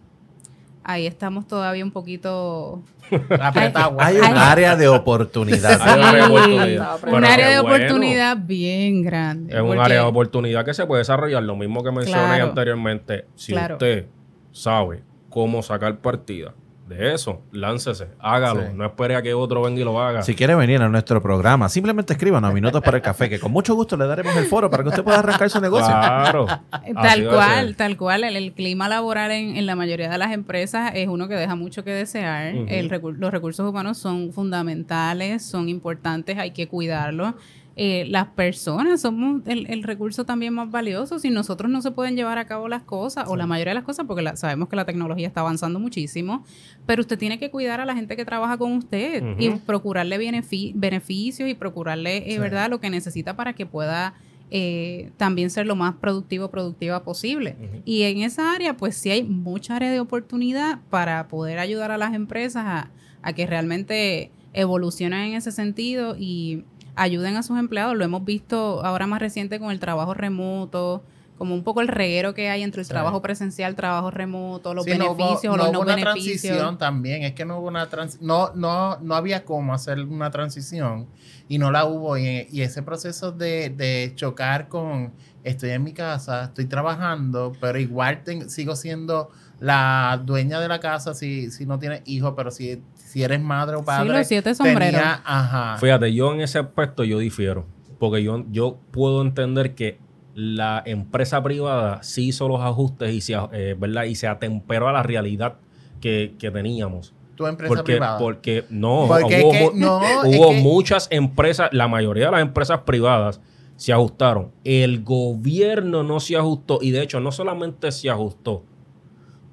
ahí 0.83 1.07
estamos 1.07 1.47
todavía 1.47 1.83
un 1.83 1.91
poquito. 1.91 2.81
Hay 3.99 4.17
un 4.17 4.37
área 4.37 4.75
de 4.75 4.87
oportunidad. 4.87 5.81
Hay 5.81 5.99
un 5.99 6.05
área 6.05 6.27
de 6.27 6.27
Sí, 6.27 6.31
oportunidad. 6.31 6.99
un 7.13 7.25
área 7.25 7.49
de 7.49 7.59
bueno. 7.61 7.75
oportunidad 7.75 8.37
bien 8.37 9.01
grande. 9.01 9.53
Es 9.55 9.61
un 9.61 9.77
área 9.79 10.01
de 10.01 10.07
oportunidad 10.07 10.63
que 10.65 10.73
se 10.73 10.85
puede 10.85 10.99
desarrollar. 11.01 11.43
Lo 11.43 11.55
mismo 11.55 11.83
que 11.83 11.91
mencioné 11.91 12.23
Claro. 12.35 12.45
anteriormente. 12.45 13.25
Si 13.35 13.51
Claro. 13.51 13.75
usted 13.75 14.05
sabe 14.51 15.03
cómo 15.29 15.61
sacar 15.61 15.97
partida 15.99 16.53
de 16.87 17.13
eso, 17.13 17.41
láncese, 17.53 18.07
hágalo. 18.19 18.61
Sí. 18.63 18.67
No 18.75 18.85
espere 18.85 19.15
a 19.15 19.21
que 19.21 19.33
otro 19.33 19.61
venga 19.61 19.79
y 19.79 19.83
lo 19.85 20.01
haga. 20.01 20.23
Si 20.23 20.35
quiere 20.35 20.55
venir 20.55 20.81
a 20.81 20.89
nuestro 20.89 21.21
programa, 21.21 21.69
simplemente 21.69 22.11
escríbanos 22.13 22.51
a 22.51 22.53
Minutos 22.53 22.81
para 22.81 22.97
el 22.97 23.03
Café, 23.03 23.29
que 23.29 23.39
con 23.39 23.51
mucho 23.53 23.75
gusto 23.75 23.95
le 23.95 24.05
daremos 24.07 24.35
el 24.35 24.45
foro 24.45 24.69
para 24.69 24.83
que 24.83 24.89
usted 24.89 25.03
pueda 25.03 25.19
arrancar 25.19 25.49
su 25.49 25.61
negocio. 25.61 25.87
Claro. 25.87 26.47
Eh, 26.85 26.93
Tal 26.93 27.27
cual, 27.29 27.75
tal 27.77 27.95
cual. 27.97 28.23
El, 28.25 28.35
el 28.35 28.51
clima 28.51 28.89
laboral 28.89 29.31
en, 29.31 29.55
en 29.55 29.65
la 29.65 29.75
mayoría 29.77 30.09
de 30.09 30.17
las 30.17 30.33
empresas 30.33 30.91
es 30.93 31.07
uno 31.07 31.29
que 31.29 31.35
deja 31.35 31.55
mucho 31.55 31.83
que 31.85 31.91
desear. 31.91 32.55
Ujú. 32.55 32.65
El 32.67 32.89
recu- 32.89 33.15
los 33.15 33.31
recursos 33.31 33.69
humanos 33.69 33.97
son 33.97 34.33
fundamentales, 34.33 35.45
son 35.45 35.69
importantes, 35.69 36.37
hay 36.37 36.51
que 36.51 36.67
cuidarlos. 36.67 37.35
Eh, 37.77 38.05
las 38.09 38.27
personas 38.27 39.01
somos 39.01 39.41
el, 39.47 39.65
el 39.69 39.83
recurso 39.83 40.25
también 40.25 40.53
más 40.53 40.69
valioso. 40.69 41.19
Si 41.19 41.29
nosotros 41.29 41.71
no 41.71 41.81
se 41.81 41.91
pueden 41.91 42.15
llevar 42.17 42.37
a 42.37 42.45
cabo 42.45 42.67
las 42.67 42.83
cosas, 42.83 43.25
o 43.29 43.35
la 43.37 43.47
mayoría 43.47 43.71
de 43.71 43.75
las 43.75 43.83
cosas, 43.85 44.05
porque 44.05 44.21
la- 44.21 44.35
sabemos 44.35 44.67
que 44.67 44.75
la 44.75 44.85
tecnología 44.85 45.27
está 45.27 45.39
avanzando 45.41 45.79
muchísimo, 45.79 46.43
pero 46.85 47.01
usted 47.01 47.17
tiene 47.17 47.39
que 47.39 47.49
cuidar 47.49 47.79
a 47.79 47.85
la 47.85 47.95
gente 47.95 48.15
que 48.17 48.25
trabaja 48.25 48.57
con 48.57 48.73
usted 48.73 49.23
y 49.39 49.49
procurarle 49.65 50.17
benefi- 50.19 50.73
beneficios 50.75 51.47
y 51.49 51.53
procurarle, 51.53 52.17
eh. 52.33 52.39
¿verdad?, 52.39 52.69
lo 52.69 52.79
que 52.81 52.89
necesita 52.89 53.35
para 53.37 53.53
que 53.53 53.65
pueda 53.65 54.15
eh, 54.53 55.11
también 55.15 55.49
ser 55.49 55.65
lo 55.65 55.77
más 55.77 55.95
productivo 55.95 56.51
productiva 56.51 57.03
posible. 57.05 57.55
Y 57.85 58.01
en 58.03 58.17
esa 58.21 58.53
área, 58.53 58.75
pues 58.75 58.97
sí 58.97 59.09
hay 59.09 59.23
mucha 59.23 59.77
área 59.77 59.89
de 59.89 60.01
oportunidad 60.01 60.79
para 60.89 61.29
poder 61.29 61.57
ayudar 61.57 61.91
a 61.91 61.97
las 61.97 62.13
empresas 62.13 62.63
a, 62.65 62.91
a 63.21 63.31
que 63.33 63.47
realmente 63.47 64.29
evolucionen 64.53 65.29
en 65.29 65.33
ese 65.35 65.53
sentido 65.53 66.17
y 66.19 66.65
ayuden 66.95 67.35
a 67.37 67.43
sus 67.43 67.57
empleados. 67.57 67.95
Lo 67.95 68.03
hemos 68.03 68.23
visto 68.25 68.83
ahora 68.85 69.07
más 69.07 69.19
reciente 69.19 69.59
con 69.59 69.71
el 69.71 69.79
trabajo 69.79 70.13
remoto, 70.13 71.03
como 71.37 71.55
un 71.55 71.63
poco 71.63 71.81
el 71.81 71.87
reguero 71.87 72.35
que 72.35 72.49
hay 72.51 72.61
entre 72.61 72.81
el 72.81 72.85
Sí. 72.85 72.89
trago 72.91 73.19
presencial, 73.21 73.75
trabajo 73.75 74.11
remoto, 74.11 74.75
los 74.75 74.85
Sí, 74.85 74.91
no 74.95 75.11
hubo- 75.11 75.15
beneficios 75.15 75.57
no 75.57 75.63
los 75.63 75.73
hubo 75.73 75.81
una 75.81 75.95
beneficios. 75.95 76.41
transición 76.41 76.77
también, 76.77 77.23
es 77.23 77.33
que 77.33 77.45
no 77.45 77.57
hubo 77.57 77.67
una 77.67 77.89
trans 77.89 78.21
no, 78.21 78.51
no, 78.53 78.99
no 78.99 79.15
había 79.15 79.43
cómo 79.43 79.73
hacer 79.73 79.99
una 80.01 80.29
transición 80.29 81.07
y 81.47 81.57
no 81.57 81.71
la 81.71 81.85
hubo 81.85 82.15
y, 82.17 82.47
y 82.51 82.61
ese 82.61 82.83
proceso 82.83 83.31
de, 83.31 83.69
de 83.71 84.11
chocar 84.15 84.67
con 84.67 85.13
estoy 85.43 85.71
en 85.71 85.83
mi 85.83 85.93
casa, 85.93 86.43
estoy 86.43 86.65
trabajando, 86.65 87.53
pero 87.59 87.79
igual 87.79 88.23
ten- 88.23 88.47
sigo 88.47 88.75
siendo 88.75 89.31
la 89.59 90.21
dueña 90.23 90.59
de 90.59 90.67
la 90.67 90.79
casa 90.79 91.15
si, 91.15 91.49
si 91.49 91.65
no 91.65 91.79
tienes 91.79 92.01
hijos, 92.05 92.33
pero 92.35 92.51
si, 92.51 92.83
si 93.11 93.23
eres 93.23 93.41
madre 93.41 93.75
o 93.75 93.83
padre. 93.83 94.09
los 94.17 94.27
siete 94.27 94.55
sombreros. 94.55 94.79
tenía- 94.85 95.21
ajá. 95.25 95.77
Fíjate, 95.79 96.13
yo 96.13 96.33
en 96.33 96.41
ese 96.41 96.59
aspecto 96.59 97.03
yo 97.03 97.19
difiero. 97.19 97.65
Porque 97.99 98.23
yo, 98.23 98.43
yo 98.49 98.77
puedo 98.91 99.21
entender 99.21 99.75
que 99.75 99.99
la 100.33 100.81
empresa 100.85 101.43
privada 101.43 102.01
sí 102.03 102.27
hizo 102.29 102.47
los 102.47 102.61
ajustes 102.61 103.13
y 103.13 103.21
se, 103.21 103.33
eh, 103.51 103.75
¿verdad? 103.77 104.05
y 104.05 104.15
se 104.15 104.27
atemperó 104.27 104.87
a 104.87 104.93
la 104.93 105.03
realidad 105.03 105.55
que, 105.99 106.35
que 106.39 106.49
teníamos. 106.51 107.13
tu 107.35 107.47
empresa 107.47 107.73
Porque, 107.73 107.93
privada. 107.93 108.17
porque 108.19 108.65
no, 108.69 109.05
Porque 109.07 109.41
hubo, 109.43 109.51
es 109.53 109.57
que 109.57 109.63
mu- 109.65 109.71
no, 109.79 110.01
es 110.25 110.37
hubo 110.37 110.49
que- 110.51 110.61
muchas 110.61 111.07
empresas, 111.11 111.69
la 111.73 111.87
mayoría 111.87 112.25
de 112.27 112.31
las 112.31 112.41
empresas 112.41 112.79
privadas 112.81 113.41
se 113.77 113.91
ajustaron. 113.93 114.51
El 114.63 115.03
gobierno 115.03 116.03
no 116.03 116.19
se 116.19 116.37
ajustó 116.37 116.79
y 116.81 116.91
de 116.91 117.01
hecho 117.01 117.19
no 117.19 117.31
solamente 117.31 117.91
se 117.91 118.09
ajustó, 118.09 118.63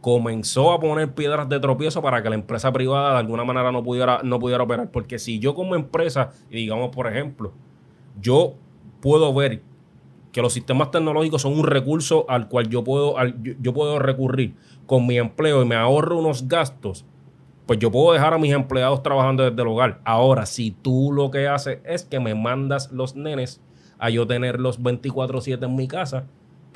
comenzó 0.01 0.73
a 0.73 0.81
poner 0.81 1.13
piedras 1.15 1.49
de 1.49 1.59
tropiezo 1.61 2.01
para 2.03 2.23
que 2.23 2.29
la 2.29 2.37
empresa 2.37 2.73
privada 2.73 3.13
de 3.15 3.19
alguna 3.19 3.45
manera 3.45 3.73
no 3.73 3.83
pudiera, 3.83 4.21
no 4.23 4.39
pudiera 4.39 4.63
operar. 4.63 4.91
Porque 4.91 5.19
si 5.19 5.39
yo 5.39 5.55
como 5.55 5.75
empresa, 5.75 6.31
digamos 6.51 6.91
por 6.91 7.07
ejemplo, 7.07 7.53
yo 8.21 8.55
puedo 9.01 9.33
ver 9.35 9.63
que 10.33 10.43
los 10.43 10.53
sistemas 10.53 10.91
tecnológicos 10.91 11.43
son 11.43 11.55
un 11.59 11.67
recurso 11.67 12.27
al 12.29 12.49
cual 12.49 12.69
yo 12.69 12.85
puedo, 12.85 13.19
al- 13.19 13.37
yo 13.61 13.73
puedo 13.73 13.99
recurrir 13.99 14.55
con 14.87 15.07
mi 15.07 15.19
empleo 15.19 15.63
y 15.63 15.67
me 15.67 15.75
ahorro 15.75 16.19
unos 16.19 16.47
gastos, 16.47 17.05
pues 17.67 17.79
yo 17.79 17.91
puedo 17.91 18.13
dejar 18.13 18.35
a 18.35 18.39
mis 18.39 18.53
empleados 18.53 19.03
trabajando 19.03 19.43
desde 19.43 19.61
el 19.61 19.69
hogar. 19.69 20.01
Ahora, 20.05 20.47
si 20.47 20.71
tú 20.71 21.13
lo 21.13 21.31
que 21.31 21.49
haces 21.49 21.81
es 21.85 22.05
que 22.05 22.21
me 22.21 22.35
mandas 22.35 22.93
los 22.93 23.17
nenes 23.17 23.61
a 23.99 24.11
yo 24.11 24.27
tenerlos 24.27 24.81
24/7 24.83 25.67
en 25.67 25.75
mi 25.77 25.89
casa, 25.89 26.27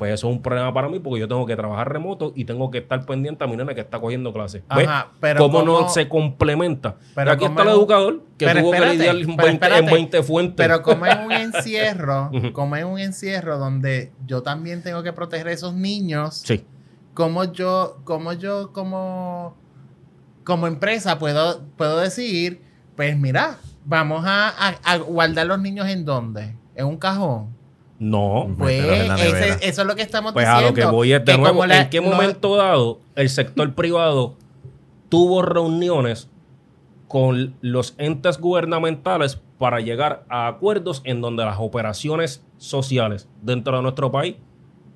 pues 0.03 0.15
eso 0.15 0.27
es 0.29 0.35
un 0.35 0.41
problema 0.41 0.73
para 0.73 0.89
mí 0.89 0.99
porque 0.99 1.21
yo 1.21 1.29
tengo 1.29 1.45
que 1.45 1.55
trabajar 1.55 1.89
remoto 1.89 2.33
y 2.35 2.43
tengo 2.43 2.69
que 2.69 2.79
estar 2.79 3.05
pendiente 3.05 3.41
a 3.41 3.47
mi 3.47 3.55
nene 3.55 3.73
que 3.73 3.79
está 3.79 4.01
cogiendo 4.01 4.33
clases. 4.33 4.61
¿Ves? 4.75 4.85
Ajá, 4.85 5.11
pero 5.21 5.39
¿Cómo, 5.39 5.61
no 5.63 5.87
se 5.87 6.09
complementa? 6.09 6.97
pero 7.15 7.31
Aquí 7.31 7.45
está 7.45 7.61
el 7.61 7.69
educador 7.69 8.21
que 8.37 8.45
tuvo 8.47 8.73
espérate, 8.73 8.91
que 8.91 8.97
lidiar 8.97 9.15
en 9.15 9.35
pero 9.37 9.47
20, 9.47 9.65
en 9.65 9.71
espérate. 9.71 9.93
20 9.95 10.23
fuentes. 10.23 10.55
Pero 10.57 10.81
como 10.81 11.05
es 11.05 11.15
un 11.25 11.31
encierro, 11.55 12.31
como 12.51 12.75
es 12.75 12.83
un 12.83 12.99
encierro 12.99 13.57
donde 13.57 14.11
yo 14.25 14.43
también 14.43 14.83
tengo 14.83 15.03
que 15.03 15.13
proteger 15.13 15.47
a 15.47 15.51
esos 15.53 15.73
niños, 15.73 16.41
sí. 16.45 16.65
como 17.13 17.45
yo, 17.45 18.01
como 18.03 18.33
yo, 18.33 18.73
como, 18.73 19.55
como 20.43 20.67
empresa 20.67 21.17
puedo, 21.17 21.63
puedo 21.77 21.97
decir, 21.99 22.61
pues 22.97 23.17
mira, 23.17 23.57
Vamos 23.85 24.23
a, 24.25 24.47
a- 24.49 24.79
a 24.93 24.97
guardar 24.97 25.45
los 25.45 25.59
niños 25.59 25.87
en 25.89 26.05
dónde? 26.05 26.55
¿En 26.75 26.85
un 26.85 26.97
cajón? 26.97 27.49
No. 28.03 28.53
Pues 28.57 28.81
Mételos 28.81 28.99
en 28.99 29.07
la 29.07 29.15
ese- 29.15 29.25
nevera. 29.33 29.55
eso 29.61 29.81
es 29.81 29.87
lo 29.87 29.95
que 29.95 30.01
estamos 30.01 30.33
Pues 30.33 30.45
a 30.45 30.55
diciendo. 30.57 30.69
lo 30.69 30.75
que 30.89 30.91
voy 30.95 31.13
es 31.13 31.19
de 31.23 31.31
que 31.31 31.37
nuevo, 31.37 31.55
como 31.55 31.65
la- 31.67 31.81
¿en 31.83 31.89
qué 31.89 32.01
no- 32.01 32.09
momento 32.09 32.55
dado 32.57 32.99
el 33.15 33.29
sector 33.29 33.73
privado 33.75 34.35
tuvo 35.09 35.41
reuniones 35.41 36.29
con 37.07 37.55
los 37.61 37.95
entes 37.99 38.39
gubernamentales 38.39 39.39
para 39.57 39.79
llegar 39.79 40.25
a 40.29 40.47
acuerdos 40.47 41.01
en 41.05 41.21
donde 41.21 41.45
las 41.45 41.57
operaciones 41.59 42.43
sociales 42.57 43.29
dentro 43.41 43.77
de 43.77 43.83
nuestro 43.83 44.11
país 44.11 44.35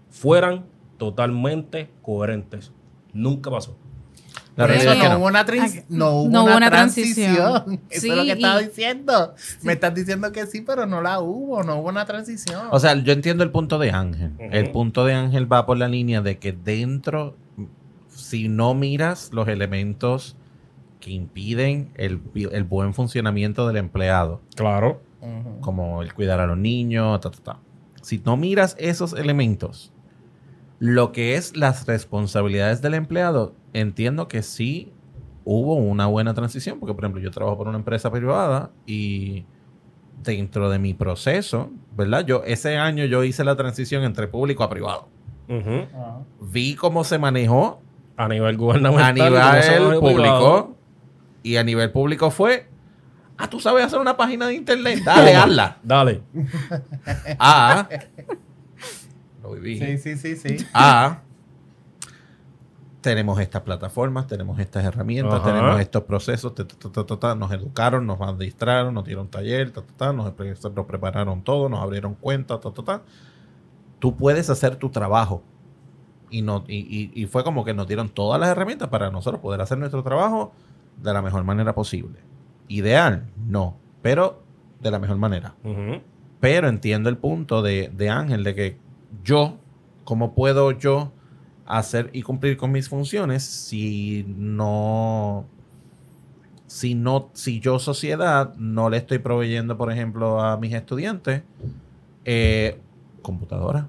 fueran 0.09 0.65
totalmente 0.97 1.89
coherentes? 2.01 2.71
Nunca 3.13 3.49
pasó. 3.51 3.77
La 4.57 4.67
realidad 4.67 4.93
eso 4.93 4.97
es 4.97 5.03
que 5.03 5.07
no 5.07 5.13
no. 5.13 5.19
hubo 5.19 5.27
una, 5.27 5.45
trans- 5.45 5.83
no 5.87 6.09
hubo 6.11 6.23
no 6.29 6.29
una, 6.29 6.41
hubo 6.51 6.57
una 6.57 6.69
transición. 6.69 7.35
transición. 7.35 7.81
Eso 7.89 8.01
Sí, 8.01 8.09
es 8.09 8.15
lo 8.17 8.23
que 8.23 8.31
estaba 8.31 8.61
y- 8.61 8.65
diciendo. 8.65 9.35
Me 9.61 9.73
estás 9.73 9.93
diciendo 9.93 10.31
que 10.31 10.45
sí, 10.47 10.61
pero 10.61 10.85
no 10.85 11.01
la 11.01 11.19
hubo. 11.19 11.63
No 11.63 11.75
hubo 11.77 11.89
una 11.89 12.05
transición. 12.05 12.67
O 12.71 12.79
sea, 12.79 12.95
yo 12.95 13.13
entiendo 13.13 13.43
el 13.43 13.51
punto 13.51 13.77
de 13.79 13.91
Ángel. 13.91 14.31
El 14.39 14.71
punto 14.71 15.05
de 15.05 15.13
Ángel 15.13 15.51
va 15.51 15.65
por 15.65 15.77
la 15.77 15.87
línea 15.87 16.21
de 16.21 16.37
que 16.39 16.51
dentro, 16.53 17.35
si 18.09 18.47
no 18.49 18.73
miras 18.73 19.29
los 19.31 19.47
elementos 19.47 20.35
que 20.99 21.11
impiden 21.11 21.91
el, 21.95 22.19
el 22.51 22.63
buen 22.63 22.93
funcionamiento 22.93 23.67
del 23.67 23.77
empleado, 23.77 24.41
Claro. 24.55 25.01
Como 25.61 26.01
el 26.01 26.13
cuidar 26.13 26.39
a 26.39 26.47
los 26.47 26.57
niños, 26.57 27.19
ta, 27.21 27.29
ta, 27.31 27.37
ta. 27.43 27.59
si 28.01 28.19
no 28.25 28.37
miras 28.37 28.75
esos 28.79 29.13
elementos, 29.13 29.91
lo 30.79 31.11
que 31.11 31.35
es 31.35 31.55
las 31.57 31.85
responsabilidades 31.87 32.81
del 32.81 32.93
empleado, 32.93 33.53
entiendo 33.73 34.27
que 34.27 34.43
sí 34.43 34.93
hubo 35.43 35.75
una 35.75 36.05
buena 36.07 36.33
transición, 36.33 36.79
porque 36.79 36.93
por 36.93 37.03
ejemplo 37.05 37.21
yo 37.21 37.31
trabajo 37.31 37.57
por 37.57 37.67
una 37.67 37.77
empresa 37.77 38.11
privada 38.11 38.71
y 38.85 39.45
dentro 40.23 40.69
de 40.69 40.77
mi 40.77 40.93
proceso, 40.93 41.71
¿verdad? 41.95 42.25
Yo 42.25 42.43
ese 42.45 42.77
año 42.77 43.05
yo 43.05 43.23
hice 43.23 43.43
la 43.43 43.55
transición 43.55 44.03
entre 44.03 44.27
público 44.27 44.63
a 44.63 44.69
privado. 44.69 45.07
Ajá. 45.49 46.19
Vi 46.41 46.75
cómo 46.75 47.03
se 47.05 47.17
manejó 47.17 47.81
A 48.17 48.27
nivel 48.27 48.55
a 48.55 48.57
gubernamental. 48.57 49.31
maneja 49.31 49.53
nivel 49.77 49.93
el 49.93 49.99
público 49.99 50.21
privado. 50.21 50.75
y 51.43 51.55
a 51.55 51.63
nivel 51.63 51.91
público 51.91 52.29
fue, 52.29 52.67
ah, 53.37 53.49
tú 53.49 53.59
sabes 53.61 53.85
hacer 53.85 53.99
una 53.99 54.17
página 54.17 54.47
de 54.47 54.55
internet, 54.55 54.99
dale, 55.05 55.33
hazla. 55.35 55.77
Dale. 55.81 56.21
Ah, 57.39 57.87
lo 59.47 59.61
viví. 59.61 59.79
Sí, 59.79 59.97
sí, 59.97 60.17
sí, 60.17 60.35
sí. 60.57 60.65
A, 60.73 61.21
tenemos 63.01 63.39
estas 63.39 63.61
plataformas, 63.61 64.27
tenemos 64.27 64.59
estas 64.59 64.83
herramientas, 64.83 65.35
Ajá. 65.35 65.45
tenemos 65.45 65.79
estos 65.79 66.03
procesos, 66.03 66.53
ta, 66.55 66.65
ta, 66.65 67.17
ta, 67.19 67.35
nos 67.35 67.51
educaron, 67.51 68.05
nos 68.05 68.19
administraron, 68.19 68.93
nos 68.93 69.05
dieron 69.05 69.27
taller, 69.29 69.71
ta, 69.71 69.81
ta, 69.81 69.93
ta, 69.95 70.13
nos, 70.13 70.33
nos 70.75 70.85
prepararon 70.85 71.41
todo, 71.43 71.69
nos 71.69 71.79
abrieron 71.81 72.15
cuentas, 72.15 72.59
ta, 72.59 72.71
ta, 72.71 72.83
ta. 72.83 73.01
Tú 73.99 74.15
puedes 74.15 74.49
hacer 74.49 74.75
tu 74.75 74.89
trabajo. 74.89 75.43
Y, 76.29 76.41
no, 76.41 76.65
y, 76.67 76.75
y- 76.79 77.11
y 77.15 77.25
fue 77.27 77.43
como 77.45 77.63
que 77.63 77.73
nos 77.73 77.87
dieron 77.87 78.09
todas 78.09 78.39
las 78.41 78.49
herramientas 78.49 78.89
para 78.89 79.09
nosotros 79.09 79.41
poder 79.41 79.61
hacer 79.61 79.77
nuestro 79.77 80.03
trabajo 80.03 80.51
de 81.01 81.13
la 81.13 81.21
mejor 81.21 81.43
manera 81.45 81.73
posible. 81.73 82.19
Ideal, 82.67 83.27
no, 83.47 83.77
pero 84.01 84.43
de 84.81 84.91
la 84.91 84.99
mejor 84.99 85.15
manera. 85.17 85.55
Ujú. 85.63 86.01
Pero 86.41 86.67
entiendo 86.67 87.07
el 87.07 87.17
punto 87.17 87.61
de, 87.61 87.89
de 87.95 88.09
Ángel, 88.09 88.43
de 88.43 88.53
que 88.55 88.77
yo, 89.23 89.57
¿cómo 90.03 90.33
puedo 90.33 90.71
yo 90.71 91.11
hacer 91.65 92.09
y 92.13 92.21
cumplir 92.21 92.57
con 92.57 92.71
mis 92.71 92.87
funciones 92.89 93.43
si 93.43 94.25
no, 94.37 95.45
si 96.65 96.95
no, 96.95 97.29
si 97.33 97.59
yo 97.59 97.79
sociedad 97.79 98.53
no 98.55 98.89
le 98.89 98.97
estoy 98.97 99.19
proveyendo, 99.19 99.77
por 99.77 99.91
ejemplo, 99.91 100.41
a 100.41 100.57
mis 100.57 100.73
estudiantes 100.73 101.43
eh, 102.25 102.79
computadora? 103.21 103.87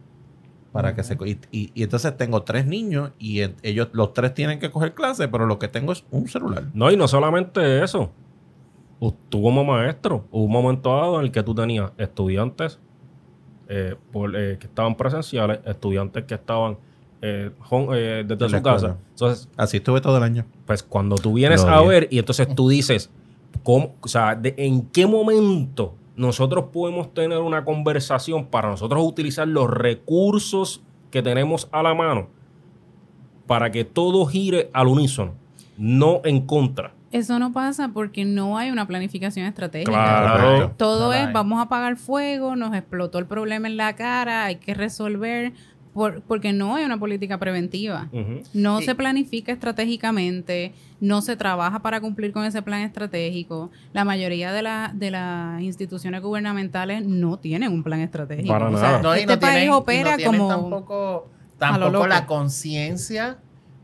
Para 0.72 0.94
que 0.94 1.02
se 1.02 1.16
y, 1.24 1.38
y- 1.50 1.82
entonces 1.82 2.16
tengo 2.16 2.42
tres 2.42 2.66
niños 2.66 3.12
y 3.18 3.40
ellos 3.62 3.88
los 3.92 4.12
tres 4.12 4.34
tienen 4.34 4.58
que 4.60 4.70
coger 4.70 4.94
clase, 4.94 5.26
pero 5.26 5.46
lo 5.46 5.58
que 5.58 5.66
tengo 5.66 5.92
es 5.92 6.04
un 6.10 6.28
celular. 6.28 6.64
No, 6.74 6.90
y 6.90 6.96
no 6.96 7.08
solamente 7.08 7.82
eso. 7.82 8.10
Tú 9.28 9.42
como 9.42 9.64
maestro, 9.64 10.26
hubo 10.30 10.44
un 10.44 10.52
momento 10.52 10.90
dado 10.94 11.18
en 11.20 11.26
el 11.26 11.32
que 11.32 11.42
tú 11.42 11.54
tenías 11.54 11.92
estudiantes 11.96 12.78
eh, 13.68 13.94
por- 14.12 14.34
eh, 14.36 14.56
que 14.58 14.66
estaban 14.66 14.96
presenciales, 14.96 15.60
estudiantes 15.64 16.24
que 16.24 16.34
estaban 16.34 16.76
eh, 17.20 17.50
home- 17.68 17.96
desde 18.24 18.48
su 18.48 18.62
casa. 18.62 18.96
Entonces, 19.10 19.48
Así 19.56 19.78
estuve 19.78 20.00
todo 20.00 20.16
el 20.18 20.22
año. 20.22 20.46
pues 20.66 20.82
cuando 20.84 21.16
tú 21.16 21.32
vienes 21.32 21.64
Lo 21.64 21.68
a 21.70 21.82
ver 21.82 22.06
y 22.12 22.18
entonces 22.20 22.54
tú 22.54 22.68
dices, 22.68 23.10
¿cómo, 23.64 23.94
o 24.00 24.06
sea, 24.08 24.36
de- 24.36 24.54
¿en 24.56 24.82
qué 24.82 25.04
momento 25.06 25.94
nosotros 26.14 26.66
podemos 26.72 27.12
tener 27.12 27.38
una 27.38 27.64
conversación 27.64 28.46
para 28.46 28.68
nosotros 28.70 29.02
utilizar 29.04 29.48
los 29.48 29.68
recursos 29.68 30.80
que 31.10 31.20
tenemos 31.22 31.68
a 31.72 31.82
la 31.82 31.92
mano 31.94 32.28
para 33.46 33.70
que 33.72 33.84
todo 33.84 34.24
gire 34.26 34.70
al 34.72 34.86
unísono, 34.88 35.32
no 35.76 36.20
en 36.24 36.42
contra? 36.42 36.92
Eso 37.10 37.38
no 37.38 37.52
pasa 37.52 37.88
porque 37.88 38.24
no 38.24 38.58
hay 38.58 38.70
una 38.70 38.86
planificación 38.86 39.46
estratégica. 39.46 39.90
Claro. 39.92 40.74
Todo 40.76 41.12
es, 41.14 41.32
vamos 41.32 41.58
a 41.58 41.62
apagar 41.62 41.96
fuego, 41.96 42.54
nos 42.56 42.74
explotó 42.74 43.18
el 43.18 43.26
problema 43.26 43.66
en 43.68 43.76
la 43.78 43.96
cara, 43.96 44.44
hay 44.44 44.56
que 44.56 44.74
resolver, 44.74 45.52
por- 45.94 46.20
porque 46.22 46.52
no 46.52 46.76
hay 46.76 46.84
una 46.84 46.98
política 46.98 47.38
preventiva. 47.38 48.08
No 48.52 48.80
se 48.82 48.94
planifica 48.94 49.52
estratégicamente, 49.52 50.74
no 51.00 51.22
se 51.22 51.34
trabaja 51.36 51.80
para 51.80 52.00
cumplir 52.00 52.32
con 52.32 52.44
ese 52.44 52.60
plan 52.62 52.82
estratégico. 52.82 53.70
La 53.94 54.04
mayoría 54.04 54.52
de, 54.52 54.62
la- 54.62 54.92
de 54.94 55.10
las 55.10 55.62
instituciones 55.62 56.20
gubernamentales 56.22 57.04
no 57.06 57.38
tienen 57.38 57.72
un 57.72 57.82
plan 57.82 58.00
estratégico. 58.00 58.48
Para 58.52 58.68
O 58.68 58.76
sea, 58.78 58.82
nada. 58.88 59.02
No, 59.02 59.14
este 59.14 59.26
no 59.34 59.40
país 59.40 59.52
tienen, 59.54 59.68
y 59.70 59.72
opera 59.72 60.16
no 60.18 60.24
como... 60.24 60.48
tampoco, 60.48 61.30
a 61.60 61.78
lo 61.78 61.84
tampoco 61.86 62.06
la 62.06 62.26
conciencia, 62.26 63.38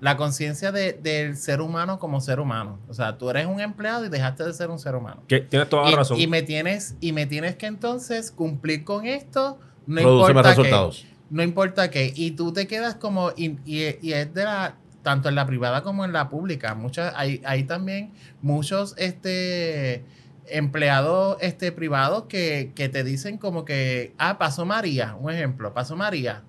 la 0.05 0.19
conciencia 0.19 0.71
de- 0.71 0.93
del 0.93 1.35
ser 1.35 1.63
humano 1.63 1.99
como 1.99 2.21
ser 2.21 2.39
humano. 2.39 2.79
O 2.89 2.93
sea, 2.93 3.17
tú 3.17 3.31
eres 3.31 3.47
un 3.47 3.59
empleado 3.61 4.05
y 4.05 4.11
dejaste 4.11 4.45
de 4.45 4.53
ser 4.53 4.69
un 4.69 4.79
ser 4.79 4.95
humano. 4.97 5.23
Que 5.27 5.41
tienes 5.41 5.69
toda 5.71 5.85
la 5.85 5.91
Y, 5.93 5.95
razón. 5.95 6.21
y 6.21 6.27
me 6.27 6.43
tienes, 6.43 6.95
y 7.01 7.13
me 7.13 7.25
tienes 7.25 7.57
que 7.57 7.65
entonces 7.65 8.31
cumplir 8.31 8.85
con 8.85 9.07
esto. 9.07 9.59
No 9.87 10.01
importa 10.03 10.43
resultados. 10.51 11.07
qué. 11.09 11.15
No 11.31 11.43
importa 11.43 11.91
qué. 11.91 12.13
Y 12.15 12.33
tú 12.33 12.53
te 12.53 12.67
quedas 12.67 12.97
como. 12.97 13.31
Y, 13.35 13.57
y- 13.65 13.97
y 14.03 14.13
es 14.13 14.35
de 14.35 14.45
la. 14.45 14.77
Tanto 15.03 15.29
en 15.31 15.35
la 15.37 15.47
privada 15.47 15.83
como 15.83 16.05
en 16.05 16.13
la 16.13 16.29
pública. 16.29 16.75
Muchas, 16.75 17.13
hay, 17.17 17.41
hay 17.47 17.65
también 17.65 18.13
muchos 18.43 18.95
este, 18.99 20.05
empleados 20.47 21.37
este, 21.41 21.73
privados 21.73 22.25
que, 22.25 22.73
que 22.75 22.89
te 22.91 23.05
dicen 23.05 23.39
como 23.39 23.65
que. 23.65 24.13
Ah, 24.19 24.37
pasó 24.39 24.65
María. 24.67 25.15
Un 25.19 25.33
ejemplo. 25.33 25.73
Pasó 25.73 25.97
María. 25.97 26.43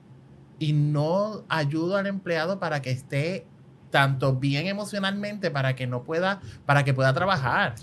Y 0.60 0.74
no 0.74 1.44
ayudo 1.50 1.98
al 1.98 2.08
empleado 2.08 2.60
para 2.60 2.82
que 2.82 2.92
esté 2.92 3.46
tanto 3.96 4.36
bien 4.36 4.68
emocionalmente 4.68 5.52
para 5.52 5.76
que 5.76 5.88
no 5.88 6.04
pueda, 6.04 6.42
para 6.66 6.84
que 6.84 6.94
pueda 6.94 7.14
trabajar. 7.14 7.76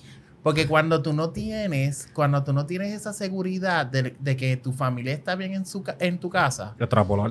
Porque 0.42 0.66
cuando 0.66 1.00
tú 1.00 1.12
no 1.12 1.30
tienes, 1.30 2.08
cuando 2.12 2.42
tú 2.42 2.52
no 2.52 2.66
tienes 2.66 2.92
esa 2.92 3.12
seguridad 3.12 3.86
de, 3.86 4.14
de 4.18 4.36
que 4.36 4.56
tu 4.56 4.72
familia 4.72 5.14
está 5.14 5.36
bien 5.36 5.54
en, 5.54 5.64
su, 5.64 5.84
en 6.00 6.18
tu 6.18 6.28
casa 6.28 6.74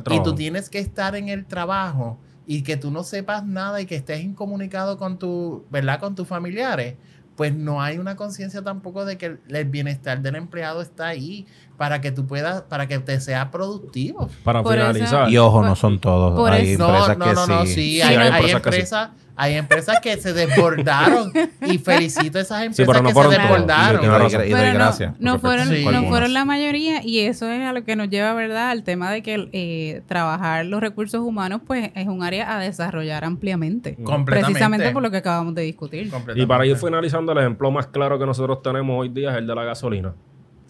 y 0.09 0.23
tú 0.23 0.33
tienes 0.33 0.69
que 0.69 0.79
estar 0.79 1.15
en 1.15 1.27
el 1.27 1.45
trabajo 1.45 2.17
y 2.47 2.63
que 2.63 2.77
tú 2.77 2.89
no 2.89 3.03
sepas 3.03 3.45
nada 3.45 3.81
y 3.81 3.85
que 3.85 3.95
estés 3.95 4.21
incomunicado 4.21 4.97
con 4.97 5.19
tu, 5.19 5.65
¿verdad? 5.69 5.99
Con 5.99 6.15
tus 6.15 6.27
familiares, 6.27 6.95
pues 7.35 7.53
no 7.53 7.81
hay 7.81 7.97
una 7.97 8.15
conciencia 8.15 8.61
tampoco 8.61 9.03
de 9.03 9.17
que 9.17 9.25
el, 9.25 9.39
el 9.49 9.65
bienestar 9.65 10.21
del 10.21 10.35
empleado 10.35 10.81
está 10.81 11.07
ahí 11.07 11.45
para 11.81 11.99
que 11.99 12.11
tú 12.11 12.27
puedas, 12.27 12.61
para 12.61 12.85
que 12.87 12.99
te 12.99 13.19
sea 13.19 13.49
productivo. 13.49 14.29
Para 14.43 14.61
Por 14.61 14.77
eso- 14.77 14.93
finalizar. 14.93 15.29
Y 15.31 15.37
ojo, 15.39 15.57
Por- 15.61 15.65
no 15.65 15.75
son 15.75 15.97
todos. 15.97 16.39
por 16.39 16.51
Hay 16.51 16.73
eso- 16.73 16.83
No, 16.87 16.89
empresas 16.89 17.17
no, 17.17 17.25
que 17.25 17.33
no, 17.33 17.47
no, 17.47 17.65
sí, 17.65 17.73
Sí, 17.73 18.01
hay, 18.03 18.15
hay 18.15 18.17
hay 18.17 18.27
empresas 18.27 18.61
que 18.61 18.69
sí. 18.71 18.75
empresas, 18.77 19.09
hay 19.35 19.53
empresas 19.55 19.99
que 19.99 20.17
se 20.17 20.33
desbordaron 20.33 21.33
y 21.65 21.79
felicito 21.79 22.37
a 22.37 22.41
esas 22.41 22.61
empresas 22.61 22.85
pero 22.85 23.01
no 23.01 23.09
que 23.09 23.15
se 23.35 23.39
desbordaron. 23.39 24.03
Y 24.03 24.07
doy 24.51 24.67
no, 24.67 24.73
gracias. 24.75 25.13
no 25.19 25.39
fueron, 25.39 25.69
no 25.91 26.03
fueron 26.07 26.33
la 26.35 26.45
mayoría 26.45 27.03
y 27.03 27.21
eso 27.21 27.49
es 27.49 27.63
a 27.67 27.73
lo 27.73 27.83
que 27.83 27.95
nos 27.95 28.09
lleva, 28.09 28.35
¿verdad? 28.35 28.69
Al 28.69 28.83
tema 28.83 29.09
de 29.09 29.23
que 29.23 29.49
eh, 29.51 30.03
trabajar 30.07 30.63
los 30.67 30.81
recursos 30.81 31.19
humanos 31.21 31.61
pues 31.65 31.89
es 31.95 32.07
un 32.07 32.21
área 32.21 32.55
a 32.55 32.59
desarrollar 32.59 33.23
ampliamente. 33.25 33.95
Completamente. 33.95 34.51
Precisamente 34.51 34.91
por 34.91 35.01
lo 35.01 35.09
que 35.09 35.17
acabamos 35.17 35.55
de 35.55 35.63
discutir. 35.63 36.11
Y 36.35 36.45
para 36.45 36.63
ir 36.67 36.77
finalizando, 36.77 37.31
el 37.31 37.39
ejemplo 37.39 37.71
más 37.71 37.87
claro 37.87 38.19
que 38.19 38.25
nosotros 38.27 38.61
tenemos 38.61 38.99
hoy 39.01 39.09
día 39.09 39.31
es 39.31 39.37
el 39.37 39.47
de 39.47 39.55
la 39.55 39.63
gasolina. 39.63 40.13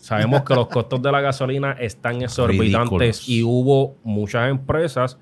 Sabemos 0.01 0.41
que 0.41 0.55
los 0.55 0.67
costos 0.67 1.01
de 1.01 1.11
la 1.11 1.21
gasolina 1.21 1.73
están 1.73 2.21
exorbitantes 2.21 2.89
Ridículos. 2.89 3.29
y 3.29 3.43
hubo 3.43 3.95
muchas 4.03 4.49
empresas 4.49 5.17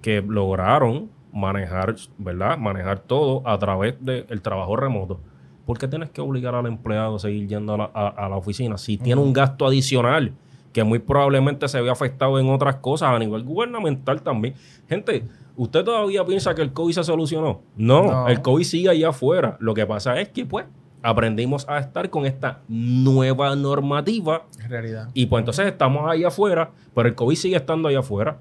que 0.00 0.22
lograron 0.22 1.10
manejar, 1.32 1.94
¿verdad? 2.18 2.56
Manejar 2.58 3.00
todo 3.00 3.42
a 3.46 3.58
través 3.58 3.94
del 4.00 4.40
trabajo 4.42 4.76
remoto. 4.76 5.20
¿Por 5.66 5.78
qué 5.78 5.88
tienes 5.88 6.10
que 6.10 6.20
obligar 6.20 6.54
al 6.54 6.66
empleado 6.66 7.16
a 7.16 7.18
seguir 7.18 7.48
yendo 7.48 7.74
a 7.74 7.78
la, 7.78 7.90
a- 7.94 8.08
a 8.26 8.28
la 8.28 8.36
oficina 8.36 8.76
si 8.78 8.96
tiene 8.98 9.20
un 9.20 9.32
gasto 9.32 9.66
adicional 9.66 10.32
que 10.72 10.84
muy 10.84 10.98
probablemente 10.98 11.68
se 11.68 11.80
ve 11.80 11.90
afectado 11.90 12.38
en 12.38 12.48
otras 12.50 12.76
cosas 12.76 13.10
a 13.10 13.18
nivel 13.18 13.44
gubernamental 13.44 14.22
también? 14.22 14.54
Gente, 14.88 15.24
¿usted 15.56 15.84
todavía 15.84 16.24
piensa 16.24 16.54
que 16.54 16.62
el 16.62 16.72
COVID 16.72 16.94
se 16.94 17.04
solucionó? 17.04 17.60
No, 17.76 18.04
No. 18.04 18.28
el 18.28 18.40
COVID 18.42 18.64
sigue 18.64 18.88
allá 18.90 19.08
afuera. 19.10 19.56
Lo 19.60 19.72
que 19.74 19.86
pasa 19.86 20.18
es 20.20 20.28
que, 20.30 20.44
pues, 20.46 20.66
aprendimos 21.04 21.68
a 21.68 21.78
estar 21.78 22.08
con 22.08 22.24
esta 22.24 22.62
nueva 22.66 23.54
normativa 23.54 24.46
En 24.62 24.70
realidad. 24.70 25.10
y 25.12 25.26
pues 25.26 25.42
entonces 25.42 25.66
estamos 25.66 26.10
ahí 26.10 26.24
afuera, 26.24 26.70
pero 26.94 27.08
el 27.08 27.14
COVID 27.14 27.36
sigue 27.36 27.56
estando 27.56 27.88
ahí 27.88 27.94
afuera. 27.94 28.38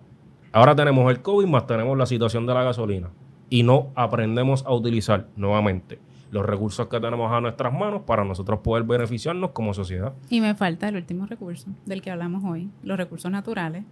Ahora 0.53 0.73
tenemos 0.73 1.11
el 1.11 1.21
COVID 1.21 1.45
más 1.45 1.67
tenemos 1.67 1.97
la 1.97 2.05
situación 2.05 2.45
de 2.47 2.53
la 2.53 2.63
gasolina 2.63 3.09
y 3.49 3.63
no 3.63 3.91
aprendemos 3.95 4.65
a 4.65 4.73
utilizar 4.73 5.27
nuevamente 5.35 5.99
los 6.31 6.45
recursos 6.45 6.87
que 6.87 6.99
tenemos 7.01 7.31
a 7.31 7.41
nuestras 7.41 7.73
manos 7.73 8.03
para 8.07 8.23
nosotros 8.23 8.59
poder 8.59 8.83
beneficiarnos 8.83 9.51
como 9.51 9.73
sociedad. 9.73 10.13
Y 10.29 10.39
me 10.39 10.55
falta 10.55 10.87
el 10.87 10.95
último 10.95 11.25
recurso 11.25 11.67
del 11.85 12.01
que 12.01 12.11
hablamos 12.11 12.43
hoy, 12.45 12.69
los 12.81 12.97
recursos 12.97 13.29
naturales, 13.29 13.83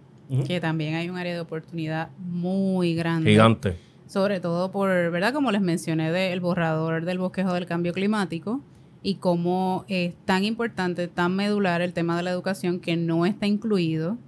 que 0.46 0.60
también 0.60 0.94
hay 0.94 1.10
un 1.10 1.18
área 1.18 1.34
de 1.34 1.40
oportunidad 1.40 2.08
muy 2.18 2.94
grande. 2.94 3.30
Gigante. 3.30 3.76
Sobre 4.12 4.40
todo 4.40 4.70
por, 4.70 4.90
¿verdad? 5.10 5.32
Como 5.32 5.50
les 5.52 5.62
mencioné, 5.62 6.12
del 6.12 6.40
borrador 6.40 7.06
del 7.06 7.18
bosquejo 7.18 7.54
del 7.54 7.64
cambio 7.64 7.94
climático 7.94 8.60
y 9.02 9.14
cómo 9.14 9.86
es 9.88 10.14
tan 10.26 10.44
importante, 10.44 11.08
tan 11.08 11.34
medular 11.34 11.80
el 11.80 11.94
tema 11.94 12.16
de 12.16 12.22
la 12.22 12.30
educación 12.30 12.78
que 12.78 12.96
no 12.96 13.24
está 13.24 13.46
incluido. 13.46 14.18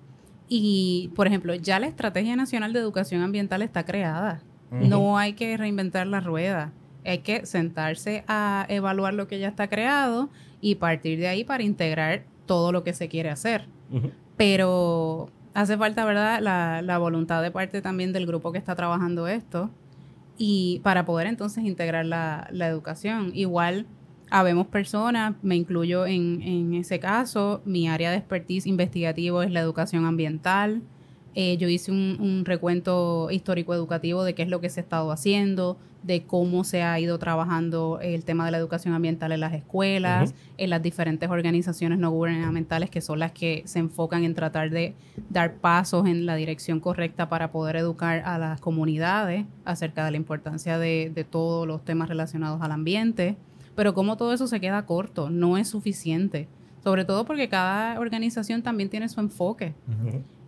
Y, 0.48 1.10
por 1.14 1.26
ejemplo, 1.26 1.54
ya 1.54 1.78
la 1.80 1.86
Estrategia 1.86 2.34
Nacional 2.34 2.72
de 2.72 2.80
Educación 2.80 3.20
Ambiental 3.20 3.60
está 3.60 3.84
creada. 3.84 4.40
No 4.70 5.18
hay 5.18 5.34
que 5.34 5.56
reinventar 5.56 6.06
la 6.06 6.20
rueda. 6.20 6.72
Hay 7.04 7.18
que 7.18 7.44
sentarse 7.44 8.24
a 8.26 8.64
evaluar 8.70 9.12
lo 9.12 9.28
que 9.28 9.38
ya 9.38 9.48
está 9.48 9.68
creado 9.68 10.30
y 10.60 10.76
partir 10.76 11.18
de 11.18 11.28
ahí 11.28 11.44
para 11.44 11.62
integrar 11.62 12.24
todo 12.46 12.72
lo 12.72 12.84
que 12.84 12.94
se 12.94 13.08
quiere 13.08 13.28
hacer 13.28 13.68
pero 14.36 15.30
hace 15.54 15.78
falta, 15.78 16.04
¿verdad?, 16.04 16.40
la, 16.40 16.98
voluntad 16.98 17.42
de 17.42 17.50
parte 17.50 17.80
también 17.80 18.12
del 18.12 18.26
grupo 18.26 18.52
que 18.52 18.58
está 18.58 18.74
trabajando 18.74 19.28
esto 19.28 19.70
y 20.36 20.80
para 20.82 21.04
poder 21.04 21.28
entonces 21.28 21.64
integrar 21.64 22.04
la, 22.04 22.48
la 22.50 22.66
educación. 22.66 23.30
Igual, 23.34 23.86
habemos 24.30 24.66
personas, 24.66 25.34
me 25.42 25.54
incluyo 25.54 26.06
en, 26.06 26.42
en 26.42 26.74
ese 26.74 26.98
caso, 26.98 27.62
mi 27.64 27.88
área 27.88 28.10
de 28.10 28.16
expertise 28.16 28.66
investigativo 28.66 29.42
es 29.42 29.50
la 29.52 29.60
educación 29.60 30.06
ambiental. 30.06 30.82
Eh, 31.34 31.56
yo 31.56 31.68
hice 31.68 31.90
un, 31.90 32.16
un 32.20 32.44
recuento 32.44 33.28
histórico 33.30 33.74
educativo 33.74 34.24
de 34.24 34.34
qué 34.34 34.42
es 34.42 34.48
lo 34.48 34.60
que 34.60 34.70
se 34.70 34.80
ha 34.80 34.82
estado 34.82 35.10
haciendo, 35.10 35.76
de 36.04 36.22
cómo 36.24 36.64
se 36.64 36.82
ha 36.82 37.00
ido 37.00 37.18
trabajando 37.18 37.98
el 38.02 38.24
tema 38.24 38.44
de 38.44 38.50
la 38.50 38.58
educación 38.58 38.94
ambiental 38.94 39.32
en 39.32 39.40
las 39.40 39.54
escuelas, 39.54 40.34
en 40.58 40.70
las 40.70 40.82
diferentes 40.82 41.30
organizaciones 41.30 41.98
no 41.98 42.10
gubernamentales 42.10 42.90
que 42.90 43.00
son 43.00 43.18
las 43.18 43.32
que 43.32 43.62
se 43.64 43.78
enfocan 43.78 44.22
en 44.22 44.34
tratar 44.34 44.70
de 44.70 44.94
dar 45.30 45.54
pasos 45.54 46.06
en 46.06 46.26
la 46.26 46.36
dirección 46.36 46.78
correcta 46.78 47.30
para 47.30 47.50
poder 47.50 47.76
educar 47.76 48.22
a 48.26 48.38
las 48.38 48.60
comunidades 48.60 49.46
acerca 49.64 50.04
de 50.04 50.10
la 50.10 50.18
importancia 50.18 50.78
de, 50.78 51.10
de 51.14 51.24
todos 51.24 51.66
los 51.66 51.82
temas 51.84 52.10
relacionados 52.10 52.60
al 52.60 52.72
ambiente. 52.72 53.36
Pero 53.74 53.94
como 53.94 54.16
todo 54.18 54.34
eso 54.34 54.46
se 54.46 54.60
queda 54.60 54.84
corto, 54.84 55.30
no 55.30 55.56
es 55.56 55.68
suficiente. 55.68 56.48
Sobre 56.84 57.06
todo 57.06 57.24
porque 57.24 57.48
cada 57.48 57.98
organización 57.98 58.62
también 58.62 58.90
tiene 58.90 59.08
su 59.08 59.18
enfoque. 59.20 59.72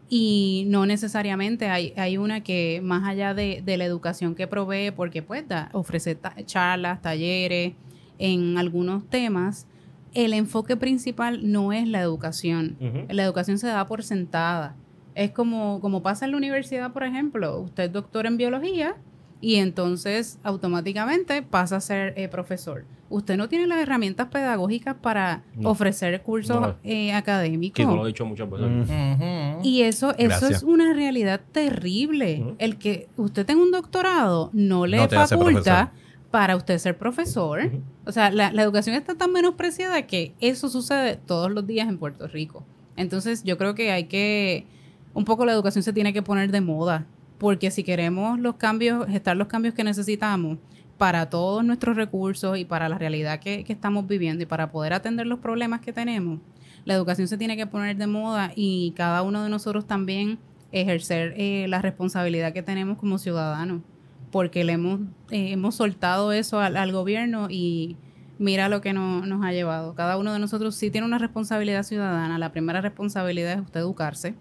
Y 0.09 0.65
no 0.69 0.87
necesariamente 0.87 1.69
hay, 1.69 1.93
hay 1.97 2.17
una 2.17 2.43
que 2.43 2.81
más 2.83 3.03
allá 3.09 3.35
de, 3.35 3.63
de 3.65 3.77
la 3.77 3.85
educación 3.85 4.35
que 4.35 4.47
provee, 4.47 4.93
porque 4.93 5.23
pues 5.23 5.47
da- 5.49 5.69
ofrece 5.73 6.15
ta- 6.15 6.35
charlas, 6.45 7.03
talleres 7.03 7.75
en 8.19 8.57
algunos 8.57 9.09
temas, 9.11 9.67
el 10.15 10.33
enfoque 10.33 10.77
principal 10.77 11.51
no 11.51 11.73
es 11.73 11.87
la 11.89 12.01
educación. 12.01 12.77
La 13.11 13.25
educación 13.25 13.59
se 13.59 13.67
da 13.67 13.87
por 13.87 14.03
sentada. 14.03 14.75
Es 15.15 15.31
como, 15.33 15.81
como 15.81 16.03
pasa 16.03 16.25
en 16.25 16.31
la 16.31 16.37
universidad, 16.37 16.93
por 16.93 17.03
ejemplo. 17.05 17.59
Usted 17.61 17.85
es 17.85 17.93
doctor 17.93 18.27
en 18.27 18.37
biología 18.37 18.97
y 19.41 19.57
entonces 19.57 20.39
automáticamente 20.43 21.43
pasa 21.43 21.77
a 21.77 21.81
ser 21.81 22.15
eh, 22.17 22.29
profesor. 22.29 22.85
Usted 23.09 23.37
no 23.37 23.49
tiene 23.49 23.67
las 23.67 23.79
herramientas 23.79 24.29
pedagógicas 24.29 24.97
para 25.01 25.43
No. 25.55 25.71
ofrecer 25.71 26.23
cursos 26.23 26.61
No. 26.61 26.75
eh, 26.83 27.13
académicos. 27.13 27.85
Lo 27.87 28.05
dicho 28.05 28.25
muchas 28.27 28.51
veces. 28.51 28.69
Mm. 28.69 29.65
Y 29.65 29.83
eso, 29.83 30.11
eso 30.19 30.29
Gracias. 30.29 30.51
es 30.51 30.63
una 30.63 30.93
realidad 30.93 31.41
terrible. 31.53 32.55
El 32.59 32.77
que 32.79 33.09
usted 33.17 33.47
tenga 33.47 33.63
un 33.63 33.71
doctorado 33.71 34.51
no 34.53 34.87
le 34.87 34.97
No 34.99 35.09
faculta 35.09 35.93
para 36.31 36.57
usted 36.57 36.79
ser 36.79 36.99
profesor. 36.99 37.71
O 38.05 38.13
sea, 38.13 38.31
la, 38.31 38.53
la 38.53 38.63
educación 38.63 38.97
está 38.97 39.15
tan 39.15 39.33
menospreciada 39.33 40.03
que 40.03 40.35
eso 40.41 40.69
sucede 40.69 41.17
todos 41.17 41.51
los 41.51 41.67
días 41.67 41.89
en 41.89 41.99
Puerto 41.99 42.27
Rico. 42.27 42.65
Entonces, 42.97 43.43
yo 43.45 43.57
creo 43.59 43.75
que 43.75 43.93
hay 43.93 44.05
que, 44.05 44.67
un 45.15 45.25
poco 45.25 45.45
la 45.45 45.53
educación 45.53 45.83
se 45.83 45.93
tiene 45.93 46.13
que 46.13 46.23
poner 46.23 46.51
de 46.51 46.61
moda, 46.61 47.07
porque 47.39 47.71
si 47.71 47.85
queremos 47.85 48.39
los 48.41 48.57
cambios, 48.57 49.07
gestar 49.07 49.37
los 49.37 49.47
cambios 49.49 49.75
que 49.75 49.85
necesitamos 49.85 50.59
para 50.99 51.29
todos 51.31 51.65
nuestros 51.65 51.97
recursos 51.97 52.57
y 52.59 52.65
para 52.65 52.89
la 52.89 52.97
realidad 52.99 53.41
que, 53.41 53.65
que 53.65 53.73
estamos 53.73 54.07
viviendo 54.07 54.43
y 54.43 54.47
para 54.47 54.71
poder 54.71 54.93
atender 54.95 55.27
los 55.27 55.39
problemas 55.41 55.81
que 55.81 55.93
tenemos, 55.93 56.41
la 56.85 56.95
educación 56.95 57.29
se 57.29 57.37
tiene 57.37 57.57
que 57.57 57.67
poner 57.67 57.97
de 57.97 58.07
moda 58.07 58.53
y 58.55 58.93
cada 58.97 59.23
uno 59.23 59.43
de 59.43 59.51
nosotros 59.51 59.87
también 59.87 60.39
ejercer 60.73 61.35
eh, 61.37 61.67
la 61.69 61.83
responsabilidad 61.83 62.53
que 62.53 62.63
tenemos 62.63 62.99
como 62.99 63.19
ciudadanos, 63.19 63.83
porque 64.31 64.65
le 64.65 64.73
hemos, 64.73 65.01
eh, 65.31 65.53
hemos 65.53 65.75
soltado 65.75 66.33
eso 66.33 66.61
al, 66.61 66.77
al 66.77 66.93
gobierno 66.93 67.49
y 67.51 67.97
mira 68.39 68.69
lo 68.69 68.81
que 68.81 68.93
no- 68.93 69.25
nos 69.27 69.45
ha 69.45 69.53
llevado. 69.53 69.95
Cada 69.95 70.17
uno 70.19 70.33
de 70.33 70.39
nosotros 70.39 70.75
sí 70.75 70.91
tiene 70.91 71.07
una 71.07 71.19
responsabilidad 71.19 71.83
ciudadana. 71.83 72.39
La 72.39 72.53
primera 72.53 72.81
responsabilidad 72.81 73.53
es 73.53 73.61
usted 73.61 73.81
educarse 73.81 74.35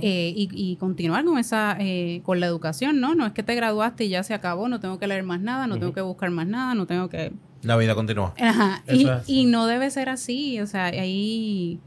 Eh, 0.00 0.32
y, 0.36 0.48
y 0.52 0.76
continuar 0.76 1.24
con 1.24 1.38
esa 1.38 1.76
eh, 1.80 2.20
con 2.24 2.38
la 2.40 2.46
educación, 2.46 3.00
¿no? 3.00 3.14
No 3.14 3.26
es 3.26 3.32
que 3.32 3.42
te 3.42 3.54
graduaste 3.54 4.04
y 4.04 4.08
ya 4.10 4.22
se 4.22 4.34
acabó, 4.34 4.68
no 4.68 4.78
tengo 4.80 4.98
que 4.98 5.06
leer 5.06 5.22
más 5.24 5.40
nada, 5.40 5.66
no 5.66 5.78
tengo 5.78 5.92
que 5.92 6.00
buscar 6.02 6.30
más 6.30 6.46
nada, 6.46 6.74
no 6.74 6.86
tengo 6.86 7.08
que 7.08 7.32
La 7.62 7.76
vida 7.76 7.94
continúa. 7.94 8.34
Ajá, 8.38 8.82
Y, 8.88 9.02
es 9.04 9.08
así. 9.08 9.40
y 9.40 9.46
no 9.46 9.66
debe 9.66 9.90
ser 9.90 10.08
así, 10.08 10.60
o 10.60 10.66
sea, 10.66 10.84
hay, 10.86 11.80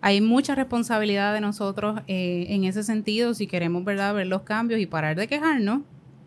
hay 0.00 0.20
mucha 0.20 0.54
responsabilidad 0.54 1.32
de 1.32 1.40
nosotros 1.40 2.00
eh, 2.06 2.46
en 2.50 2.64
ese 2.64 2.82
sentido 2.82 3.32
si 3.34 3.46
queremos, 3.46 3.84
¿verdad?, 3.84 4.14
ver 4.14 4.26
los 4.26 4.42
cambios 4.42 4.80
y 4.80 4.86
parar 4.86 5.16
de 5.16 5.26
quejarnos, 5.28 5.80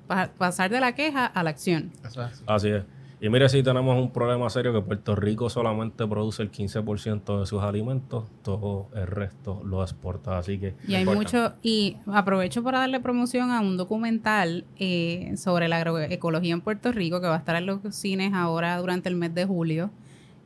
pa- 0.07 0.31
pasar 0.37 0.69
de 0.71 0.79
la 0.79 0.95
queja 0.95 1.25
a 1.25 1.43
la 1.43 1.49
acción. 1.51 1.91
Eso 2.03 2.21
es 2.23 2.31
así. 2.31 2.43
Así 2.47 2.67
es. 2.69 2.83
Y 3.25 3.29
mire, 3.29 3.49
si 3.49 3.63
tenemos 3.63 3.99
un 3.99 4.11
problema 4.11 4.47
serio 4.51 4.71
que 4.71 4.81
Puerto 4.81 5.15
Rico 5.15 5.49
solamente 5.49 6.05
produce 6.05 6.43
el 6.43 6.51
15% 6.51 7.39
de 7.39 7.47
sus 7.47 7.63
alimentos, 7.63 8.25
todo 8.43 8.89
el 8.93 9.07
resto 9.07 9.63
lo 9.65 9.81
exporta. 9.81 10.37
Así 10.37 10.59
que 10.59 10.75
Y 10.87 10.93
hay 10.93 11.01
importa. 11.01 11.19
mucho, 11.19 11.53
y 11.63 11.97
aprovecho 12.05 12.61
para 12.61 12.81
darle 12.81 12.99
promoción 12.99 13.49
a 13.49 13.61
un 13.61 13.77
documental 13.77 14.65
eh, 14.77 15.33
sobre 15.37 15.67
la 15.67 15.77
agroecología 15.77 16.53
en 16.53 16.61
Puerto 16.61 16.91
Rico 16.91 17.19
que 17.19 17.25
va 17.25 17.33
a 17.33 17.39
estar 17.39 17.55
en 17.55 17.65
los 17.65 17.79
cines 17.95 18.31
ahora 18.35 18.77
durante 18.77 19.09
el 19.09 19.15
mes 19.15 19.33
de 19.33 19.45
julio, 19.45 19.89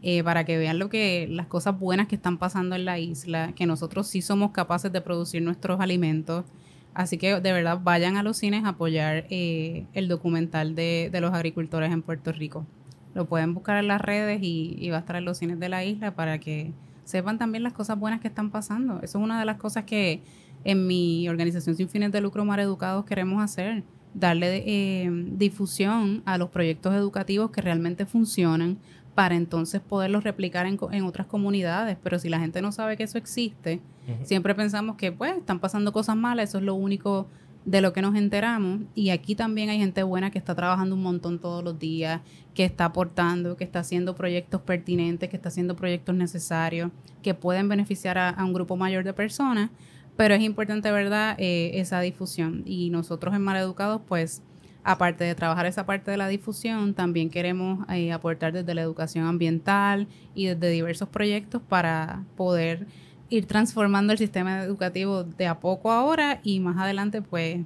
eh, 0.01 0.23
para 0.23 0.45
que 0.45 0.57
vean 0.57 0.79
lo 0.79 0.87
que, 0.87 1.27
las 1.29 1.47
cosas 1.47 1.77
buenas 1.77 2.07
que 2.07 2.15
están 2.15 2.37
pasando 2.37 2.77
en 2.77 2.85
la 2.85 2.97
isla, 2.97 3.51
que 3.57 3.65
nosotros 3.65 4.07
sí 4.07 4.21
somos 4.21 4.51
capaces 4.51 4.89
de 4.89 5.01
producir 5.01 5.41
nuestros 5.41 5.81
alimentos. 5.81 6.45
Así 6.93 7.17
que 7.17 7.39
de 7.39 7.53
verdad 7.53 7.79
vayan 7.81 8.17
a 8.17 8.23
los 8.23 8.37
cines 8.37 8.65
a 8.65 8.69
apoyar 8.69 9.25
eh, 9.29 9.85
el 9.93 10.07
documental 10.07 10.75
de, 10.75 11.09
de 11.11 11.21
los 11.21 11.33
agricultores 11.33 11.91
en 11.91 12.01
Puerto 12.01 12.31
Rico. 12.31 12.65
Lo 13.13 13.25
pueden 13.25 13.53
buscar 13.53 13.77
en 13.77 13.87
las 13.87 14.01
redes 14.01 14.39
y, 14.41 14.75
y 14.79 14.89
va 14.89 14.97
a 14.97 14.99
estar 15.01 15.15
en 15.15 15.25
los 15.25 15.37
cines 15.37 15.59
de 15.59 15.69
la 15.69 15.83
isla 15.83 16.15
para 16.15 16.39
que 16.39 16.73
sepan 17.05 17.39
también 17.39 17.63
las 17.63 17.73
cosas 17.73 17.97
buenas 17.97 18.21
que 18.21 18.27
están 18.27 18.51
pasando. 18.51 18.99
Eso 19.01 19.17
es 19.17 19.23
una 19.23 19.39
de 19.39 19.45
las 19.45 19.57
cosas 19.57 19.85
que 19.85 20.21
en 20.63 20.87
mi 20.87 21.27
organización 21.29 21.75
sin 21.75 21.89
fines 21.89 22.11
de 22.11 22.21
lucro 22.21 22.45
Mar 22.45 22.59
Educados 22.59 23.05
queremos 23.05 23.41
hacer. 23.43 23.83
Darle 24.13 24.63
eh, 24.65 25.09
difusión 25.33 26.23
a 26.25 26.37
los 26.37 26.49
proyectos 26.49 26.93
educativos 26.95 27.51
que 27.51 27.61
realmente 27.61 28.05
funcionan 28.05 28.79
para 29.19 29.35
entonces 29.35 29.81
poderlos 29.81 30.23
replicar 30.23 30.65
en, 30.65 30.79
en 30.93 31.03
otras 31.03 31.27
comunidades. 31.27 31.97
Pero 32.01 32.19
si 32.19 32.29
la 32.29 32.39
gente 32.39 32.61
no 32.61 32.71
sabe 32.71 32.95
que 32.95 33.03
eso 33.03 33.17
existe, 33.17 33.81
siempre 34.23 34.55
pensamos 34.55 34.95
que 34.95 35.11
pues 35.11 35.35
están 35.35 35.59
pasando 35.59 35.91
cosas 35.91 36.15
malas, 36.15 36.47
eso 36.47 36.59
es 36.59 36.63
lo 36.63 36.73
único 36.73 37.27
de 37.65 37.81
lo 37.81 37.91
que 37.91 38.01
nos 38.01 38.15
enteramos. 38.15 38.79
Y 38.95 39.09
aquí 39.09 39.35
también 39.35 39.69
hay 39.69 39.77
gente 39.77 40.03
buena 40.03 40.31
que 40.31 40.37
está 40.37 40.55
trabajando 40.55 40.95
un 40.95 41.03
montón 41.03 41.37
todos 41.37 41.61
los 41.65 41.77
días, 41.77 42.21
que 42.53 42.63
está 42.63 42.85
aportando, 42.85 43.57
que 43.57 43.65
está 43.65 43.79
haciendo 43.79 44.15
proyectos 44.15 44.61
pertinentes, 44.61 45.27
que 45.29 45.35
está 45.35 45.49
haciendo 45.49 45.75
proyectos 45.75 46.15
necesarios, 46.15 46.89
que 47.21 47.33
pueden 47.33 47.67
beneficiar 47.67 48.17
a, 48.17 48.29
a 48.29 48.45
un 48.45 48.53
grupo 48.53 48.77
mayor 48.77 49.03
de 49.03 49.11
personas. 49.11 49.69
Pero 50.15 50.33
es 50.33 50.41
importante, 50.41 50.89
¿verdad?, 50.93 51.35
Eh, 51.39 51.71
esa 51.73 51.99
difusión. 51.99 52.63
Y 52.65 52.89
nosotros 52.89 53.35
en 53.35 53.41
Mar 53.41 53.57
Educados, 53.57 53.99
pues, 54.07 54.43
aparte 54.91 55.23
de 55.23 55.35
trabajar 55.35 55.67
esa 55.67 55.85
parte 55.85 56.09
de 56.09 56.17
la 56.17 56.27
difusión, 56.27 56.95
también 56.95 57.29
queremos 57.29 57.87
eh, 57.89 58.11
aportar 58.11 58.53
desde 58.53 58.73
la 58.73 58.81
educación 58.81 59.27
ambiental 59.27 60.07
y 60.33 60.47
desde 60.47 60.71
diversos 60.71 61.07
proyectos 61.09 61.61
para 61.61 62.23
poder 62.35 62.87
ir 63.29 63.45
transformando 63.45 64.13
el 64.13 64.17
sistema 64.17 64.63
educativo 64.63 65.23
de 65.23 65.45
a 65.45 65.59
poco 65.59 65.91
ahora 65.91 66.39
y 66.43 66.59
más 66.59 66.75
adelante, 66.77 67.21
pues, 67.21 67.59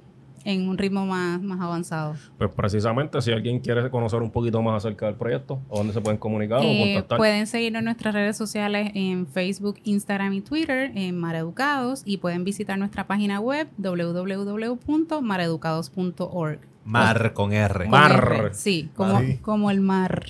en 0.44 0.68
un 0.68 0.76
ritmo 0.76 1.06
más, 1.06 1.40
más 1.40 1.58
avanzado. 1.62 2.14
Pues 2.36 2.50
precisamente, 2.50 3.18
si 3.22 3.32
alguien 3.32 3.58
quiere 3.60 3.88
conocer 3.88 4.20
un 4.20 4.30
poquito 4.30 4.60
más 4.60 4.84
acerca 4.84 5.06
del 5.06 5.14
proyecto, 5.14 5.58
¿a 5.72 5.76
dónde 5.78 5.94
se 5.94 6.02
pueden 6.02 6.18
comunicar 6.18 6.58
o 6.58 6.62
Eh, 6.62 6.92
contactar? 6.92 7.16
pueden 7.16 7.46
seguirnos 7.46 7.78
en 7.78 7.84
nuestras 7.86 8.12
redes 8.12 8.36
sociales 8.36 8.90
en 8.94 9.26
Facebook, 9.26 9.80
Instagram 9.84 10.34
y 10.34 10.42
Twitter 10.42 10.92
en 10.94 11.16
Mareducados 11.18 12.02
y 12.04 12.18
pueden 12.18 12.44
visitar 12.44 12.76
nuestra 12.78 13.06
página 13.06 13.40
web 13.40 13.68
www.mareducados.org. 13.78 16.73
Mar 16.84 17.32
con 17.32 17.52
R. 17.52 17.84
Con 17.84 17.90
Mar. 17.90 18.12
R, 18.12 18.54
Sí, 18.54 18.90
como, 18.94 19.18
Sí. 19.20 19.38
como 19.38 19.70
el 19.70 19.80
mar. 19.80 20.24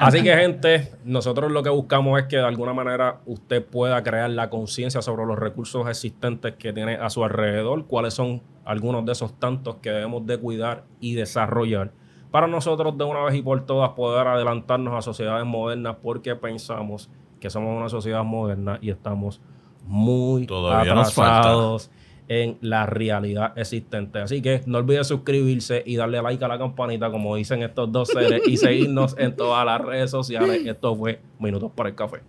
Así 0.00 0.22
que, 0.22 0.34
gente, 0.34 0.92
nosotros 1.04 1.52
lo 1.52 1.62
que 1.62 1.68
buscamos 1.70 2.18
es 2.18 2.26
que 2.26 2.36
de 2.36 2.46
alguna 2.46 2.72
manera 2.72 3.20
usted 3.26 3.64
pueda 3.64 4.02
crear 4.02 4.30
la 4.30 4.48
conciencia 4.48 5.02
sobre 5.02 5.26
los 5.26 5.38
recursos 5.38 5.86
existentes 5.88 6.54
que 6.54 6.72
tiene 6.72 6.94
a 6.96 7.10
su 7.10 7.24
alrededor, 7.24 7.86
cuáles 7.86 8.14
son 8.14 8.42
algunos 8.64 9.04
de 9.04 9.12
esos 9.12 9.38
tantos 9.38 9.76
que 9.76 9.90
debemos 9.90 10.26
de 10.26 10.38
cuidar 10.38 10.84
y 11.00 11.14
desarrollar 11.14 11.92
para 12.30 12.48
nosotros 12.48 12.98
de 12.98 13.04
una 13.04 13.20
vez 13.20 13.34
y 13.34 13.42
por 13.42 13.64
todas 13.64 13.90
poder 13.90 14.26
adelantarnos 14.26 14.94
a 14.94 15.02
sociedades 15.02 15.46
modernas 15.46 15.96
porque 16.02 16.34
pensamos 16.34 17.08
que 17.40 17.48
somos 17.50 17.76
una 17.76 17.88
sociedad 17.88 18.24
moderna 18.24 18.78
y 18.82 18.90
estamos 18.90 19.40
muy 19.86 20.46
Todavía 20.46 20.94
nos 20.94 21.16
atrasados 21.16 21.90
en 22.28 22.58
la 22.60 22.86
realidad 22.86 23.52
existente. 23.56 24.20
Así 24.20 24.42
que 24.42 24.62
no 24.66 24.78
olvide 24.78 25.04
suscribirse 25.04 25.82
y 25.84 25.96
darle 25.96 26.22
like 26.22 26.44
a 26.44 26.48
la 26.48 26.58
campanita, 26.58 27.10
como 27.10 27.36
dicen 27.36 27.62
estos 27.62 27.90
dos 27.90 28.08
seres, 28.08 28.42
y 28.46 28.56
seguirnos 28.56 29.16
en 29.18 29.36
todas 29.36 29.64
las 29.64 29.80
redes 29.80 30.10
sociales. 30.10 30.64
Esto 30.64 30.94
fue 30.96 31.20
Minutos 31.38 31.70
para 31.74 31.88
el 31.88 31.94
Café. 31.94 32.22